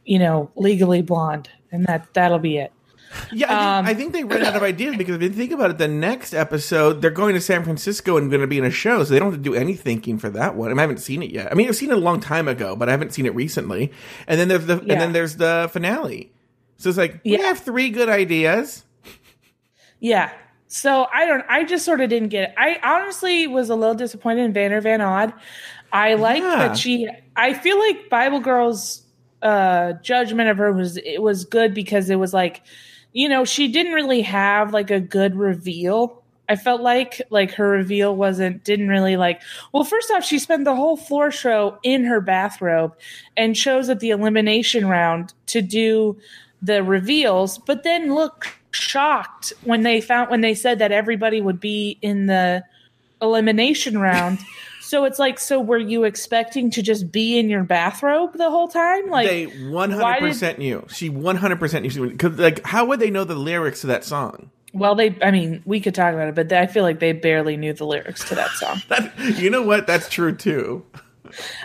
you 0.03 0.19
know 0.19 0.51
legally 0.57 1.01
blonde 1.01 1.49
and 1.71 1.85
that 1.85 2.05
that'll 2.13 2.37
be 2.37 2.57
it 2.57 2.73
Yeah, 3.31 3.47
I 3.47 3.49
think, 3.49 3.51
Um, 3.51 3.85
I 3.85 3.93
think 3.93 4.13
they 4.13 4.23
ran 4.23 4.43
out 4.45 4.55
of 4.55 4.63
ideas 4.63 4.95
because 4.97 5.15
if 5.15 5.21
you 5.21 5.29
think 5.29 5.51
about 5.51 5.71
it, 5.71 5.77
the 5.77 5.87
next 5.87 6.33
episode 6.33 7.01
they're 7.01 7.09
going 7.09 7.35
to 7.35 7.41
San 7.41 7.63
Francisco 7.63 8.17
and 8.17 8.29
going 8.29 8.41
to 8.41 8.47
be 8.47 8.57
in 8.57 8.65
a 8.65 8.71
show, 8.71 9.03
so 9.03 9.11
they 9.13 9.19
don't 9.19 9.31
have 9.31 9.41
to 9.41 9.49
do 9.49 9.55
any 9.55 9.75
thinking 9.75 10.17
for 10.17 10.29
that 10.29 10.55
one. 10.55 10.67
I, 10.67 10.73
mean, 10.73 10.79
I 10.79 10.81
haven't 10.81 10.99
seen 10.99 11.23
it 11.23 11.31
yet. 11.31 11.51
I 11.51 11.55
mean, 11.55 11.67
I've 11.67 11.75
seen 11.75 11.89
it 11.91 11.97
a 11.97 12.01
long 12.01 12.19
time 12.19 12.47
ago, 12.47 12.75
but 12.75 12.89
I 12.89 12.91
haven't 12.91 13.13
seen 13.13 13.25
it 13.25 13.33
recently. 13.33 13.91
And 14.27 14.39
then 14.39 14.47
there's 14.49 14.65
the 14.65 14.79
and 14.79 14.89
then 14.89 15.13
there's 15.13 15.35
the 15.37 15.69
finale. 15.71 16.31
So 16.77 16.89
it's 16.89 16.97
like 16.97 17.21
we 17.23 17.31
Yeah. 17.31 17.43
have 17.43 17.59
three 17.59 17.89
good 17.89 18.09
ideas. 18.09 18.83
Yeah. 19.99 20.31
So 20.67 21.07
I 21.13 21.25
don't. 21.25 21.45
I 21.49 21.63
just 21.63 21.85
sort 21.85 22.01
of 22.01 22.09
didn't 22.09 22.29
get 22.29 22.49
it. 22.49 22.55
I 22.57 22.77
honestly 22.83 23.47
was 23.47 23.69
a 23.69 23.75
little 23.75 23.95
disappointed 23.95 24.43
in 24.43 24.53
Vander 24.53 24.81
Von 24.81 25.01
Odd. 25.01 25.33
I 25.91 26.15
like 26.15 26.43
Yeah. 26.43 26.67
that 26.67 26.77
she. 26.77 27.07
I 27.35 27.53
feel 27.53 27.79
like 27.79 28.09
Bible 28.09 28.41
Girl's 28.41 29.03
uh, 29.41 29.93
judgment 30.03 30.49
of 30.49 30.57
her 30.57 30.71
was 30.73 30.97
it 30.97 31.21
was 31.21 31.45
good 31.45 31.73
because 31.73 32.09
it 32.09 32.15
was 32.17 32.33
like, 32.33 32.61
you 33.13 33.29
know, 33.29 33.45
she 33.45 33.67
didn't 33.67 33.93
really 33.93 34.21
have 34.21 34.73
like 34.73 34.91
a 34.91 34.99
good 34.99 35.35
reveal. 35.35 36.21
I 36.49 36.55
felt 36.55 36.81
like 36.81 37.21
like 37.29 37.51
her 37.55 37.69
reveal 37.69 38.15
wasn't 38.15 38.63
didn't 38.63 38.87
really 38.87 39.17
like. 39.17 39.41
Well, 39.73 39.83
first 39.83 40.11
off, 40.11 40.23
she 40.23 40.39
spent 40.39 40.65
the 40.65 40.75
whole 40.75 40.97
floor 40.97 41.31
show 41.31 41.77
in 41.83 42.05
her 42.05 42.21
bathrobe 42.21 42.95
and 43.35 43.55
chose 43.55 43.89
at 43.89 43.99
the 43.99 44.11
elimination 44.11 44.87
round 44.87 45.33
to 45.47 45.61
do 45.61 46.17
the 46.61 46.83
reveals, 46.83 47.57
but 47.57 47.83
then 47.83 48.15
look 48.15 48.47
shocked 48.71 49.53
when 49.63 49.83
they 49.83 49.99
found 50.01 50.29
when 50.29 50.41
they 50.41 50.53
said 50.53 50.79
that 50.79 50.91
everybody 50.91 51.41
would 51.41 51.59
be 51.59 51.97
in 52.01 52.27
the 52.27 52.63
elimination 53.21 53.97
round. 53.97 54.39
so 54.87 55.03
it's 55.03 55.19
like, 55.19 55.37
so 55.37 55.59
were 55.59 55.77
you 55.77 56.05
expecting 56.05 56.71
to 56.71 56.81
just 56.81 57.11
be 57.11 57.37
in 57.37 57.49
your 57.49 57.65
bathrobe 57.65 58.31
the 58.37 58.49
whole 58.49 58.69
time? 58.69 59.09
Like 59.09 59.27
they 59.27 59.47
100% 59.47 60.57
knew. 60.59 60.85
She 60.89 61.09
100% 61.09 61.81
knew. 61.81 61.89
She, 61.89 62.15
Cause 62.15 62.39
like, 62.39 62.65
how 62.65 62.85
would 62.85 63.01
they 63.01 63.09
know 63.09 63.25
the 63.25 63.35
lyrics 63.35 63.81
to 63.81 63.87
that 63.87 64.05
song? 64.05 64.49
Well, 64.71 64.95
they, 64.95 65.17
I 65.21 65.31
mean, 65.31 65.61
we 65.65 65.81
could 65.81 65.93
talk 65.93 66.13
about 66.13 66.29
it, 66.29 66.35
but 66.35 66.53
I 66.53 66.67
feel 66.67 66.83
like 66.83 67.01
they 67.01 67.11
barely 67.11 67.57
knew 67.57 67.73
the 67.73 67.85
lyrics 67.85 68.29
to 68.29 68.35
that 68.35 68.51
song. 68.51 68.81
that, 68.87 69.11
you 69.37 69.49
know 69.49 69.61
what? 69.61 69.87
That's 69.87 70.07
true 70.07 70.33
too. 70.33 70.85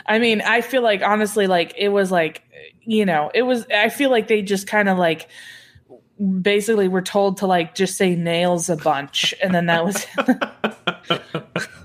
I 0.04 0.18
mean, 0.18 0.40
I 0.40 0.60
feel 0.60 0.82
like 0.82 1.02
honestly, 1.02 1.46
like 1.46 1.74
it 1.78 1.90
was 1.90 2.10
like, 2.10 2.42
you 2.80 3.06
know, 3.06 3.30
it 3.32 3.42
was, 3.42 3.64
I 3.72 3.88
feel 3.88 4.10
like 4.10 4.26
they 4.26 4.42
just 4.42 4.66
kind 4.66 4.88
of 4.88 4.98
like, 4.98 5.28
basically 6.40 6.88
were 6.88 7.02
told 7.02 7.38
to 7.38 7.46
like 7.46 7.74
just 7.74 7.96
say 7.96 8.14
nails 8.14 8.68
a 8.68 8.76
bunch 8.76 9.34
and 9.42 9.52
then 9.52 9.66
that 9.66 9.84
was 9.84 10.06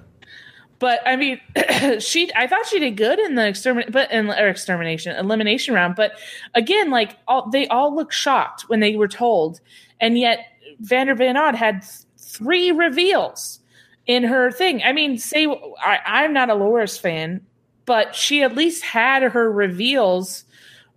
but 0.80 1.00
i 1.06 1.16
mean 1.16 1.40
she 2.00 2.32
i 2.36 2.48
thought 2.48 2.66
she 2.66 2.80
did 2.80 2.98
good 2.98 3.20
in 3.20 3.36
the 3.36 3.86
but 3.92 4.12
in 4.12 4.30
or 4.30 4.48
extermination 4.48 5.16
elimination 5.16 5.74
round 5.74 5.96
but 5.96 6.14
again 6.56 6.90
like 6.90 7.18
all 7.28 7.50
they 7.50 7.68
all 7.68 7.96
looked 7.96 8.14
shocked 8.14 8.64
when 8.68 8.80
they 8.80 8.96
were 8.96 9.08
told 9.08 9.60
and 10.00 10.18
yet 10.18 10.40
vander 10.80 11.16
von 11.16 11.38
odd 11.38 11.56
had 11.56 11.84
three 12.18 12.72
reveals 12.72 13.60
in 14.06 14.24
her 14.24 14.52
thing 14.52 14.82
i 14.84 14.92
mean 14.92 15.18
say 15.18 15.48
I, 15.80 16.00
i'm 16.06 16.34
not 16.34 16.50
a 16.50 16.56
loris 16.56 16.98
fan 16.98 17.42
but 17.86 18.16
she 18.16 18.44
at 18.44 18.56
least 18.56 18.84
had 18.84 19.24
her 19.24 19.52
reveals 19.52 20.44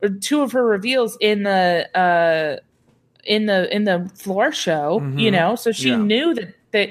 or 0.02 0.08
two 0.08 0.42
of 0.42 0.52
her 0.52 0.64
reveals 0.64 1.16
in 1.20 1.42
the 1.42 1.88
uh 1.96 2.60
in 3.24 3.46
the 3.46 3.74
in 3.74 3.84
the 3.84 4.10
floor 4.14 4.52
show, 4.52 5.00
mm-hmm. 5.00 5.18
you 5.18 5.30
know, 5.30 5.54
so 5.54 5.72
she 5.72 5.90
yeah. 5.90 5.96
knew 5.96 6.34
that 6.34 6.54
that 6.72 6.90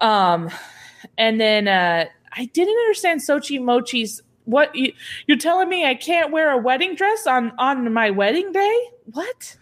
um 0.00 0.50
and 1.18 1.40
then 1.40 1.68
uh 1.68 2.06
I 2.36 2.46
didn't 2.46 2.76
understand 2.76 3.20
Xochi 3.20 3.60
Mochi's 3.60 4.22
what 4.44 4.74
you, 4.74 4.92
you're 5.26 5.38
telling 5.38 5.68
me 5.68 5.86
I 5.86 5.94
can't 5.94 6.30
wear 6.30 6.50
a 6.50 6.58
wedding 6.58 6.94
dress 6.94 7.26
on 7.26 7.52
on 7.58 7.92
my 7.92 8.10
wedding 8.10 8.52
day? 8.52 8.80
What? 9.06 9.56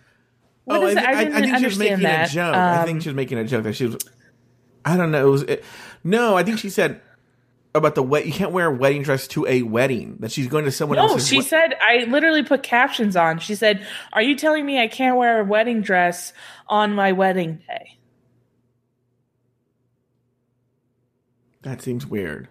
What 0.64 0.80
oh, 0.80 0.86
is 0.86 0.96
I, 0.96 1.03
I, 1.03 1.20
I, 1.20 1.40
think 1.40 1.59
she 1.59 1.64
was 1.64 1.78
making 1.78 2.00
that. 2.00 2.30
a 2.30 2.34
joke. 2.34 2.55
Um, 2.55 2.78
I 2.78 2.84
think 2.84 3.03
she 3.03 3.09
was 3.09 3.16
making 3.16 3.38
a 3.38 3.44
joke 3.44 3.64
that 3.64 3.74
she 3.74 3.86
was. 3.86 3.96
I 4.84 4.96
don't 4.96 5.11
know. 5.11 5.26
It 5.26 5.30
was 5.30 5.42
it, 5.42 5.64
no. 6.05 6.36
I 6.36 6.44
think 6.44 6.59
she 6.59 6.70
said 6.70 7.00
about 7.74 7.94
the 7.94 8.03
wet. 8.03 8.26
You 8.26 8.32
can't 8.32 8.53
wear 8.53 8.66
a 8.66 8.74
wedding 8.74 9.03
dress 9.03 9.26
to 9.28 9.46
a 9.46 9.62
wedding. 9.62 10.16
That 10.20 10.30
she's 10.30 10.46
going 10.46 10.64
to 10.64 10.72
someone 10.72 10.96
no, 10.96 11.09
else's. 11.09 11.28
she 11.28 11.38
we- 11.38 11.42
said. 11.42 11.74
I 11.80 12.05
literally 12.05 12.44
put 12.44 12.62
captions 12.62 13.16
on. 13.16 13.38
She 13.40 13.55
said, 13.55 13.84
"Are 14.12 14.22
you 14.22 14.36
telling 14.36 14.64
me 14.64 14.80
I 14.80 14.86
can't 14.86 15.16
wear 15.16 15.40
a 15.40 15.44
wedding 15.44 15.82
dress 15.82 16.32
on 16.68 16.94
my 16.94 17.12
wedding 17.12 17.62
day?" 17.66 17.98
That 21.63 21.81
seems 21.83 22.07
weird. 22.07 22.49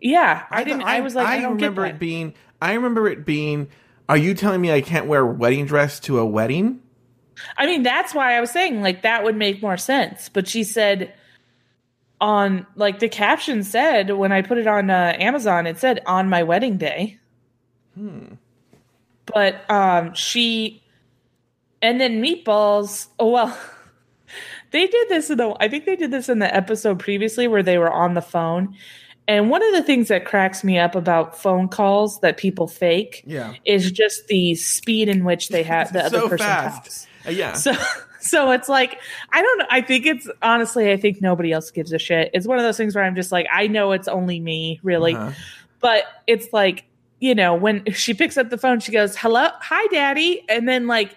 Yeah, 0.00 0.46
I, 0.50 0.60
I 0.60 0.64
didn't. 0.64 0.82
I, 0.82 0.96
I, 0.96 1.00
was 1.00 1.14
like, 1.14 1.26
I, 1.26 1.42
I 1.42 1.48
remember 1.48 1.84
it 1.86 1.98
being. 1.98 2.34
I 2.60 2.74
remember 2.74 3.08
it 3.08 3.26
being. 3.26 3.68
Are 4.08 4.16
you 4.16 4.34
telling 4.34 4.60
me 4.60 4.72
I 4.72 4.80
can't 4.80 5.06
wear 5.06 5.20
a 5.20 5.26
wedding 5.26 5.66
dress 5.66 6.00
to 6.00 6.18
a 6.18 6.26
wedding? 6.26 6.80
I 7.56 7.66
mean, 7.66 7.82
that's 7.82 8.14
why 8.14 8.36
I 8.36 8.40
was 8.40 8.50
saying 8.50 8.82
like 8.82 9.02
that 9.02 9.24
would 9.24 9.36
make 9.36 9.62
more 9.62 9.76
sense. 9.76 10.28
But 10.28 10.48
she 10.48 10.64
said 10.64 11.14
on 12.20 12.66
like 12.76 12.98
the 12.98 13.08
caption 13.08 13.62
said 13.62 14.10
when 14.10 14.32
I 14.32 14.42
put 14.42 14.58
it 14.58 14.66
on 14.66 14.90
uh, 14.90 15.16
Amazon, 15.18 15.66
it 15.66 15.78
said 15.78 16.00
on 16.06 16.28
my 16.28 16.42
wedding 16.42 16.76
day. 16.76 17.18
Hmm. 17.94 18.34
But 19.26 19.68
um, 19.70 20.14
she 20.14 20.82
and 21.80 22.00
then 22.00 22.22
meatballs. 22.22 23.08
Oh 23.18 23.30
well, 23.30 23.58
they 24.70 24.86
did 24.86 25.08
this 25.08 25.30
in 25.30 25.38
the. 25.38 25.54
I 25.60 25.68
think 25.68 25.84
they 25.84 25.96
did 25.96 26.10
this 26.10 26.28
in 26.28 26.38
the 26.38 26.54
episode 26.54 26.98
previously 26.98 27.48
where 27.48 27.62
they 27.62 27.78
were 27.78 27.92
on 27.92 28.14
the 28.14 28.22
phone. 28.22 28.76
And 29.28 29.48
one 29.48 29.62
of 29.62 29.72
the 29.74 29.82
things 29.82 30.08
that 30.08 30.24
cracks 30.24 30.64
me 30.64 30.78
up 30.78 30.96
about 30.96 31.40
phone 31.40 31.68
calls 31.68 32.18
that 32.20 32.36
people 32.36 32.66
fake, 32.66 33.22
yeah. 33.24 33.54
is 33.64 33.92
just 33.92 34.26
the 34.26 34.56
speed 34.56 35.08
in 35.08 35.24
which 35.24 35.50
they 35.50 35.62
have 35.62 35.92
the 35.92 36.04
other 36.04 36.22
person 36.22 36.38
fast. 36.38 36.82
talks. 36.82 37.06
Uh, 37.26 37.30
yeah. 37.30 37.52
So 37.52 37.72
so 38.20 38.50
it's 38.50 38.68
like 38.68 39.00
I 39.32 39.42
don't. 39.42 39.62
I 39.70 39.80
think 39.82 40.06
it's 40.06 40.28
honestly, 40.42 40.90
I 40.90 40.96
think 40.96 41.20
nobody 41.20 41.52
else 41.52 41.70
gives 41.70 41.92
a 41.92 41.98
shit. 41.98 42.30
It's 42.34 42.46
one 42.46 42.58
of 42.58 42.64
those 42.64 42.76
things 42.76 42.94
where 42.94 43.04
I'm 43.04 43.14
just 43.14 43.32
like, 43.32 43.46
I 43.52 43.66
know 43.66 43.92
it's 43.92 44.08
only 44.08 44.40
me, 44.40 44.80
really, 44.82 45.14
uh-huh. 45.14 45.32
but 45.80 46.04
it's 46.26 46.52
like 46.52 46.84
you 47.20 47.34
know 47.34 47.54
when 47.54 47.84
she 47.92 48.14
picks 48.14 48.36
up 48.36 48.50
the 48.50 48.58
phone, 48.58 48.80
she 48.80 48.92
goes, 48.92 49.16
"Hello, 49.16 49.48
hi, 49.60 49.86
daddy," 49.88 50.44
and 50.48 50.68
then 50.68 50.86
like 50.86 51.16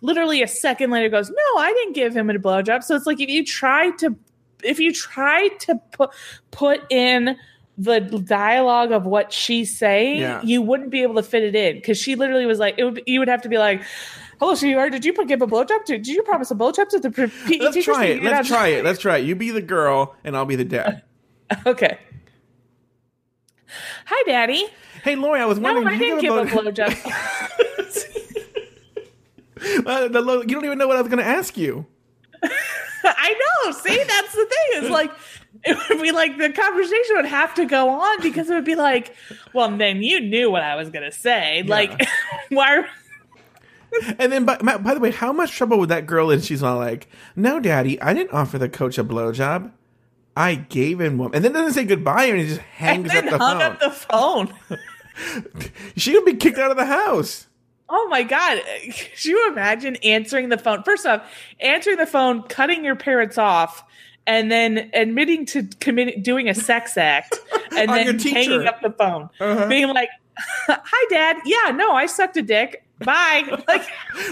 literally 0.00 0.42
a 0.42 0.48
second 0.48 0.90
later 0.90 1.08
goes, 1.08 1.30
"No, 1.30 1.58
I 1.60 1.72
didn't 1.72 1.94
give 1.94 2.16
him 2.16 2.30
a 2.30 2.34
blowjob." 2.34 2.82
So 2.84 2.94
it's 2.96 3.06
like 3.06 3.20
if 3.20 3.28
you 3.28 3.44
try 3.44 3.90
to 3.96 4.16
if 4.62 4.78
you 4.78 4.92
try 4.92 5.48
to 5.48 5.76
put 5.92 6.10
put 6.50 6.80
in 6.90 7.36
the 7.80 8.00
dialogue 8.00 8.92
of 8.92 9.06
what 9.06 9.32
she's 9.32 9.76
saying, 9.76 10.20
yeah. 10.20 10.42
you 10.42 10.60
wouldn't 10.60 10.90
be 10.90 11.02
able 11.02 11.14
to 11.14 11.22
fit 11.22 11.42
it 11.42 11.54
in 11.54 11.76
because 11.76 11.96
she 11.96 12.14
literally 12.14 12.44
was 12.44 12.58
like, 12.58 12.74
it 12.76 12.84
would, 12.84 13.02
you 13.06 13.18
would 13.18 13.28
have 13.28 13.40
to 13.40 13.48
be 13.48 13.56
like, 13.56 13.82
hello, 14.38 14.54
sweetheart, 14.54 14.92
did 14.92 15.02
you 15.02 15.14
give 15.24 15.40
a 15.40 15.46
blowjob 15.46 15.84
to? 15.86 15.96
Did 15.96 16.06
you 16.06 16.22
promise 16.22 16.50
a 16.50 16.54
blowjob 16.54 16.88
to 16.90 17.00
the 17.00 17.10
PE 17.10 17.58
Let's 17.58 17.82
try 17.82 18.04
it. 18.06 18.22
Let's 18.22 18.48
try 18.48 18.68
it. 18.68 18.84
Let's 18.84 18.98
try 18.98 19.18
it. 19.18 19.24
You 19.24 19.34
be 19.34 19.50
the 19.50 19.62
girl, 19.62 20.14
and 20.24 20.36
I'll 20.36 20.44
be 20.44 20.56
the 20.56 20.64
dad. 20.64 21.02
okay. 21.66 21.98
Hi, 24.04 24.22
Daddy. 24.26 24.66
Hey, 25.02 25.16
Lauri, 25.16 25.40
I 25.40 25.46
was 25.46 25.58
wondering. 25.58 25.86
No, 25.86 25.92
I 25.92 25.98
didn't 25.98 26.20
give 26.20 26.34
a 26.34 26.44
blowjob. 26.44 27.66
well, 29.84 30.04
you 30.42 30.54
don't 30.54 30.64
even 30.64 30.78
know 30.78 30.88
what 30.88 30.96
I 30.96 31.02
was 31.02 31.10
going 31.10 31.22
to 31.22 31.30
ask 31.30 31.56
you. 31.56 31.86
I 33.04 33.34
know. 33.64 33.72
See, 33.72 33.96
that's 33.96 34.32
the 34.32 34.46
thing. 34.46 34.82
It's 34.82 34.90
like 34.90 35.10
it 35.64 35.76
would 35.88 36.02
be 36.02 36.12
like 36.12 36.38
the 36.38 36.50
conversation 36.50 37.16
would 37.16 37.26
have 37.26 37.54
to 37.54 37.66
go 37.66 37.88
on 37.90 38.22
because 38.22 38.48
it 38.48 38.54
would 38.54 38.64
be 38.64 38.74
like, 38.74 39.14
well, 39.52 39.76
then 39.76 40.02
you 40.02 40.20
knew 40.20 40.50
what 40.50 40.62
I 40.62 40.76
was 40.76 40.90
going 40.90 41.04
to 41.04 41.16
say. 41.16 41.62
Yeah. 41.64 41.70
Like, 41.70 42.00
why? 42.50 42.84
and 44.18 44.32
then, 44.32 44.44
by, 44.44 44.56
by 44.56 44.94
the 44.94 45.00
way, 45.00 45.10
how 45.10 45.32
much 45.32 45.52
trouble 45.52 45.78
would 45.78 45.88
that 45.88 46.06
girl 46.06 46.30
in? 46.30 46.40
She's 46.40 46.62
all 46.62 46.76
like, 46.76 47.08
"No, 47.34 47.58
Daddy, 47.58 48.00
I 48.00 48.14
didn't 48.14 48.32
offer 48.32 48.56
the 48.56 48.68
coach 48.68 48.98
a 48.98 49.04
blowjob. 49.04 49.72
I 50.36 50.54
gave 50.54 51.00
him 51.00 51.18
one." 51.18 51.34
And 51.34 51.44
then 51.44 51.52
doesn't 51.52 51.74
say 51.74 51.84
goodbye, 51.84 52.24
and 52.26 52.40
he 52.40 52.46
just 52.46 52.60
hangs 52.76 53.12
up 53.14 53.24
the 53.24 53.38
hung 53.38 53.58
phone. 53.58 53.62
up 53.62 53.80
the 53.80 53.90
phone. 53.90 54.54
she 55.96 56.14
would 56.14 56.24
be 56.24 56.34
kicked 56.34 56.58
out 56.58 56.70
of 56.70 56.76
the 56.76 56.86
house. 56.86 57.48
Oh 57.90 58.06
my 58.08 58.22
god! 58.22 58.62
Could 58.84 59.24
you 59.24 59.48
imagine 59.50 59.96
answering 59.96 60.48
the 60.48 60.58
phone? 60.58 60.82
First 60.84 61.04
off, 61.06 61.22
answering 61.58 61.96
the 61.96 62.06
phone, 62.06 62.44
cutting 62.44 62.84
your 62.84 62.96
parents 62.96 63.36
off, 63.36 63.82
and 64.26 64.50
then 64.50 64.90
admitting 64.94 65.44
to 65.46 65.64
committing 65.80 66.22
doing 66.22 66.48
a 66.48 66.54
sex 66.54 66.96
act, 66.96 67.38
and 67.76 67.90
then 67.90 68.18
hanging 68.18 68.66
up 68.66 68.80
the 68.80 68.90
phone, 68.90 69.28
uh-huh. 69.40 69.66
being 69.66 69.88
like, 69.88 70.08
"Hi, 70.38 71.06
Dad. 71.10 71.38
Yeah, 71.44 71.72
no, 71.72 71.92
I 71.92 72.06
sucked 72.06 72.36
a 72.36 72.42
dick. 72.42 72.84
Bye. 73.00 73.62
Like, 73.66 73.86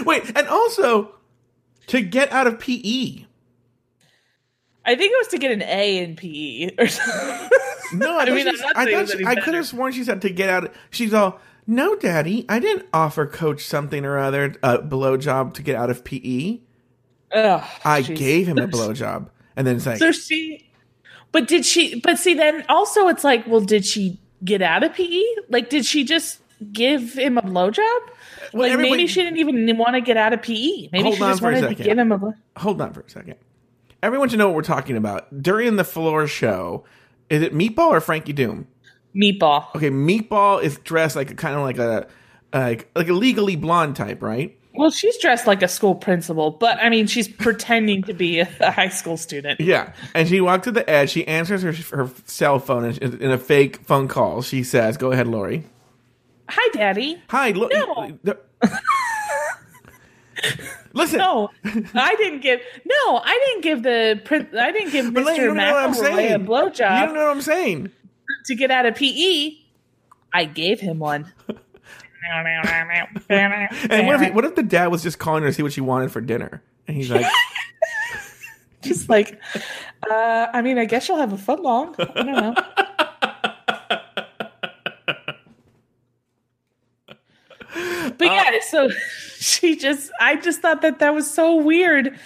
wait, 0.05 0.31
and 0.35 0.47
also 0.47 1.15
to 1.87 2.01
get 2.01 2.31
out 2.31 2.47
of 2.47 2.59
PE. 2.59 3.25
I 4.85 4.95
think 4.95 5.11
it 5.11 5.17
was 5.19 5.27
to 5.27 5.37
get 5.37 5.51
an 5.51 5.61
A 5.63 6.03
in 6.03 6.15
PE 6.15 6.71
or 6.79 6.87
something. 6.87 7.49
No, 7.93 8.17
I, 8.17 8.23
I 8.23 8.29
mean, 8.29 8.47
I, 8.47 9.05
she, 9.05 9.25
I 9.25 9.35
could 9.35 9.53
have 9.53 9.67
sworn 9.67 9.91
she 9.91 10.03
said 10.03 10.21
to 10.21 10.29
get 10.29 10.49
out. 10.49 10.65
Of, 10.65 10.75
She's 10.91 11.13
all, 11.13 11.39
no, 11.69 11.95
Daddy, 11.95 12.47
I 12.49 12.59
didn't 12.59 12.87
offer 12.91 13.27
Coach 13.27 13.63
something 13.63 14.03
or 14.03 14.17
other 14.17 14.55
a 14.63 14.79
blowjob 14.79 15.53
to 15.53 15.61
get 15.61 15.75
out 15.75 15.91
of 15.91 16.03
PE. 16.03 16.61
Ugh, 17.31 17.63
I 17.85 18.01
geez. 18.01 18.17
gave 18.17 18.47
him 18.47 18.57
a 18.57 18.67
blowjob, 18.67 19.29
and 19.55 19.67
then 19.67 19.75
it's 19.75 19.85
like, 19.85 19.99
so 19.99 20.11
she. 20.11 20.67
But 21.31 21.47
did 21.47 21.63
she? 21.63 21.99
But 21.99 22.17
see, 22.17 22.33
then 22.33 22.65
also 22.69 23.07
it's 23.07 23.23
like, 23.23 23.45
well, 23.45 23.61
did 23.61 23.85
she 23.85 24.19
get 24.43 24.63
out 24.63 24.83
of 24.83 24.95
PE? 24.95 25.23
Like, 25.49 25.69
did 25.69 25.85
she 25.85 26.03
just 26.03 26.41
give 26.73 27.13
him 27.13 27.37
a 27.37 27.43
blowjob? 27.43 27.99
Well, 28.51 28.67
like 28.67 28.79
maybe 28.79 29.05
she 29.05 29.21
didn't 29.21 29.37
even 29.37 29.77
want 29.77 29.93
to 29.93 30.01
get 30.01 30.17
out 30.17 30.33
of 30.33 30.41
PE. 30.41 30.89
Maybe 30.91 31.11
she 31.11 31.19
just 31.19 31.43
wanted 31.43 31.67
to 31.67 31.75
give 31.75 31.99
him 31.99 32.11
a. 32.11 32.17
Blow- 32.17 32.33
hold 32.57 32.81
on 32.81 32.93
for 32.93 33.01
a 33.01 33.09
second. 33.11 33.35
Everyone 34.01 34.27
should 34.27 34.39
know 34.39 34.47
what 34.47 34.55
we're 34.55 34.63
talking 34.63 34.97
about. 34.97 35.43
During 35.43 35.75
the 35.75 35.83
floor 35.83 36.25
show, 36.25 36.83
is 37.29 37.43
it 37.43 37.53
Meatball 37.53 37.89
or 37.89 38.01
Frankie 38.01 38.33
Doom? 38.33 38.67
Meatball. 39.15 39.75
Okay, 39.75 39.89
Meatball 39.89 40.61
is 40.61 40.77
dressed 40.79 41.15
like 41.15 41.31
a 41.31 41.35
kind 41.35 41.55
of 41.55 41.61
like 41.61 41.77
a 41.77 42.07
like 42.53 42.89
like 42.95 43.09
a 43.09 43.13
legally 43.13 43.55
blonde 43.55 43.95
type, 43.95 44.21
right? 44.21 44.55
Well, 44.73 44.91
she's 44.91 45.17
dressed 45.17 45.47
like 45.47 45.61
a 45.61 45.67
school 45.67 45.95
principal, 45.95 46.51
but 46.51 46.77
I 46.77 46.89
mean, 46.89 47.07
she's 47.07 47.27
pretending 47.27 48.03
to 48.03 48.13
be 48.13 48.39
a, 48.39 48.49
a, 48.61 48.71
high 48.71 48.89
school 48.89 49.17
student. 49.17 49.59
Yeah, 49.59 49.93
and 50.13 50.29
she 50.29 50.39
walks 50.41 50.65
to 50.65 50.71
the 50.71 50.87
edge. 50.89 51.09
She 51.09 51.27
answers 51.27 51.63
her 51.63 51.73
her 51.97 52.09
cell 52.25 52.59
phone 52.59 52.85
in 52.85 53.31
a 53.31 53.37
fake 53.37 53.77
phone 53.77 54.07
call. 54.07 54.41
She 54.41 54.63
says, 54.63 54.95
"Go 54.95 55.11
ahead, 55.11 55.27
Lauri." 55.27 55.65
Hi, 56.49 56.69
Daddy. 56.73 57.21
Hi. 57.29 57.51
Look. 57.51 57.71
No. 57.73 58.17
Listen. 60.93 61.19
No, 61.19 61.49
I 61.93 62.15
didn't 62.15 62.39
give. 62.41 62.61
No, 62.85 63.17
I 63.17 63.39
didn't 63.45 63.61
give 63.61 63.83
the. 63.83 64.21
I 64.59 64.71
didn't 64.71 64.91
give 64.91 65.11
Mister 65.13 65.51
McElroy 65.51 66.35
a 66.35 66.39
blowjob. 66.39 66.99
You 66.99 67.05
don't 67.05 67.15
know 67.15 67.25
what 67.25 67.31
I'm 67.31 67.41
saying. 67.41 67.91
To 68.49 68.55
get 68.55 68.71
out 68.71 68.87
of 68.87 68.95
PE, 68.95 69.51
I 70.33 70.45
gave 70.45 70.79
him 70.79 70.97
one. 70.97 71.31
and 73.89 74.07
what 74.07 74.15
if, 74.15 74.21
he, 74.21 74.31
what 74.31 74.43
if 74.43 74.55
the 74.55 74.63
dad 74.63 74.87
was 74.87 75.03
just 75.03 75.19
calling 75.19 75.43
her 75.43 75.49
to 75.49 75.53
see 75.53 75.61
what 75.61 75.71
she 75.71 75.81
wanted 75.81 76.11
for 76.11 76.19
dinner? 76.19 76.63
And 76.87 76.97
he's 76.97 77.11
like, 77.11 77.27
Just 78.81 79.07
like, 79.07 79.39
uh, 80.09 80.47
I 80.51 80.63
mean, 80.63 80.79
I 80.79 80.85
guess 80.85 81.07
you'll 81.07 81.19
have 81.19 81.33
a 81.33 81.37
foot 81.37 81.61
long. 81.61 81.95
I 81.99 82.05
don't 82.05 82.25
know. 82.25 82.55
But 88.17 88.25
yeah, 88.25 88.51
so 88.67 88.89
she 89.37 89.77
just, 89.77 90.11
I 90.19 90.35
just 90.35 90.59
thought 90.59 90.81
that 90.81 90.99
that 90.99 91.13
was 91.13 91.31
so 91.31 91.55
weird. 91.55 92.19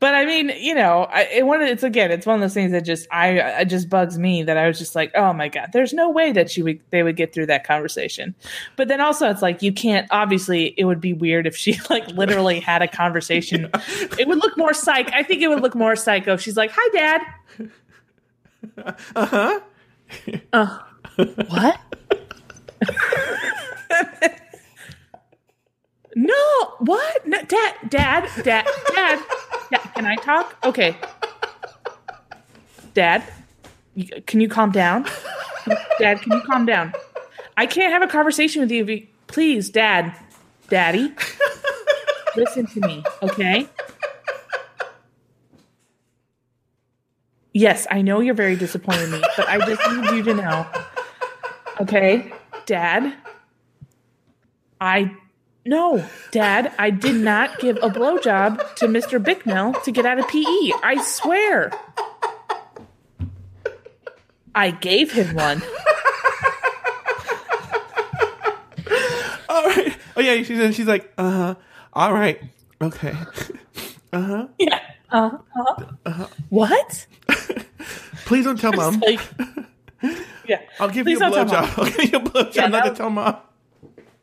But 0.00 0.14
I 0.14 0.26
mean, 0.26 0.52
you 0.58 0.74
know, 0.74 1.08
I, 1.10 1.22
it 1.24 1.46
one. 1.46 1.60
It's 1.62 1.82
again, 1.82 2.10
it's 2.10 2.26
one 2.26 2.36
of 2.36 2.40
those 2.40 2.54
things 2.54 2.72
that 2.72 2.84
just, 2.84 3.08
I, 3.10 3.64
just 3.64 3.88
bugs 3.88 4.18
me 4.18 4.44
that 4.44 4.56
I 4.56 4.68
was 4.68 4.78
just 4.78 4.94
like, 4.94 5.10
oh 5.14 5.32
my 5.32 5.48
god, 5.48 5.70
there's 5.72 5.92
no 5.92 6.08
way 6.08 6.30
that 6.32 6.50
she 6.50 6.62
would, 6.62 6.80
they 6.90 7.02
would 7.02 7.16
get 7.16 7.32
through 7.32 7.46
that 7.46 7.64
conversation. 7.64 8.34
But 8.76 8.88
then 8.88 9.00
also, 9.00 9.28
it's 9.28 9.42
like 9.42 9.60
you 9.62 9.72
can't. 9.72 10.06
Obviously, 10.10 10.74
it 10.76 10.84
would 10.84 11.00
be 11.00 11.14
weird 11.14 11.46
if 11.46 11.56
she 11.56 11.78
like 11.90 12.06
literally 12.08 12.60
had 12.68 12.82
a 12.82 12.88
conversation. 12.88 13.70
It 14.18 14.28
would 14.28 14.38
look 14.38 14.56
more 14.56 14.72
psych. 14.72 15.12
I 15.12 15.22
think 15.22 15.42
it 15.42 15.48
would 15.48 15.62
look 15.62 15.74
more 15.74 15.96
psycho. 15.96 16.34
if 16.34 16.40
She's 16.40 16.56
like, 16.56 16.70
hi, 16.74 16.88
dad. 16.92 17.22
uh 19.16 19.26
huh. 19.26 19.60
Uh, 20.52 20.78
what? 21.48 21.78
no, 26.14 26.34
what? 26.78 27.26
No, 27.26 27.42
dad, 27.42 27.74
dad, 27.88 28.28
dad, 28.42 28.66
dad, 28.94 29.22
dad. 29.70 29.80
Can 29.94 30.06
I 30.06 30.16
talk? 30.16 30.56
Okay. 30.64 30.96
Dad, 32.94 33.22
can 34.26 34.40
you 34.40 34.48
calm 34.48 34.72
down? 34.72 35.04
Dad, 35.98 36.20
can 36.22 36.32
you 36.32 36.40
calm 36.42 36.66
down? 36.66 36.92
I 37.56 37.66
can't 37.66 37.92
have 37.92 38.02
a 38.02 38.06
conversation 38.06 38.60
with 38.62 38.70
you. 38.70 38.84
you- 38.84 39.06
Please, 39.26 39.68
Dad, 39.68 40.14
Daddy, 40.70 41.12
listen 42.34 42.66
to 42.66 42.80
me, 42.80 43.04
okay? 43.22 43.68
Yes, 47.52 47.86
I 47.90 48.02
know 48.02 48.20
you're 48.20 48.34
very 48.34 48.56
disappointed 48.56 49.04
in 49.04 49.10
me, 49.12 49.22
but 49.36 49.48
I 49.48 49.58
just 49.66 49.82
need 49.92 50.16
you 50.16 50.22
to 50.24 50.34
know. 50.34 50.66
Okay, 51.80 52.32
Dad. 52.66 53.14
I 54.80 55.12
no, 55.66 56.04
Dad. 56.30 56.72
I 56.78 56.90
did 56.90 57.16
not 57.16 57.58
give 57.58 57.76
a 57.78 57.88
blowjob 57.90 58.74
to 58.76 58.86
Mr. 58.86 59.22
Bicknell 59.22 59.74
to 59.84 59.92
get 59.92 60.06
out 60.06 60.18
of 60.18 60.26
PE. 60.28 60.42
I 60.82 61.02
swear. 61.04 61.70
I 64.54 64.70
gave 64.70 65.12
him 65.12 65.34
one. 65.36 65.62
All 69.48 69.64
right. 69.64 69.96
Oh 70.16 70.20
yeah. 70.20 70.42
She's 70.42 70.74
she's 70.76 70.86
like, 70.86 71.12
uh 71.18 71.30
huh. 71.30 71.54
All 71.92 72.12
right. 72.12 72.40
Okay. 72.80 73.14
Uh 74.10 74.22
huh. 74.22 74.46
Yeah. 74.58 74.80
Uh 75.10 75.30
huh. 75.54 75.84
Uh-huh. 76.06 76.26
What? 76.48 77.06
Please 78.24 78.46
don't 78.46 78.58
tell 78.58 78.72
mom. 78.72 79.00
Like, 79.00 79.20
yeah. 80.46 80.62
I'll 80.80 80.88
give 80.88 81.04
Please 81.04 81.20
you 81.20 81.26
a 81.26 81.30
blowjob. 81.30 81.78
I'll 81.78 81.84
give 81.90 82.10
you 82.12 82.18
a 82.18 82.22
blowjob. 82.22 82.54
Yeah, 82.54 82.66
not 82.68 82.84
that- 82.84 82.90
to 82.92 82.96
tell 82.96 83.10
mom. 83.10 83.36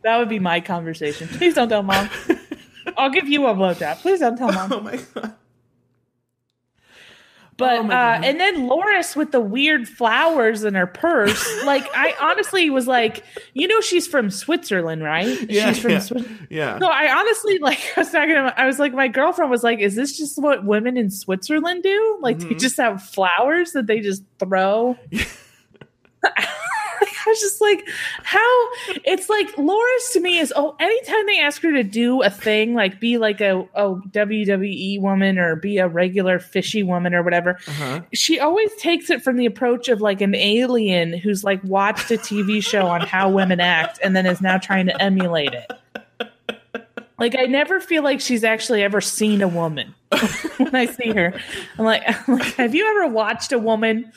That 0.05 0.17
would 0.19 0.29
be 0.29 0.39
my 0.39 0.61
conversation. 0.61 1.27
Please 1.27 1.55
don't 1.55 1.67
tell 1.67 1.83
mom. 1.83 2.09
I'll 2.97 3.09
give 3.09 3.27
you 3.27 3.47
a 3.47 3.53
blowjob. 3.55 3.97
Please 3.97 4.19
don't 4.21 4.37
tell 4.37 4.51
mom. 4.53 4.71
Oh 4.71 4.79
my 4.79 4.97
god. 5.13 5.33
But 7.57 7.79
Oh 7.79 7.89
uh, 7.89 8.19
and 8.23 8.37
then 8.39 8.67
Loris 8.67 9.15
with 9.15 9.31
the 9.31 9.39
weird 9.39 9.87
flowers 9.87 10.63
in 10.65 10.75
her 10.75 10.85
purse. 10.85 11.63
like 11.65 11.87
I 11.95 12.13
honestly 12.21 12.69
was 12.69 12.85
like, 12.85 13.23
you 13.53 13.67
know, 13.67 13.79
she's 13.81 14.05
from 14.07 14.29
Switzerland, 14.29 15.01
right? 15.03 15.49
Yeah. 15.49 15.69
she's 15.71 15.81
from 15.81 15.91
yeah. 15.91 15.99
Switzerland. 15.99 16.47
yeah. 16.51 16.77
So 16.79 16.87
I 16.87 17.17
honestly 17.17 17.57
like 17.59 17.79
I 17.97 18.01
was 18.01 18.11
talking 18.11 18.31
about 18.35 18.59
I 18.59 18.65
was 18.67 18.77
like 18.77 18.93
my 18.93 19.07
girlfriend 19.07 19.49
was 19.49 19.63
like, 19.63 19.79
is 19.79 19.95
this 19.95 20.17
just 20.17 20.39
what 20.39 20.65
women 20.65 20.97
in 20.97 21.09
Switzerland 21.09 21.81
do? 21.81 22.19
Like 22.21 22.39
they 22.39 22.45
Mhm. 22.47 22.59
just 22.59 22.77
have 22.77 23.01
flowers 23.01 23.71
that 23.71 23.87
they 23.87 24.01
just 24.01 24.23
throw. 24.37 24.97
I 27.25 27.29
was 27.29 27.39
just 27.39 27.59
like, 27.61 27.87
how 28.23 28.69
it's 29.03 29.29
like 29.29 29.57
Loris 29.57 30.13
to 30.13 30.19
me 30.19 30.37
is 30.37 30.53
oh, 30.55 30.75
anytime 30.79 31.25
they 31.25 31.39
ask 31.39 31.61
her 31.63 31.71
to 31.71 31.83
do 31.83 32.21
a 32.21 32.29
thing, 32.29 32.73
like 32.75 32.99
be 32.99 33.17
like 33.17 33.41
a, 33.41 33.61
a 33.73 33.95
WWE 33.95 35.01
woman 35.01 35.39
or 35.39 35.55
be 35.55 35.77
a 35.79 35.87
regular 35.87 36.39
fishy 36.39 36.83
woman 36.83 37.13
or 37.15 37.23
whatever, 37.23 37.57
Uh-huh. 37.67 38.01
she 38.13 38.39
always 38.39 38.73
takes 38.75 39.09
it 39.09 39.21
from 39.23 39.37
the 39.37 39.45
approach 39.45 39.89
of 39.89 40.01
like 40.01 40.21
an 40.21 40.35
alien 40.35 41.13
who's 41.13 41.43
like 41.43 41.63
watched 41.63 42.11
a 42.11 42.17
TV 42.17 42.63
show 42.63 42.85
on 42.87 43.01
how 43.01 43.29
women 43.29 43.59
act 43.59 43.99
and 44.03 44.15
then 44.15 44.25
is 44.25 44.41
now 44.41 44.57
trying 44.57 44.85
to 44.87 45.01
emulate 45.01 45.53
it. 45.53 45.71
Like 47.17 47.35
I 47.39 47.43
never 47.45 47.79
feel 47.79 48.03
like 48.03 48.19
she's 48.19 48.43
actually 48.43 48.83
ever 48.83 48.99
seen 48.99 49.41
a 49.41 49.47
woman 49.47 49.95
when 50.57 50.75
I 50.75 50.85
see 50.85 51.11
her. 51.13 51.33
I'm 51.79 51.85
like, 51.85 52.03
I'm 52.27 52.35
like, 52.37 52.53
have 52.55 52.75
you 52.75 52.85
ever 52.89 53.07
watched 53.07 53.53
a 53.53 53.57
woman? 53.57 54.11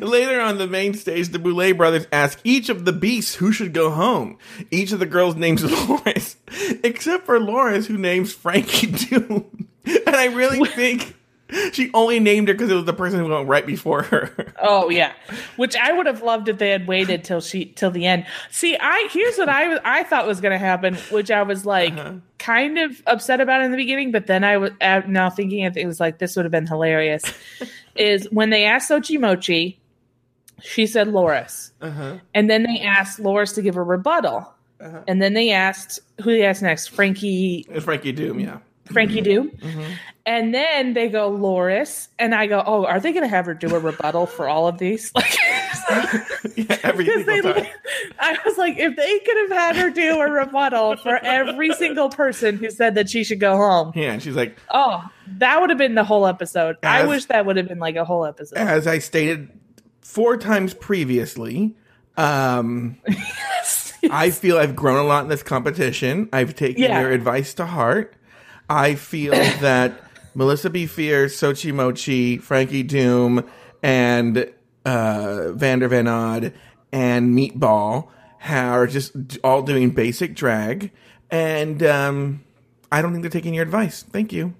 Later 0.00 0.40
on 0.40 0.58
the 0.58 0.66
main 0.66 0.94
stage, 0.94 1.28
the 1.28 1.38
Boulet 1.38 1.76
brothers 1.76 2.06
ask 2.12 2.40
each 2.44 2.68
of 2.68 2.84
the 2.84 2.92
beasts 2.92 3.34
who 3.34 3.52
should 3.52 3.72
go 3.72 3.90
home. 3.90 4.38
Each 4.70 4.92
of 4.92 4.98
the 4.98 5.06
girls 5.06 5.36
names 5.36 5.64
Loris, 5.88 6.36
except 6.82 7.26
for 7.26 7.38
Loris, 7.40 7.86
who 7.86 7.98
names 7.98 8.32
Frankie 8.32 8.86
Doom. 8.92 9.68
And 9.84 10.16
I 10.16 10.26
really 10.26 10.64
think 10.68 11.16
she 11.72 11.90
only 11.94 12.20
named 12.20 12.48
her 12.48 12.54
because 12.54 12.70
it 12.70 12.74
was 12.74 12.84
the 12.84 12.92
person 12.92 13.20
who 13.20 13.28
went 13.28 13.48
right 13.48 13.66
before 13.66 14.02
her. 14.02 14.52
Oh 14.60 14.90
yeah, 14.90 15.12
which 15.56 15.76
I 15.76 15.92
would 15.92 16.06
have 16.06 16.22
loved 16.22 16.48
if 16.48 16.58
they 16.58 16.70
had 16.70 16.86
waited 16.86 17.24
till 17.24 17.40
she 17.40 17.66
till 17.66 17.90
the 17.90 18.06
end. 18.06 18.26
See, 18.50 18.76
I 18.78 19.08
here's 19.10 19.38
what 19.38 19.48
I 19.48 19.78
I 19.84 20.02
thought 20.02 20.26
was 20.26 20.40
going 20.40 20.52
to 20.52 20.58
happen, 20.58 20.96
which 21.10 21.30
I 21.30 21.42
was 21.42 21.64
like 21.64 21.94
kind 22.38 22.78
of 22.78 23.02
upset 23.06 23.40
about 23.40 23.62
in 23.62 23.70
the 23.70 23.76
beginning, 23.76 24.12
but 24.12 24.26
then 24.26 24.44
I 24.44 24.58
was 24.58 24.72
uh, 24.80 25.02
now 25.06 25.30
thinking 25.30 25.60
it 25.60 25.86
was 25.86 26.00
like 26.00 26.18
this 26.18 26.36
would 26.36 26.44
have 26.44 26.52
been 26.52 26.66
hilarious. 26.66 27.22
Is 27.98 28.26
when 28.30 28.50
they 28.50 28.64
asked 28.64 28.90
Xochi 28.90 29.18
Mochi, 29.20 29.78
she 30.62 30.86
said 30.86 31.08
Loris, 31.08 31.72
Uh-huh. 31.80 32.18
and 32.34 32.48
then 32.48 32.62
they 32.62 32.80
asked 32.80 33.18
Loris 33.20 33.52
to 33.52 33.62
give 33.62 33.76
a 33.76 33.82
rebuttal, 33.82 34.52
Uh-huh. 34.80 35.00
and 35.08 35.20
then 35.20 35.34
they 35.34 35.50
asked 35.50 36.00
who 36.22 36.30
they 36.30 36.44
asked 36.44 36.62
next, 36.62 36.88
Frankie 36.88 37.66
Frankie 37.80 38.12
Doom, 38.12 38.38
yeah. 38.40 38.58
Frankie 38.86 39.20
Doom. 39.20 39.50
Mm-hmm. 39.50 39.92
And 40.26 40.54
then 40.54 40.92
they 40.94 41.08
go 41.08 41.28
Loris, 41.28 42.08
and 42.18 42.34
I 42.34 42.46
go, 42.46 42.62
oh, 42.66 42.84
are 42.84 43.00
they 43.00 43.12
going 43.12 43.22
to 43.24 43.28
have 43.28 43.46
her 43.46 43.54
do 43.54 43.74
a 43.74 43.78
rebuttal 43.78 44.26
for 44.26 44.46
all 44.48 44.68
of 44.68 44.78
these? 44.78 45.10
Like, 45.14 45.36
Yeah, 46.56 46.76
every 46.82 47.04
they, 47.04 47.40
time. 47.40 47.66
I 48.18 48.36
was 48.44 48.58
like, 48.58 48.76
if 48.78 48.96
they 48.96 49.18
could 49.20 49.36
have 49.38 49.50
had 49.50 49.76
her 49.76 49.90
do 49.90 50.20
a 50.20 50.28
rebuttal 50.30 50.96
for 50.96 51.16
every 51.16 51.72
single 51.74 52.08
person 52.10 52.56
who 52.56 52.70
said 52.70 52.94
that 52.96 53.08
she 53.08 53.24
should 53.24 53.40
go 53.40 53.56
home, 53.56 53.92
Yeah, 53.94 54.12
and 54.12 54.22
she's 54.22 54.34
like, 54.36 54.56
oh, 54.70 55.02
that 55.38 55.60
would 55.60 55.70
have 55.70 55.78
been 55.78 55.94
the 55.94 56.04
whole 56.04 56.26
episode. 56.26 56.76
I 56.82 57.04
wish 57.06 57.26
that 57.26 57.46
would 57.46 57.56
have 57.56 57.68
been 57.68 57.78
like 57.78 57.96
a 57.96 58.04
whole 58.04 58.24
episode. 58.24 58.58
as 58.58 58.86
I 58.86 58.98
stated 58.98 59.50
four 60.00 60.36
times 60.36 60.74
previously, 60.74 61.74
um, 62.16 62.96
I 64.10 64.30
feel 64.30 64.58
I've 64.58 64.74
grown 64.76 64.98
a 64.98 65.06
lot 65.06 65.22
in 65.24 65.28
this 65.28 65.42
competition. 65.42 66.28
I've 66.32 66.54
taken 66.54 66.82
Yeah. 66.82 67.00
their 67.02 67.12
advice 67.12 67.54
to 67.54 67.66
heart. 67.66 68.14
I 68.68 68.94
feel 68.96 69.32
that 69.60 70.00
Melissa 70.34 70.70
B. 70.70 70.86
Fierce, 70.86 71.36
Xochi 71.40 71.72
Mochi, 71.72 72.38
Frankie 72.38 72.82
Doom, 72.82 73.44
and 73.82 74.50
uh, 74.88 75.52
Vander 75.52 75.88
Von 75.88 76.08
Odd 76.08 76.52
and 76.92 77.36
Meatball 77.36 78.08
are 78.48 78.86
just 78.86 79.12
all 79.44 79.62
doing 79.62 79.90
basic 79.90 80.34
drag. 80.34 80.90
And 81.30 81.82
um, 81.82 82.44
I 82.90 83.02
don't 83.02 83.12
think 83.12 83.22
they're 83.22 83.30
taking 83.30 83.54
your 83.54 83.64
advice. 83.64 84.02
Thank 84.02 84.32
you. 84.32 84.54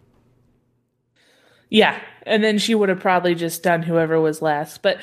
Yeah. 1.70 1.99
And 2.26 2.45
then 2.45 2.59
she 2.59 2.74
would 2.74 2.91
have 2.91 3.01
probably 3.01 3.35
just 3.35 3.62
done 3.62 3.83
whoever 3.83 4.20
was 4.20 4.43
last. 4.43 4.83
But 4.83 4.99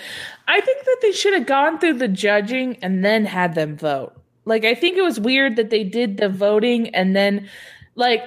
I 0.48 0.62
think 0.62 0.86
that 0.86 0.98
they 1.02 1.12
should 1.12 1.34
have 1.34 1.48
gone 1.48 1.80
through 1.80 1.94
the 1.94 2.08
judging 2.08 2.78
and 2.84 3.04
then 3.04 3.26
had 3.26 3.56
them 3.56 3.78
vote. 3.78 4.14
Like, 4.46 4.64
I 4.64 4.76
think 4.76 4.96
it 4.98 5.02
was 5.02 5.20
weird 5.20 5.56
that 5.56 5.72
they 5.72 5.84
did 5.84 6.18
the 6.18 6.30
voting 6.30 6.94
and 6.94 7.16
then, 7.16 7.50
like, 7.96 8.22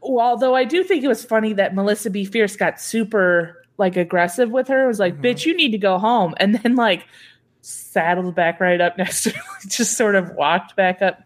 although 0.00 0.54
I 0.54 0.64
do 0.64 0.82
think 0.82 1.04
it 1.04 1.08
was 1.08 1.22
funny 1.22 1.52
that 1.52 1.74
Melissa 1.74 2.08
BeFierce 2.08 2.56
got 2.56 2.80
super, 2.80 3.59
like, 3.80 3.96
aggressive 3.96 4.50
with 4.50 4.68
her. 4.68 4.84
It 4.84 4.86
was 4.86 5.00
like, 5.00 5.14
mm-hmm. 5.14 5.24
bitch, 5.24 5.44
you 5.44 5.56
need 5.56 5.72
to 5.72 5.78
go 5.78 5.98
home. 5.98 6.34
And 6.36 6.54
then, 6.54 6.76
like, 6.76 7.04
saddled 7.62 8.34
back 8.34 8.60
right 8.60 8.80
up 8.80 8.96
next 8.98 9.24
to 9.24 9.30
her, 9.30 9.42
just 9.66 9.96
sort 9.96 10.14
of 10.14 10.30
walked 10.32 10.76
back 10.76 11.02
up. 11.02 11.22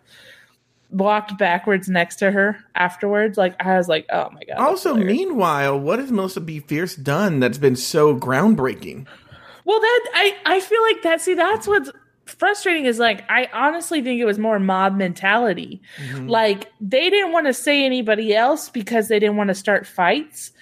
Walked 0.91 1.37
backwards 1.39 1.89
next 1.89 2.17
to 2.17 2.31
her 2.31 2.57
afterwards. 2.77 3.37
Like 3.37 3.57
I 3.59 3.77
was 3.77 3.89
like, 3.89 4.07
"Oh 4.13 4.31
my 4.31 4.43
god!" 4.47 4.59
Also, 4.59 4.95
meanwhile, 4.95 5.77
what 5.77 5.99
has 5.99 6.13
Melissa 6.13 6.41
BeFierce 6.41 7.03
done 7.03 7.41
that's 7.41 7.59
been 7.59 7.75
so 7.75 8.15
groundbreaking? 8.15 9.05
Well, 9.65 9.81
that 9.81 10.11
I 10.15 10.37
I 10.47 10.61
feel 10.61 10.81
like 10.83 11.03
that. 11.03 11.21
See, 11.21 11.35
that's 11.35 11.67
what's 11.67 11.91
frustrating 12.27 12.85
is 12.85 12.99
like 12.99 13.25
I 13.29 13.49
honestly 13.53 14.03
think 14.03 14.21
it 14.21 14.25
was 14.25 14.39
more 14.39 14.61
mob 14.61 14.97
mentality. 14.97 15.81
Mm-hmm. 15.97 16.29
Like 16.29 16.71
they 16.81 17.11
didn't 17.11 17.33
want 17.33 17.47
to 17.47 17.55
say 17.55 17.85
anybody 17.85 18.35
else 18.35 18.69
because 18.69 19.09
they 19.09 19.19
didn't 19.19 19.37
want 19.37 19.49
to 19.49 19.55
start 19.55 19.87
fights. 19.87 20.53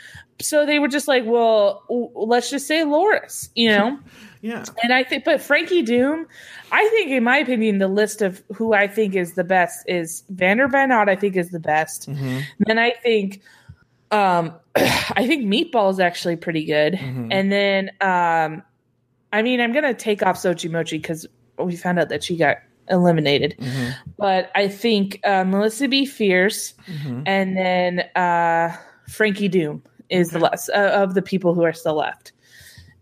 So 0.40 0.66
they 0.66 0.78
were 0.78 0.88
just 0.88 1.08
like, 1.08 1.24
well, 1.26 1.84
let's 2.14 2.50
just 2.50 2.66
say 2.66 2.84
Loris, 2.84 3.50
you 3.54 3.68
know. 3.68 3.98
Yeah. 4.42 4.64
And 4.82 4.92
I 4.92 5.04
think, 5.04 5.22
but 5.24 5.40
Frankie 5.40 5.82
Doom, 5.82 6.26
I 6.72 6.88
think, 6.88 7.12
in 7.12 7.22
my 7.22 7.36
opinion, 7.36 7.78
the 7.78 7.86
list 7.86 8.22
of 8.22 8.42
who 8.52 8.72
I 8.72 8.88
think 8.88 9.14
is 9.14 9.34
the 9.34 9.44
best 9.44 9.84
is 9.86 10.24
Vander 10.30 10.66
Von 10.66 10.90
Odd. 10.90 11.08
I 11.08 11.14
think 11.14 11.36
is 11.36 11.50
the 11.50 11.60
best. 11.60 12.08
Then 12.58 12.76
I 12.76 12.90
think, 13.04 13.40
um, 14.10 14.52
I 14.74 15.28
think 15.28 15.44
Meatball 15.46 15.92
is 15.92 16.00
actually 16.00 16.34
pretty 16.34 16.64
good. 16.64 16.94
And 17.30 17.52
then, 17.52 17.90
um, 18.00 18.64
I 19.32 19.42
mean, 19.42 19.60
I'm 19.60 19.72
gonna 19.72 19.94
take 19.94 20.24
off 20.24 20.36
Xochi 20.38 20.68
Mochi 20.68 20.98
because 20.98 21.24
we 21.58 21.76
found 21.76 22.00
out 22.00 22.08
that 22.08 22.24
she 22.24 22.36
got 22.36 22.56
eliminated. 22.90 23.56
But 24.18 24.50
I 24.56 24.66
think 24.66 25.20
uh, 25.24 25.44
Melissa 25.44 25.86
BeFierce, 25.86 26.74
and 27.26 27.56
then 27.56 28.00
uh, 28.16 28.76
Frankie 29.08 29.46
Doom 29.48 29.84
is 30.12 30.30
the 30.30 30.38
less 30.38 30.68
uh, 30.68 30.92
of 30.94 31.14
the 31.14 31.22
people 31.22 31.54
who 31.54 31.62
are 31.62 31.72
still 31.72 31.94
left. 31.96 32.32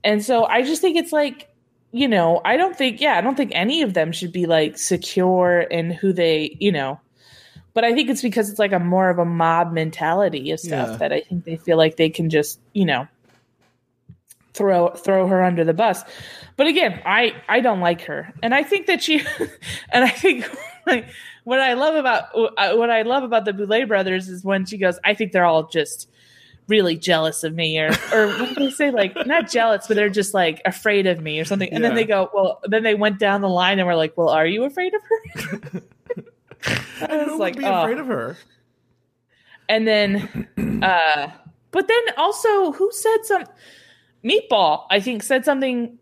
And 0.05 0.25
so 0.25 0.45
I 0.47 0.63
just 0.63 0.81
think 0.81 0.97
it's 0.97 1.13
like, 1.13 1.49
you 1.93 2.09
know, 2.09 2.41
I 2.45 2.57
don't 2.57 2.77
think, 2.77 3.01
yeah, 3.01 3.19
I 3.19 3.21
don't 3.21 3.37
think 3.37 3.53
any 3.55 3.83
of 3.83 3.93
them 3.95 4.13
should 4.13 4.33
be 4.33 4.47
like 4.47 4.79
secure 4.79 5.61
in 5.61 5.91
who 5.91 6.13
they, 6.13 6.57
you 6.61 6.73
know, 6.73 7.01
but 7.75 7.85
I 7.85 7.93
think 7.95 8.09
it's 8.09 8.23
because 8.23 8.49
it's 8.49 8.59
like 8.59 8.73
a 8.73 8.79
more 8.79 9.11
of 9.11 9.19
a 9.19 9.25
mob 9.25 9.73
mentality 9.73 10.51
of 10.53 10.61
stuff 10.61 10.91
Yeah. 10.91 10.97
that 10.97 11.13
I 11.13 11.21
think 11.21 11.45
they 11.45 11.57
feel 11.57 11.77
like 11.77 11.97
they 11.97 12.09
can 12.11 12.31
just, 12.31 12.61
you 12.73 12.85
know, 12.85 13.07
throw 14.55 14.89
throw 14.91 15.27
her 15.27 15.43
under 15.43 15.65
the 15.65 15.75
bus. 15.75 16.03
But 16.57 16.67
again, 16.67 17.01
I 17.05 17.35
I 17.49 17.61
don't 17.61 17.81
like 17.81 18.03
her, 18.03 18.33
and 18.43 18.55
I 18.55 18.63
think 18.63 18.87
that 18.87 19.03
she, 19.03 19.21
and 19.91 20.05
I 20.05 20.09
think 20.11 20.49
like 20.87 21.07
what 21.45 21.61
I 21.61 21.75
love 21.75 21.95
about 21.95 22.25
uh, 22.35 22.75
what 22.77 22.91
I 22.91 23.03
love 23.03 23.23
about 23.23 23.45
the 23.45 23.53
Boulet 23.53 23.89
brothers 23.89 24.29
is 24.29 24.45
when 24.45 24.65
she 24.67 24.77
goes, 24.79 24.99
I 25.05 25.15
think 25.15 25.33
they're 25.33 25.45
all 25.45 25.69
just 25.69 26.09
really 26.71 26.97
jealous 26.97 27.43
of 27.43 27.55
me 27.55 27.79
or 27.79 27.91
or 28.15 28.29
what 28.29 28.49
do 28.49 28.55
they 28.55 28.71
say 28.71 28.91
like 28.91 29.15
not 29.27 29.51
jealous 29.51 29.87
but 29.89 29.97
they're 29.97 30.09
just 30.09 30.33
like 30.33 30.63
afraid 30.65 31.07
of 31.07 31.21
me 31.21 31.39
or 31.41 31.45
something 31.45 31.71
and 31.73 31.83
then 31.85 31.95
they 31.97 32.05
go 32.05 32.31
well 32.33 32.61
then 32.65 32.85
they 32.85 32.95
went 32.95 33.19
down 33.19 33.41
the 33.41 33.49
line 33.49 33.79
and 33.79 33.87
were 33.87 33.97
like 33.97 34.17
well 34.17 34.29
are 34.29 34.47
you 34.47 34.65
afraid 34.65 34.95
of 34.95 35.03
her 35.03 35.83
I 37.03 37.17
was 37.17 37.27
who 37.27 37.39
like, 37.39 37.55
would 37.55 37.61
be 37.61 37.67
oh. 37.67 37.81
afraid 37.81 37.99
of 37.99 38.07
her? 38.07 38.37
and 39.69 39.87
then 39.87 40.49
uh 40.83 41.29
but 41.73 41.89
then 41.89 42.03
also 42.17 42.73
who 42.73 42.91
said 42.93 43.19
some 43.25 43.45
meatball 44.25 44.87
i 44.91 45.01
think 45.01 45.23
said 45.23 45.45
something 45.45 45.99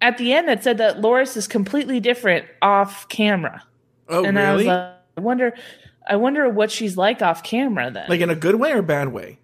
at 0.00 0.16
the 0.16 0.32
end 0.32 0.48
that 0.48 0.64
said 0.64 0.78
that 0.78 1.00
loris 1.00 1.36
is 1.36 1.46
completely 1.46 2.00
different 2.00 2.46
off 2.62 3.08
camera 3.08 3.62
Oh, 4.08 4.24
and 4.24 4.38
i 4.38 4.52
was 4.52 4.64
really? 4.64 4.74
like 4.74 4.94
i 5.18 5.20
wonder 5.20 5.52
i 6.08 6.16
wonder 6.16 6.48
what 6.48 6.70
she's 6.70 6.96
like 6.96 7.22
off 7.22 7.42
camera 7.42 7.90
then 7.90 8.06
like 8.08 8.20
in 8.20 8.30
a 8.30 8.34
good 8.34 8.54
way 8.54 8.72
or 8.72 8.82
bad 8.82 9.08
way? 9.08 9.38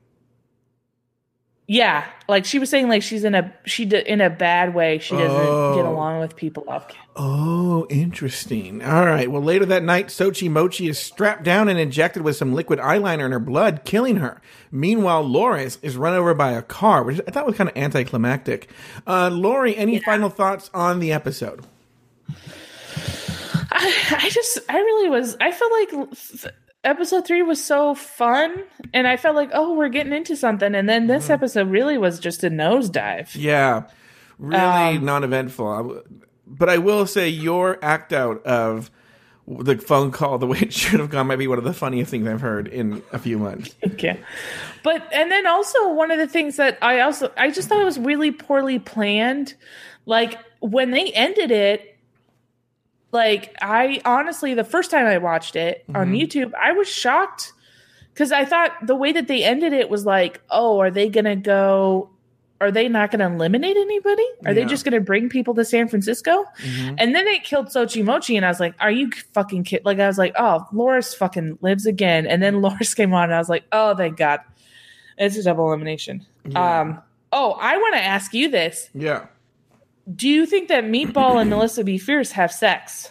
Yeah 1.68 2.04
like 2.28 2.44
she 2.44 2.58
was 2.60 2.70
saying 2.70 2.88
like 2.88 3.02
she's 3.02 3.24
in 3.24 3.34
a 3.34 3.52
she 3.64 3.84
d- 3.86 4.02
in 4.06 4.20
a 4.20 4.30
bad 4.30 4.72
way 4.74 4.98
she 4.98 5.14
doesn't 5.16 5.36
get 5.74 5.84
Oh. 5.84 5.92
along 5.92 6.20
with 6.20 6.36
people 6.36 6.64
off 6.68 6.86
camera 6.88 7.02
Oh, 7.18 7.86
interesting. 7.88 8.84
All 8.84 9.06
right. 9.06 9.30
Well, 9.30 9.40
later 9.42 9.64
that 9.64 9.82
night, 9.82 10.08
Xochi 10.08 10.50
Mochi 10.50 10.86
is 10.86 10.98
strapped 10.98 11.44
down 11.44 11.66
and 11.70 11.78
injected 11.80 12.22
with 12.22 12.36
some 12.36 12.52
liquid 12.52 12.78
eyeliner 12.78 13.24
in 13.24 13.32
her 13.32 13.38
blood, 13.38 13.86
killing 13.86 14.16
her. 14.16 14.42
Meanwhile, 14.70 15.22
Loris 15.22 15.78
is 15.80 15.96
run 15.96 16.12
over 16.12 16.34
by 16.34 16.52
a 16.52 16.60
car, 16.60 17.02
which 17.02 17.18
I 17.26 17.30
thought 17.30 17.46
was 17.46 17.56
kind 17.56 17.70
of 17.70 17.76
anticlimactic. 17.78 18.68
Uh, 19.06 19.30
Lori, 19.30 19.74
any 19.74 19.98
final 19.98 20.28
thoughts 20.28 20.70
on 20.74 20.98
the 20.98 21.10
episode? 21.10 21.64
I, 23.72 24.18
I 24.22 24.28
just 24.30 24.58
i 24.68 24.76
really 24.76 25.08
was 25.08 25.36
i 25.40 25.50
felt 25.52 25.72
like 25.72 26.08
episode 26.86 27.26
three 27.26 27.42
was 27.42 27.62
so 27.62 27.94
fun 27.94 28.62
and 28.94 29.06
i 29.06 29.16
felt 29.16 29.34
like 29.36 29.50
oh 29.52 29.74
we're 29.74 29.88
getting 29.90 30.12
into 30.14 30.34
something 30.36 30.74
and 30.74 30.88
then 30.88 31.02
Mm-hmm. 31.02 31.08
this 31.12 31.28
episode 31.30 31.68
really 31.70 31.98
was 31.98 32.18
just 32.18 32.42
a 32.44 32.48
nosedive 32.50 33.34
Yeah, 33.34 33.82
really 34.38 34.96
Um, 34.98 35.04
non-eventful. 35.04 35.66
I 35.68 35.76
w- 35.78 36.02
But 36.46 36.68
I 36.70 36.78
will 36.78 37.06
say 37.06 37.28
your 37.28 37.78
act 37.82 38.12
out 38.12 38.42
of 38.46 38.90
the 39.48 39.76
phone 39.78 40.10
call, 40.10 40.38
the 40.38 40.46
way 40.46 40.58
it 40.58 40.72
should 40.80 40.98
have 41.00 41.10
gone, 41.10 41.26
might 41.28 41.36
be 41.36 41.46
one 41.48 41.58
of 41.58 41.64
the 41.64 41.72
funniest 41.74 42.10
things 42.10 42.26
I've 42.26 42.40
heard 42.40 42.66
in 42.68 43.02
a 43.12 43.18
few 43.18 43.38
months. 43.38 43.74
Okay. 43.86 44.18
But 44.82 45.08
and 45.12 45.30
then 45.30 45.46
also 45.46 45.92
one 45.92 46.10
of 46.12 46.18
the 46.18 46.26
things 46.28 46.56
that 46.56 46.78
I 46.82 47.00
also 47.00 47.32
I 47.36 47.50
just 47.50 47.68
thought 47.68 47.80
it 47.80 47.84
was 47.84 47.98
really 47.98 48.30
poorly 48.30 48.78
planned. 48.78 49.54
Like 50.04 50.38
when 50.60 50.90
they 50.92 51.10
ended 51.12 51.50
it, 51.50 51.95
like 53.16 53.56
I 53.60 54.00
honestly 54.04 54.54
the 54.54 54.64
first 54.64 54.90
time 54.92 55.06
I 55.06 55.18
watched 55.18 55.56
it 55.56 55.84
on 55.94 56.12
YouTube, 56.12 56.52
I 56.54 56.72
was 56.72 56.88
shocked 56.88 57.52
because 58.14 58.30
I 58.30 58.44
thought 58.44 58.72
the 58.86 58.94
way 58.94 59.10
that 59.12 59.26
they 59.26 59.42
ended 59.42 59.72
it 59.72 59.90
was 59.90 60.06
like, 60.06 60.40
oh, 60.50 60.78
are 60.80 60.90
they 60.90 61.08
gonna 61.08 61.34
go? 61.36 62.10
Are 62.58 62.70
they 62.70 62.88
not 62.88 63.10
going 63.10 63.20
to 63.20 63.26
eliminate 63.26 63.76
anybody? 63.76 64.24
Are 64.46 64.54
they 64.54 64.62
just 64.64 64.82
going 64.86 64.94
to 64.94 65.00
bring 65.02 65.28
people 65.28 65.52
to 65.56 65.62
San 65.62 65.88
Francisco? 65.88 66.42
And 66.98 67.14
then 67.14 67.26
they 67.26 67.38
killed 67.38 67.66
Xochi 67.66 68.02
Mochi, 68.02 68.34
and 68.34 68.46
I 68.46 68.48
was 68.48 68.60
like, 68.60 68.74
"Are 68.80 68.90
you 68.90 69.10
fucking 69.34 69.64
kid?" 69.64 69.82
Like 69.84 69.98
I 69.98 70.06
was 70.06 70.16
like, 70.16 70.32
"Oh, 70.38 70.66
Loris 70.72 71.12
fucking 71.12 71.58
lives 71.60 71.84
again." 71.84 72.26
And 72.26 72.42
then 72.42 72.60
Loris 72.62 72.94
came 72.94 73.12
on, 73.12 73.24
and 73.24 73.34
I 73.34 73.38
was 73.38 73.50
like, 73.50 73.64
"Oh, 73.72 73.94
thank 73.94 74.16
God, 74.16 74.40
it's 75.18 75.36
a 75.36 75.42
double 75.42 75.66
elimination." 75.68 76.24
Um. 76.54 77.02
Oh, 77.30 77.58
I 77.60 77.76
want 77.76 77.94
to 77.96 78.00
ask 78.02 78.32
you 78.32 78.48
this: 78.48 78.88
Yeah. 78.94 79.26
Do 80.14 80.28
you 80.28 80.46
think 80.46 80.68
that 80.68 80.84
Meatball 80.84 81.40
and 81.40 81.50
Melissa 81.50 81.82
BeFierce 81.82 82.32
have 82.32 82.52
sex 82.52 83.10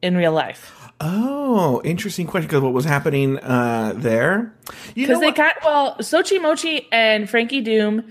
in 0.00 0.16
real 0.16 0.32
life? 0.32 0.76
Oh, 1.00 1.80
interesting 1.84 2.26
question. 2.26 2.48
Because 2.48 2.62
what 2.62 2.72
was 2.72 2.84
happening 2.84 3.38
uh, 3.38 3.94
there? 3.96 4.54
Because 4.94 5.20
they 5.20 5.32
got 5.32 5.56
well, 5.64 5.96
Xochi 5.98 6.40
Mochi 6.40 6.88
and 6.92 7.28
Frankie 7.28 7.60
Doom 7.60 8.10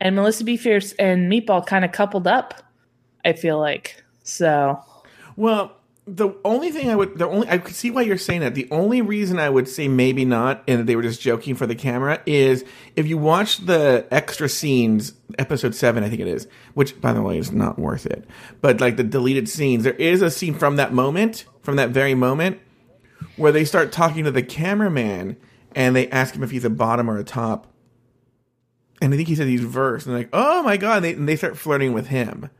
and 0.00 0.16
Melissa 0.16 0.44
BeFierce 0.44 0.94
and 0.98 1.30
Meatball 1.30 1.66
kind 1.66 1.84
of 1.84 1.92
coupled 1.92 2.26
up. 2.26 2.54
I 3.24 3.32
feel 3.32 3.58
like 3.58 4.02
so. 4.22 4.82
Well, 5.36 5.77
the 6.16 6.30
only 6.44 6.70
thing 6.70 6.90
I 6.90 6.96
would, 6.96 7.18
the 7.18 7.28
only, 7.28 7.48
I 7.48 7.58
could 7.58 7.74
see 7.74 7.90
why 7.90 8.02
you're 8.02 8.16
saying 8.16 8.40
that. 8.40 8.54
The 8.54 8.68
only 8.70 9.02
reason 9.02 9.38
I 9.38 9.50
would 9.50 9.68
say 9.68 9.88
maybe 9.88 10.24
not, 10.24 10.64
and 10.66 10.86
they 10.86 10.96
were 10.96 11.02
just 11.02 11.20
joking 11.20 11.54
for 11.54 11.66
the 11.66 11.74
camera, 11.74 12.22
is 12.26 12.64
if 12.96 13.06
you 13.06 13.18
watch 13.18 13.58
the 13.58 14.06
extra 14.10 14.48
scenes, 14.48 15.12
episode 15.38 15.74
seven, 15.74 16.02
I 16.04 16.08
think 16.08 16.20
it 16.20 16.28
is, 16.28 16.48
which 16.74 17.00
by 17.00 17.12
the 17.12 17.22
way 17.22 17.38
is 17.38 17.52
not 17.52 17.78
worth 17.78 18.06
it, 18.06 18.24
but 18.60 18.80
like 18.80 18.96
the 18.96 19.04
deleted 19.04 19.48
scenes, 19.48 19.84
there 19.84 19.92
is 19.94 20.22
a 20.22 20.30
scene 20.30 20.54
from 20.54 20.76
that 20.76 20.92
moment, 20.92 21.44
from 21.62 21.76
that 21.76 21.90
very 21.90 22.14
moment, 22.14 22.58
where 23.36 23.52
they 23.52 23.64
start 23.64 23.92
talking 23.92 24.24
to 24.24 24.30
the 24.30 24.42
cameraman 24.42 25.36
and 25.74 25.94
they 25.94 26.08
ask 26.08 26.34
him 26.34 26.42
if 26.42 26.50
he's 26.50 26.64
a 26.64 26.70
bottom 26.70 27.10
or 27.10 27.18
a 27.18 27.24
top. 27.24 27.66
And 29.00 29.12
I 29.12 29.16
think 29.16 29.28
he 29.28 29.34
said 29.34 29.46
he's 29.46 29.60
verse, 29.60 30.06
and 30.06 30.14
like, 30.14 30.30
oh 30.32 30.62
my 30.62 30.76
god, 30.76 30.96
and 30.96 31.04
they, 31.04 31.12
and 31.12 31.28
they 31.28 31.36
start 31.36 31.56
flirting 31.56 31.92
with 31.92 32.08
him. 32.08 32.50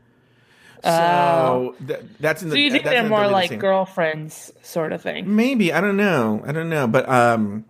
So 0.83 1.75
th- 1.85 1.99
that's 2.19 2.41
in 2.41 2.49
the. 2.49 2.55
So 2.55 2.59
you 2.59 2.71
think 2.71 2.85
they're 2.85 3.07
more 3.07 3.27
like 3.27 3.49
scene. 3.49 3.59
girlfriends, 3.59 4.51
sort 4.61 4.93
of 4.93 5.01
thing? 5.01 5.35
Maybe 5.35 5.73
I 5.73 5.81
don't 5.81 5.97
know. 5.97 6.41
I 6.45 6.51
don't 6.51 6.69
know, 6.69 6.87
but 6.87 7.07
um, 7.09 7.65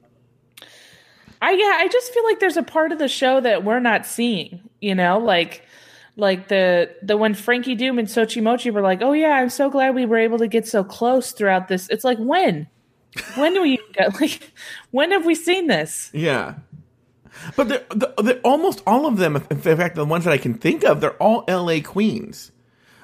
I 1.41 1.51
yeah, 1.51 1.77
I 1.79 1.87
just 1.91 2.13
feel 2.13 2.23
like 2.23 2.39
there's 2.39 2.57
a 2.57 2.63
part 2.63 2.91
of 2.91 2.99
the 2.99 3.07
show 3.07 3.39
that 3.41 3.63
we're 3.63 3.79
not 3.79 4.05
seeing. 4.05 4.61
You 4.79 4.95
know, 4.95 5.17
like 5.17 5.63
like 6.15 6.49
the 6.49 6.93
the 7.01 7.17
when 7.17 7.33
Frankie 7.33 7.75
Doom 7.75 7.97
and 7.97 8.07
Xochi 8.07 8.43
Mochi 8.43 8.69
were 8.69 8.81
like, 8.81 9.01
"Oh 9.01 9.13
yeah, 9.13 9.31
I'm 9.31 9.49
so 9.49 9.69
glad 9.69 9.95
we 9.95 10.05
were 10.05 10.17
able 10.17 10.37
to 10.39 10.47
get 10.47 10.67
so 10.67 10.83
close 10.83 11.31
throughout 11.31 11.67
this." 11.67 11.89
It's 11.89 12.03
like 12.03 12.17
when, 12.19 12.67
when 13.35 13.53
do 13.53 13.61
we 13.61 13.79
get 13.93 14.13
like 14.21 14.51
when 14.91 15.11
have 15.11 15.25
we 15.25 15.35
seen 15.35 15.67
this? 15.67 16.09
yeah. 16.13 16.55
But 17.55 17.69
they're, 17.69 17.85
they're, 17.95 18.13
they're 18.21 18.41
almost 18.41 18.83
all 18.85 19.05
of 19.05 19.15
them. 19.15 19.37
In 19.49 19.61
fact, 19.61 19.95
the 19.95 20.03
ones 20.03 20.25
that 20.25 20.33
I 20.33 20.37
can 20.37 20.55
think 20.55 20.83
of, 20.83 20.99
they're 20.99 21.15
all 21.23 21.45
L.A. 21.47 21.79
queens. 21.79 22.51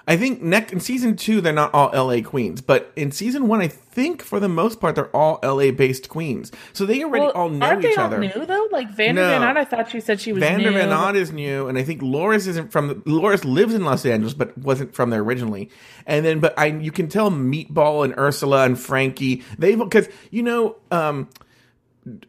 I 0.08 0.18
think 0.18 0.42
next 0.42 0.72
in 0.72 0.80
season 0.80 1.16
two, 1.16 1.42
they're 1.42 1.52
not 1.52 1.74
all 1.74 1.90
L.A. 1.92 2.22
queens, 2.22 2.62
but 2.62 2.92
in 2.96 3.12
season 3.12 3.48
one, 3.48 3.60
I 3.62 3.68
think 3.68 4.22
for 4.22 4.40
the 4.40 4.48
most 4.48 4.80
part, 4.80 4.94
they're 4.94 5.16
all 5.16 5.40
L.A. 5.42 5.72
based 5.72 6.10
queens. 6.10 6.52
So 6.74 6.86
they 6.86 7.04
already 7.04 7.26
Well, 7.26 7.32
all 7.32 7.50
know 7.50 7.66
aren't 7.66 7.84
each 7.84 7.96
they 7.96 8.02
all 8.02 8.08
other. 8.08 8.20
new 8.20 8.46
though? 8.46 8.68
Like 8.72 8.92
Vander 8.92 9.22
No. 9.22 9.28
Van 9.40 9.58
I 9.58 9.64
thought 9.66 9.90
she 9.90 10.00
said 10.00 10.20
she 10.22 10.32
was 10.32 10.42
Vander 10.42 10.70
new. 10.70 10.78
Van 10.78 11.16
is 11.16 11.32
new, 11.32 11.68
and 11.68 11.78
I 11.78 11.84
think 11.84 12.04
Loris 12.04 12.46
isn't 12.46 12.72
from. 12.72 13.02
Loris 13.08 13.44
lives 13.46 13.74
in 13.74 13.84
Los 13.84 14.06
Angeles, 14.06 14.36
but 14.36 14.56
wasn't 14.58 14.94
from 14.94 15.10
there 15.10 15.22
originally. 15.22 15.70
And 16.06 16.24
then, 16.24 16.40
but 16.40 16.54
I, 16.58 16.68
you 16.68 16.92
can 16.92 17.08
tell 17.08 17.32
Meatball 17.32 18.06
and 18.06 18.14
Ursula 18.18 18.64
and 18.66 18.80
Frankie, 18.80 19.44
they've 19.58 19.80
because 19.80 20.08
you 20.30 20.44
know, 20.44 20.76
um, 20.92 21.30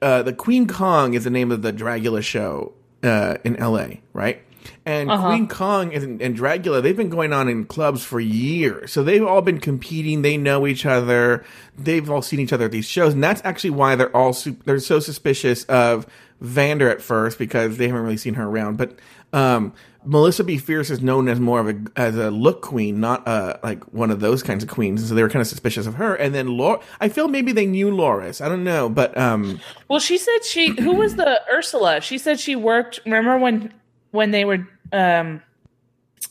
uh, 0.00 0.22
the 0.22 0.32
Queen 0.32 0.66
Kong 0.66 1.12
is 1.12 1.24
the 1.24 1.30
name 1.30 1.52
of 1.52 1.60
the 1.60 1.72
Dragula 1.74 2.22
show 2.22 2.72
uh, 3.02 3.36
in 3.44 3.56
L.A. 3.56 4.00
Right, 4.14 4.40
and 4.84 5.10
Uh-huh. 5.10 5.28
Queen 5.28 5.48
Kong 5.48 5.94
and, 5.94 6.20
and 6.20 6.36
Dragula, 6.36 6.82
they've 6.82 6.96
been 6.96 7.08
going 7.10 7.32
on 7.32 7.48
in 7.48 7.64
clubs 7.64 8.04
for 8.04 8.20
years, 8.20 8.92
so 8.92 9.02
they've 9.02 9.24
all 9.24 9.42
been 9.42 9.60
competing. 9.60 10.22
They 10.22 10.36
know 10.36 10.66
each 10.66 10.86
other. 10.86 11.44
They've 11.78 12.08
all 12.10 12.22
seen 12.22 12.40
each 12.40 12.52
other 12.52 12.66
at 12.66 12.72
these 12.72 12.86
shows, 12.88 13.14
and 13.14 13.22
that's 13.22 13.42
actually 13.44 13.70
why 13.70 13.96
they're 13.96 14.14
all 14.16 14.32
su- 14.32 14.56
they're 14.64 14.78
so 14.78 15.00
suspicious 15.00 15.64
of 15.64 16.06
Vander 16.40 16.90
at 16.90 17.00
first 17.02 17.38
because 17.38 17.76
they 17.78 17.86
haven't 17.88 18.02
really 18.02 18.16
seen 18.16 18.34
her 18.34 18.44
around. 18.44 18.76
But 18.76 18.98
um, 19.32 19.72
Melissa 20.04 20.44
BeFierce 20.44 20.90
is 20.90 21.00
known 21.02 21.28
as 21.28 21.40
more 21.40 21.58
of 21.60 21.68
a 21.68 21.76
as 21.96 22.16
a 22.16 22.30
look 22.30 22.62
queen, 22.62 23.00
not 23.00 23.26
uh 23.26 23.56
like 23.64 23.82
one 23.92 24.10
of 24.10 24.20
those 24.20 24.42
kinds 24.42 24.62
of 24.62 24.70
queens. 24.70 25.00
And 25.00 25.08
so 25.08 25.14
they 25.14 25.22
were 25.22 25.28
kind 25.28 25.40
of 25.40 25.48
suspicious 25.48 25.86
of 25.86 25.94
her. 25.94 26.14
And 26.14 26.32
then 26.34 26.46
Laura, 26.56 26.80
I 27.00 27.08
feel 27.08 27.26
maybe 27.26 27.50
they 27.52 27.66
knew 27.66 27.90
Loris. 27.90 28.40
I 28.40 28.48
don't 28.48 28.62
know, 28.64 28.88
but 28.88 29.16
um, 29.18 29.60
Well, 29.88 29.98
she 29.98 30.16
said 30.18 30.44
she 30.44 30.68
who 30.80 30.92
was 30.92 31.16
the 31.16 31.40
Ursula? 31.52 32.00
She 32.00 32.18
said 32.18 32.38
she 32.38 32.54
worked. 32.54 33.00
Remember 33.04 33.36
when 33.38 33.72
when 34.16 34.30
they 34.32 34.44
were 34.44 34.66
um 34.92 35.42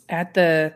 at 0.10 0.34
the 0.34 0.74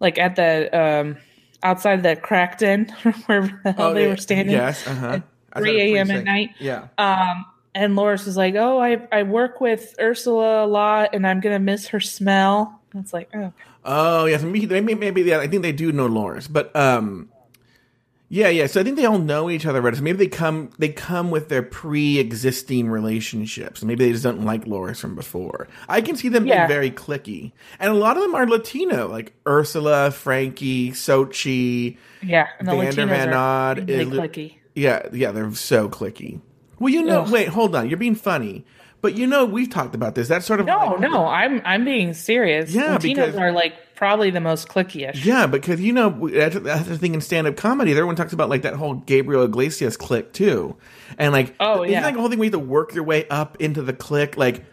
like 0.00 0.18
at 0.18 0.36
the 0.36 0.76
um 0.76 1.16
outside 1.62 2.02
the 2.02 2.16
cracked 2.16 2.62
in 2.62 2.86
wherever 3.26 3.60
the 3.64 3.72
hell 3.72 3.90
oh, 3.90 3.94
they 3.94 4.04
yeah, 4.04 4.10
were 4.10 4.16
standing. 4.16 4.54
Yes, 4.54 4.86
uh 4.86 4.94
huh. 4.94 5.20
3 5.56 5.94
a.m. 5.94 6.10
at 6.10 6.24
night. 6.24 6.50
Yeah. 6.58 6.88
Um, 6.98 7.46
and 7.74 7.96
Loris 7.96 8.26
was 8.26 8.36
like, 8.36 8.54
"Oh, 8.56 8.78
I 8.78 9.06
I 9.12 9.22
work 9.22 9.60
with 9.60 9.94
Ursula 10.00 10.64
a 10.64 10.68
lot, 10.68 11.14
and 11.14 11.26
I'm 11.26 11.40
gonna 11.40 11.58
miss 11.58 11.88
her 11.88 12.00
smell." 12.00 12.80
It's 12.94 13.12
like, 13.12 13.28
oh, 13.34 13.52
Oh 13.86 14.26
yes, 14.26 14.42
maybe 14.42 14.66
maybe, 14.66 14.94
maybe 14.96 15.22
yeah, 15.22 15.38
I 15.38 15.46
think 15.46 15.62
they 15.62 15.70
do 15.70 15.92
know 15.92 16.06
Loris, 16.06 16.48
but 16.48 16.74
um, 16.74 17.30
yeah, 18.28 18.48
yeah. 18.48 18.66
So 18.66 18.80
I 18.80 18.84
think 18.84 18.96
they 18.96 19.04
all 19.04 19.18
know 19.18 19.48
each 19.50 19.66
other, 19.66 19.80
right? 19.80 19.94
So 19.94 20.02
maybe 20.02 20.18
they 20.18 20.26
come 20.28 20.70
they 20.78 20.88
come 20.88 21.30
with 21.30 21.48
their 21.48 21.62
pre-existing 21.62 22.88
relationships. 22.88 23.82
Maybe 23.82 24.04
they 24.06 24.12
just 24.12 24.24
don't 24.24 24.44
like 24.44 24.66
Loris 24.66 25.00
from 25.00 25.14
before. 25.14 25.68
I 25.88 26.00
can 26.00 26.16
see 26.16 26.28
them 26.28 26.46
Yeah. 26.46 26.66
being 26.66 26.68
very 26.68 26.90
clicky, 26.90 27.52
and 27.78 27.90
a 27.90 27.94
lot 27.94 28.16
of 28.16 28.22
them 28.22 28.34
are 28.34 28.46
Latino, 28.46 29.08
like 29.08 29.32
Ursula, 29.46 30.10
Frankie, 30.10 30.92
Xochi. 30.92 31.96
yeah. 32.22 32.46
And 32.58 32.68
the 32.68 32.72
Vander 32.72 33.06
Latinos 33.06 33.32
are 33.34 33.74
really 33.76 33.94
is- 34.02 34.08
clicky. 34.08 34.54
Yeah, 34.74 35.02
yeah, 35.12 35.30
they're 35.32 35.50
so 35.54 35.88
clicky. 35.88 36.40
Well, 36.78 36.92
you 36.92 37.02
know, 37.02 37.22
Ugh. 37.22 37.32
wait, 37.32 37.48
hold 37.48 37.74
on, 37.74 37.88
you're 37.88 37.96
being 37.96 38.14
funny, 38.14 38.66
but 39.00 39.14
you 39.16 39.26
know 39.26 39.44
we've 39.46 39.70
talked 39.70 39.94
about 39.94 40.14
this. 40.14 40.28
That's 40.28 40.44
sort 40.44 40.60
of 40.60 40.66
No, 40.66 40.76
like- 40.78 41.00
no, 41.00 41.26
I'm 41.26 41.62
I'm 41.64 41.84
being 41.84 42.12
serious. 42.12 42.72
Yeah, 42.74 42.96
Latinos 42.98 43.02
because- 43.02 43.36
are 43.36 43.52
like 43.52 43.72
probably 43.96 44.30
the 44.30 44.40
most 44.40 44.68
clicky-ish. 44.68 45.24
Yeah, 45.24 45.46
because 45.46 45.80
you 45.80 45.92
know 45.92 46.28
that's, 46.28 46.54
the 46.54 46.98
thing 46.98 47.14
in 47.14 47.20
stand-up 47.20 47.56
comedy. 47.56 47.90
Everyone 47.92 48.14
talks 48.14 48.32
about 48.32 48.48
like 48.48 48.62
that 48.62 48.74
whole 48.74 48.94
Gabriel 48.94 49.42
Iglesias 49.42 49.96
click 49.96 50.32
too, 50.32 50.76
and 51.18 51.32
like 51.32 51.54
Oh, 51.58 51.82
yeah. 51.82 52.02
like 52.04 52.14
the 52.14 52.20
whole 52.20 52.28
thing 52.30 52.38
where 52.38 52.44
you 52.46 52.52
have 52.52 52.60
to 52.60 52.66
work 52.66 52.94
your 52.94 53.04
way 53.04 53.26
up 53.28 53.56
into 53.60 53.82
the 53.82 53.92
click. 53.92 54.36
Like, 54.36 54.64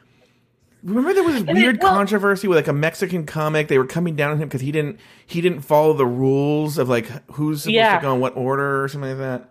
remember 0.84 1.14
there 1.14 1.24
was 1.24 1.36
this 1.36 1.44
And 1.48 1.58
weird 1.58 1.80
well- 1.82 1.94
controversy 1.94 2.48
with 2.48 2.58
like 2.58 2.68
a 2.68 2.74
Mexican 2.74 3.26
comic. 3.26 3.68
They 3.70 3.78
were 3.78 3.88
coming 3.88 4.16
down 4.16 4.32
on 4.32 4.38
him 4.38 4.48
because 4.48 4.62
he 4.62 4.72
didn't 4.72 5.00
he 5.26 5.42
didn't 5.42 5.62
follow 5.62 5.94
the 5.94 6.06
rules 6.06 6.78
of 6.78 6.90
like 6.90 7.08
who's 7.32 7.64
supposed 7.64 7.76
Yeah. 7.76 7.96
to 7.98 8.02
go 8.02 8.14
in 8.14 8.20
what 8.20 8.36
order 8.38 8.84
or 8.84 8.88
something 8.88 9.10
like 9.12 9.20
that. 9.20 9.50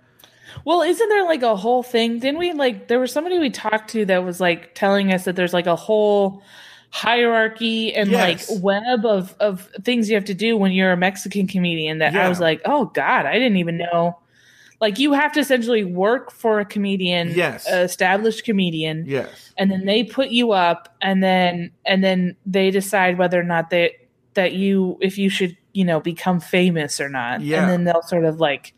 Well, 0.66 0.82
isn't 0.82 1.08
there 1.08 1.24
like 1.24 1.42
a 1.42 1.56
whole 1.56 1.82
thing? 1.82 2.18
Didn't 2.18 2.38
we 2.38 2.52
like 2.52 2.86
there 2.88 3.00
was 3.00 3.10
somebody 3.10 3.38
we 3.38 3.48
talked 3.48 3.90
to 3.92 4.04
that 4.04 4.22
was 4.22 4.38
like 4.38 4.74
telling 4.74 5.10
us 5.12 5.24
that 5.24 5.34
there's 5.34 5.54
like 5.54 5.66
a 5.66 5.76
whole 5.76 6.42
hierarchy 6.92 7.92
and 7.94 8.10
Yes. 8.10 8.50
like 8.50 8.62
web 8.62 9.06
of 9.06 9.34
of 9.40 9.68
things 9.82 10.08
you 10.10 10.14
have 10.14 10.26
to 10.26 10.34
do 10.34 10.56
when 10.58 10.72
you're 10.72 10.92
a 10.92 10.96
Mexican 10.96 11.46
comedian 11.46 11.98
that 11.98 12.12
Yeah. 12.12 12.26
I 12.26 12.28
was 12.28 12.38
like, 12.38 12.60
"Oh 12.66 12.84
god, 12.86 13.24
I 13.26 13.32
didn't 13.34 13.56
even 13.56 13.78
know." 13.78 14.18
Like 14.78 14.98
you 14.98 15.12
have 15.14 15.32
to 15.32 15.40
essentially 15.40 15.84
work 15.84 16.30
for 16.32 16.60
a 16.60 16.64
comedian, 16.66 17.32
Yes. 17.34 17.66
established 17.66 18.44
comedian, 18.44 19.04
Yes, 19.06 19.52
and 19.56 19.70
then 19.70 19.86
they 19.86 20.04
put 20.04 20.28
you 20.30 20.52
up 20.52 20.94
and 21.00 21.22
then 21.22 21.70
and 21.86 22.04
then 22.04 22.36
they 22.44 22.70
decide 22.70 23.16
whether 23.16 23.40
or 23.40 23.44
not 23.44 23.70
they 23.70 23.96
that 24.34 24.52
you 24.52 24.98
if 25.00 25.16
you 25.16 25.30
should, 25.30 25.56
you 25.72 25.84
know, 25.86 25.98
become 26.00 26.40
famous 26.40 27.00
or 27.00 27.08
not. 27.08 27.40
Yeah. 27.40 27.62
And 27.62 27.70
then 27.70 27.84
they'll 27.84 28.02
sort 28.02 28.24
of 28.26 28.38
like 28.38 28.74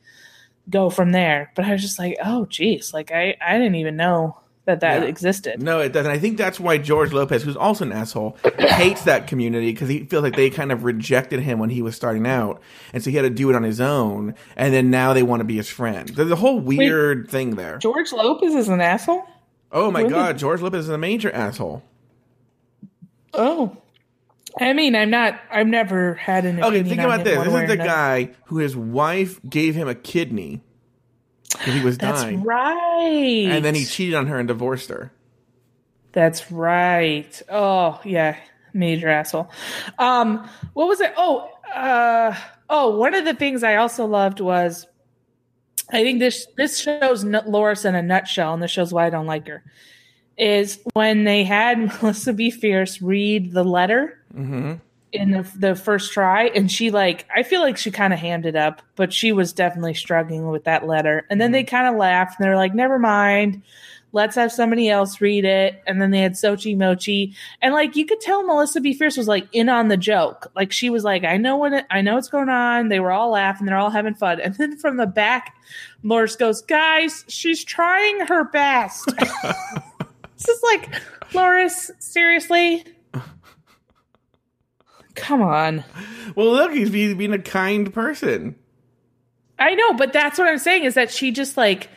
go 0.70 0.88
from 0.88 1.10
there. 1.12 1.50
But 1.56 1.64
I 1.64 1.72
was 1.72 1.82
just 1.82 1.98
like, 1.98 2.16
oh, 2.24 2.46
geez, 2.46 2.92
like 2.94 3.10
I, 3.10 3.36
I 3.44 3.58
didn't 3.58 3.74
even 3.76 3.96
know 3.96 4.38
that 4.66 4.80
that 4.80 5.02
Yeah. 5.02 5.08
existed. 5.08 5.62
no, 5.62 5.80
it 5.80 5.92
doesn't. 5.92 6.10
I 6.10 6.18
think 6.18 6.38
that's 6.38 6.58
why 6.58 6.78
George 6.78 7.12
Lopez, 7.12 7.42
who's 7.42 7.56
also 7.56 7.84
an 7.84 7.92
asshole, 7.92 8.36
hates 8.58 9.02
that 9.04 9.26
community 9.26 9.72
because 9.72 9.88
he 9.88 10.04
feels 10.04 10.22
like 10.22 10.36
they 10.36 10.48
kind 10.50 10.72
of 10.72 10.84
rejected 10.84 11.40
him 11.40 11.58
when 11.58 11.70
he 11.70 11.82
was 11.82 11.94
starting 11.96 12.26
out, 12.26 12.60
and 12.92 13.02
so 13.02 13.10
he 13.10 13.16
had 13.16 13.22
to 13.22 13.30
do 13.30 13.50
it 13.50 13.56
on 13.56 13.62
his 13.62 13.80
own. 13.80 14.34
And 14.56 14.72
then 14.72 14.90
now 14.90 15.12
they 15.12 15.22
want 15.22 15.40
to 15.40 15.44
be 15.44 15.56
his 15.56 15.68
friend. 15.68 16.08
There's 16.08 16.30
a 16.30 16.36
whole 16.36 16.58
weird 16.60 17.28
thing 17.30 17.56
there. 17.56 17.78
George 17.78 18.12
Lopez 18.12 18.54
is 18.54 18.68
an 18.68 18.80
asshole. 18.80 19.24
Oh 19.72 19.90
my 19.90 20.04
god, 20.04 20.38
George 20.38 20.60
Lopez 20.62 20.84
is 20.84 20.88
a 20.90 20.98
major 20.98 21.30
asshole. 21.32 21.82
Oh, 23.32 23.76
I 24.60 24.72
mean, 24.72 24.94
I'm 24.94 25.10
not. 25.10 25.40
I've 25.50 25.66
never 25.66 26.14
had 26.14 26.44
an. 26.44 26.62
Okay, 26.62 26.82
think 26.84 27.00
about 27.00 27.24
this. 27.24 27.36
This 27.42 27.54
is 27.54 27.68
the 27.68 27.76
guy 27.76 28.30
who 28.46 28.58
his 28.58 28.76
wife 28.76 29.40
gave 29.48 29.74
him 29.74 29.88
a 29.88 29.94
kidney 29.96 30.60
he 31.62 31.80
was 31.80 31.98
That's 31.98 32.22
dying, 32.22 32.42
right. 32.42 33.46
and 33.50 33.64
then 33.64 33.74
he 33.74 33.84
cheated 33.84 34.14
on 34.14 34.26
her 34.26 34.38
and 34.38 34.48
divorced 34.48 34.88
her. 34.90 35.12
That's 36.12 36.50
right. 36.52 37.42
Oh 37.48 38.00
yeah, 38.04 38.36
major 38.72 39.08
asshole. 39.08 39.50
Um, 39.98 40.48
what 40.74 40.88
was 40.88 41.00
it? 41.00 41.12
Oh, 41.16 41.50
uh, 41.74 42.34
oh, 42.70 42.96
one 42.96 43.14
of 43.14 43.24
the 43.24 43.34
things 43.34 43.62
I 43.62 43.76
also 43.76 44.06
loved 44.06 44.40
was, 44.40 44.86
I 45.90 46.02
think 46.02 46.20
this 46.20 46.46
this 46.56 46.78
shows 46.78 47.24
N- 47.24 47.42
Loris 47.46 47.84
in 47.84 47.94
a 47.94 48.02
nutshell, 48.02 48.54
and 48.54 48.62
this 48.62 48.70
shows 48.70 48.92
why 48.92 49.06
I 49.06 49.10
don't 49.10 49.26
like 49.26 49.46
her. 49.48 49.64
Is 50.36 50.80
when 50.94 51.24
they 51.24 51.44
had 51.44 51.78
Melissa 52.02 52.32
BeFierce 52.32 52.98
read 53.02 53.52
the 53.52 53.64
letter 53.64 54.18
hmm 54.32 54.74
in 55.14 55.30
the 55.30 55.42
the 55.56 55.74
first 55.74 56.12
try, 56.12 56.46
and 56.48 56.70
she 56.70 56.90
like 56.90 57.26
I 57.34 57.42
feel 57.42 57.60
like 57.60 57.76
she 57.76 57.90
kind 57.90 58.12
of 58.12 58.18
handed 58.18 58.56
up, 58.56 58.82
but 58.96 59.12
she 59.12 59.32
was 59.32 59.52
definitely 59.52 59.94
struggling 59.94 60.48
with 60.48 60.64
that 60.64 60.86
letter. 60.86 61.26
And 61.30 61.40
then 61.40 61.52
they 61.52 61.62
mm-hmm. 61.62 61.76
kind 61.76 61.88
of 61.88 61.96
laughed, 61.96 62.38
and 62.38 62.44
they're 62.44 62.56
like, 62.56 62.74
"Never 62.74 62.98
mind." 62.98 63.62
let's 64.14 64.36
have 64.36 64.52
somebody 64.52 64.88
else 64.88 65.20
read 65.20 65.44
it. 65.44 65.82
And 65.88 66.00
then 66.00 66.12
they 66.12 66.20
had 66.20 66.34
Xochi 66.34 66.76
Mochi. 66.76 67.34
And 67.60 67.74
like 67.74 67.96
you 67.96 68.06
could 68.06 68.20
tell 68.20 68.46
Melissa 68.46 68.80
BeFierce 68.80 69.18
was 69.18 69.26
like 69.26 69.48
in 69.52 69.68
on 69.68 69.88
the 69.88 69.96
joke. 69.96 70.50
Like 70.54 70.72
she 70.72 70.88
was 70.88 71.02
like, 71.02 71.24
I 71.24 71.36
know 71.36 71.56
what 71.56 71.72
it, 71.72 71.84
I 71.90 72.00
know 72.00 72.14
what's 72.14 72.28
going 72.28 72.48
on. 72.48 72.88
They 72.88 73.00
were 73.00 73.10
all 73.10 73.32
laughing, 73.32 73.66
they're 73.66 73.76
all 73.76 73.90
having 73.90 74.14
fun. 74.14 74.40
And 74.40 74.54
then 74.54 74.78
from 74.78 74.96
the 74.96 75.06
back, 75.06 75.56
Loris 76.04 76.36
goes, 76.36 76.62
Guys, 76.62 77.24
she's 77.26 77.64
trying 77.64 78.20
her 78.20 78.44
best. 78.44 79.04
this 79.16 80.48
is 80.48 80.62
like, 80.62 80.94
Loris, 81.34 81.90
seriously? 81.98 82.84
Come 85.14 85.42
on. 85.42 85.84
Well, 86.34 86.50
look, 86.50 86.72
he's 86.72 86.90
be- 86.90 87.14
being 87.14 87.32
a 87.32 87.38
kind 87.38 87.92
person. 87.92 88.56
I 89.58 89.74
know, 89.74 89.94
but 89.94 90.12
that's 90.12 90.38
what 90.38 90.48
I'm 90.48 90.58
saying 90.58 90.84
is 90.84 90.94
that 90.94 91.10
she 91.10 91.30
just 91.30 91.56
like 91.56 91.88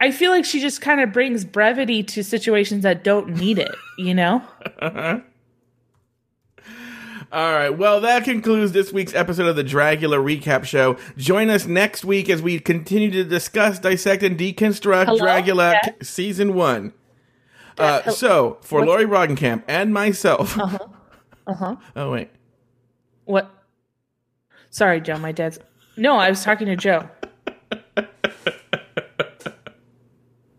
I 0.00 0.10
feel 0.10 0.30
like 0.30 0.44
she 0.44 0.60
just 0.60 0.80
kind 0.80 1.00
of 1.00 1.12
brings 1.12 1.44
brevity 1.44 2.02
to 2.04 2.22
situations 2.22 2.82
that 2.82 3.02
don't 3.02 3.30
need 3.30 3.58
it, 3.58 3.74
you 3.98 4.14
know? 4.14 4.42
All 7.32 7.52
right. 7.52 7.70
Well, 7.70 8.00
that 8.02 8.24
concludes 8.24 8.72
this 8.72 8.92
week's 8.92 9.14
episode 9.14 9.46
of 9.48 9.56
the 9.56 9.64
Dragula 9.64 10.16
Recap 10.22 10.64
Show. 10.64 10.96
Join 11.16 11.50
us 11.50 11.66
next 11.66 12.04
week 12.04 12.30
as 12.30 12.40
we 12.40 12.60
continue 12.60 13.10
to 13.10 13.24
discuss, 13.24 13.78
dissect, 13.78 14.22
and 14.22 14.38
deconstruct 14.38 15.06
Hello? 15.06 15.18
Dragula 15.18 15.72
Yeah. 15.72 15.92
Season 16.02 16.54
1. 16.54 16.92
Uh, 17.78 18.10
so, 18.10 18.58
for 18.62 18.80
what's- 18.80 18.88
Lauri 18.88 19.04
Roggenkamp 19.06 19.64
and 19.66 19.92
myself. 19.92 20.56
Uh-huh. 20.58 20.78
Uh-huh. 21.46 21.76
Oh, 21.96 22.12
wait. 22.12 22.30
What? 23.26 23.50
Sorry, 24.70 25.00
Joe, 25.00 25.18
my 25.18 25.32
dad's 25.32 25.58
No, 25.96 26.16
I 26.16 26.30
was 26.30 26.42
talking 26.42 26.66
to 26.68 26.76
Joe. 26.76 27.08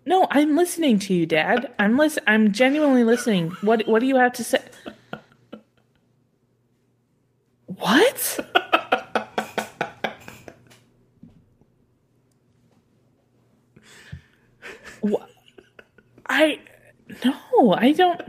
No, 0.05 0.25
I'm 0.31 0.55
listening 0.55 0.99
to 0.99 1.13
you, 1.13 1.25
Dad. 1.25 1.73
I'm 1.77 1.97
listen 1.97 2.23
I'm 2.27 2.53
genuinely 2.53 3.03
listening. 3.03 3.49
What 3.59 3.85
what 3.89 3.99
do 3.99 4.05
you 4.05 4.15
have 4.15 4.31
to 4.33 4.43
say? 4.43 4.61
What? 7.65 8.39
Wha- 15.01 15.25
I 16.29 16.59
no, 17.25 17.73
I 17.73 17.91
don't. 17.91 18.21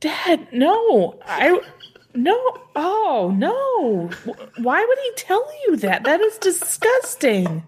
Dad, 0.00 0.48
no, 0.52 1.18
I 1.26 1.60
no. 2.14 2.36
Oh 2.74 3.32
no! 3.36 4.10
Why 4.58 4.84
would 4.84 4.98
he 4.98 5.12
tell 5.16 5.46
you 5.66 5.76
that? 5.76 6.04
That 6.04 6.20
is 6.20 6.38
disgusting. 6.38 7.62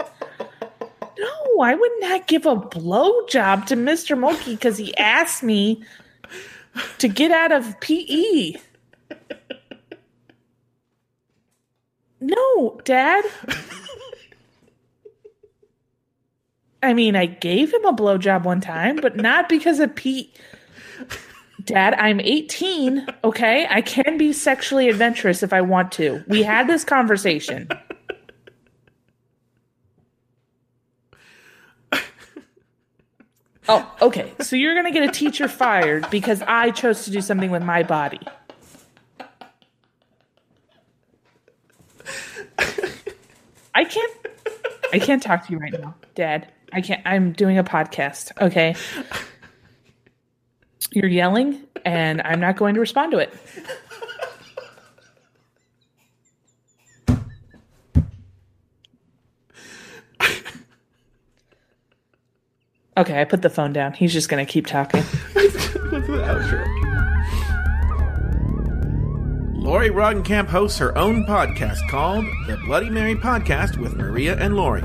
No, 1.18 1.60
I 1.60 1.74
would 1.74 1.92
not 2.00 2.26
give 2.26 2.46
a 2.46 2.56
blowjob 2.56 3.66
to 3.66 3.76
Mr. 3.76 4.18
Moki 4.18 4.54
because 4.54 4.78
he 4.78 4.96
asked 4.96 5.42
me 5.42 5.84
to 6.98 7.06
get 7.06 7.30
out 7.30 7.52
of 7.52 7.78
PE. 7.80 8.54
No, 12.20 12.80
Dad. 12.84 13.24
I 16.82 16.94
mean, 16.94 17.14
I 17.14 17.26
gave 17.26 17.72
him 17.72 17.84
a 17.84 17.92
blowjob 17.92 18.44
one 18.44 18.60
time, 18.60 18.96
but 18.96 19.16
not 19.16 19.48
because 19.48 19.78
of 19.78 19.94
Pete. 19.94 20.36
Dad, 21.64 21.94
I'm 21.94 22.20
18, 22.20 23.06
okay? 23.24 23.66
I 23.68 23.80
can 23.82 24.18
be 24.18 24.32
sexually 24.32 24.88
adventurous 24.88 25.42
if 25.42 25.52
I 25.52 25.60
want 25.60 25.92
to. 25.92 26.24
We 26.26 26.42
had 26.42 26.66
this 26.66 26.84
conversation. 26.84 27.68
Oh, 33.68 33.88
okay, 34.02 34.32
so 34.40 34.56
you're 34.56 34.74
going 34.74 34.92
to 34.92 34.98
get 35.00 35.08
a 35.08 35.12
teacher 35.12 35.46
fired 35.46 36.10
because 36.10 36.42
I 36.42 36.72
chose 36.72 37.04
to 37.04 37.12
do 37.12 37.20
something 37.20 37.52
with 37.52 37.62
my 37.62 37.84
body. 37.84 38.18
I 43.74 43.84
can't 43.84 44.12
I 44.92 44.98
can't 44.98 45.22
talk 45.22 45.46
to 45.46 45.52
you 45.52 45.58
right 45.58 45.72
now, 45.72 45.94
Dad. 46.14 46.52
I 46.72 46.80
can't 46.80 47.02
I'm 47.06 47.32
doing 47.32 47.56
a 47.56 47.64
podcast, 47.64 48.32
okay? 48.40 48.74
You're 50.92 51.08
yelling 51.08 51.62
and 51.84 52.22
I'm 52.22 52.40
not 52.40 52.56
going 52.56 52.74
to 52.74 52.80
respond 52.80 53.12
to 53.12 53.18
it. 53.18 53.34
Okay, 62.94 63.20
I 63.20 63.24
put 63.24 63.40
the 63.40 63.48
phone 63.48 63.72
down. 63.72 63.94
He's 63.94 64.12
just 64.12 64.28
going 64.28 64.44
to 64.44 64.52
keep 64.52 64.66
talking. 64.66 65.02
What's 65.02 65.54
the? 66.06 66.82
Lauri 69.54 69.90
Roggenkamp 69.90 70.48
hosts 70.48 70.78
her 70.78 70.96
own 70.98 71.24
podcast 71.24 71.88
called 71.88 72.26
The 72.46 72.58
Bloody 72.66 72.90
Mary 72.90 73.14
Podcast 73.14 73.78
with 73.78 73.94
Maria 73.94 74.36
and 74.36 74.56
Lauri. 74.56 74.82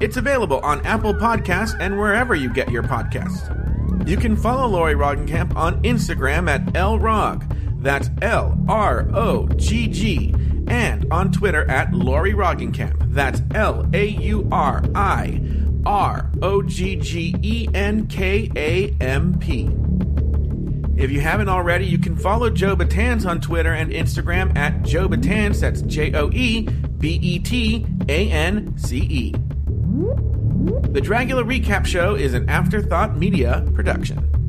It's 0.00 0.16
available 0.16 0.60
on 0.60 0.80
Apple 0.86 1.12
Podcasts 1.12 1.76
and 1.80 1.98
wherever 1.98 2.34
you 2.34 2.48
get 2.48 2.70
your 2.70 2.82
podcasts. 2.82 3.54
You 4.06 4.16
can 4.16 4.36
follow 4.36 4.66
Lauri 4.66 4.94
Roggenkamp 4.94 5.54
on 5.54 5.82
Instagram 5.82 6.48
at 6.48 6.64
LRog. 6.66 7.82
That's 7.82 8.10
L 8.22 8.58
R 8.68 9.08
O 9.14 9.48
G 9.56 9.86
G. 9.88 10.34
And 10.66 11.06
on 11.10 11.32
Twitter 11.32 11.68
at 11.70 11.92
Lauri 11.92 12.32
Roggenkamp. 12.32 13.12
That's 13.12 13.42
L 13.54 13.88
A 13.92 14.06
U 14.06 14.48
R 14.52 14.82
I 14.94 15.40
R 15.86 16.30
O 16.42 16.62
G 16.62 16.96
G 16.96 17.34
E 17.42 17.68
N 17.74 18.06
K 18.06 18.50
A 18.56 18.94
M 19.00 19.38
P. 19.38 19.70
If 21.00 21.10
you 21.10 21.20
haven't 21.20 21.48
already, 21.48 21.86
you 21.86 21.98
can 21.98 22.16
follow 22.16 22.50
Joe 22.50 22.76
Betance 22.76 23.26
on 23.26 23.40
Twitter 23.40 23.72
and 23.72 23.90
Instagram 23.90 24.54
at 24.56 24.82
Joe 24.82 25.08
Betance. 25.08 25.60
That's 25.60 25.82
J 25.82 26.12
O 26.12 26.30
E 26.30 26.62
B 26.62 27.18
E 27.22 27.38
T 27.38 27.86
A 28.08 28.30
N 28.30 28.76
C 28.76 28.98
E. 28.98 30.39
The 30.60 31.00
Dragula 31.00 31.42
Recap 31.42 31.86
Show 31.86 32.16
is 32.16 32.34
an 32.34 32.46
Afterthought 32.50 33.16
Media 33.16 33.66
production. 33.74 34.39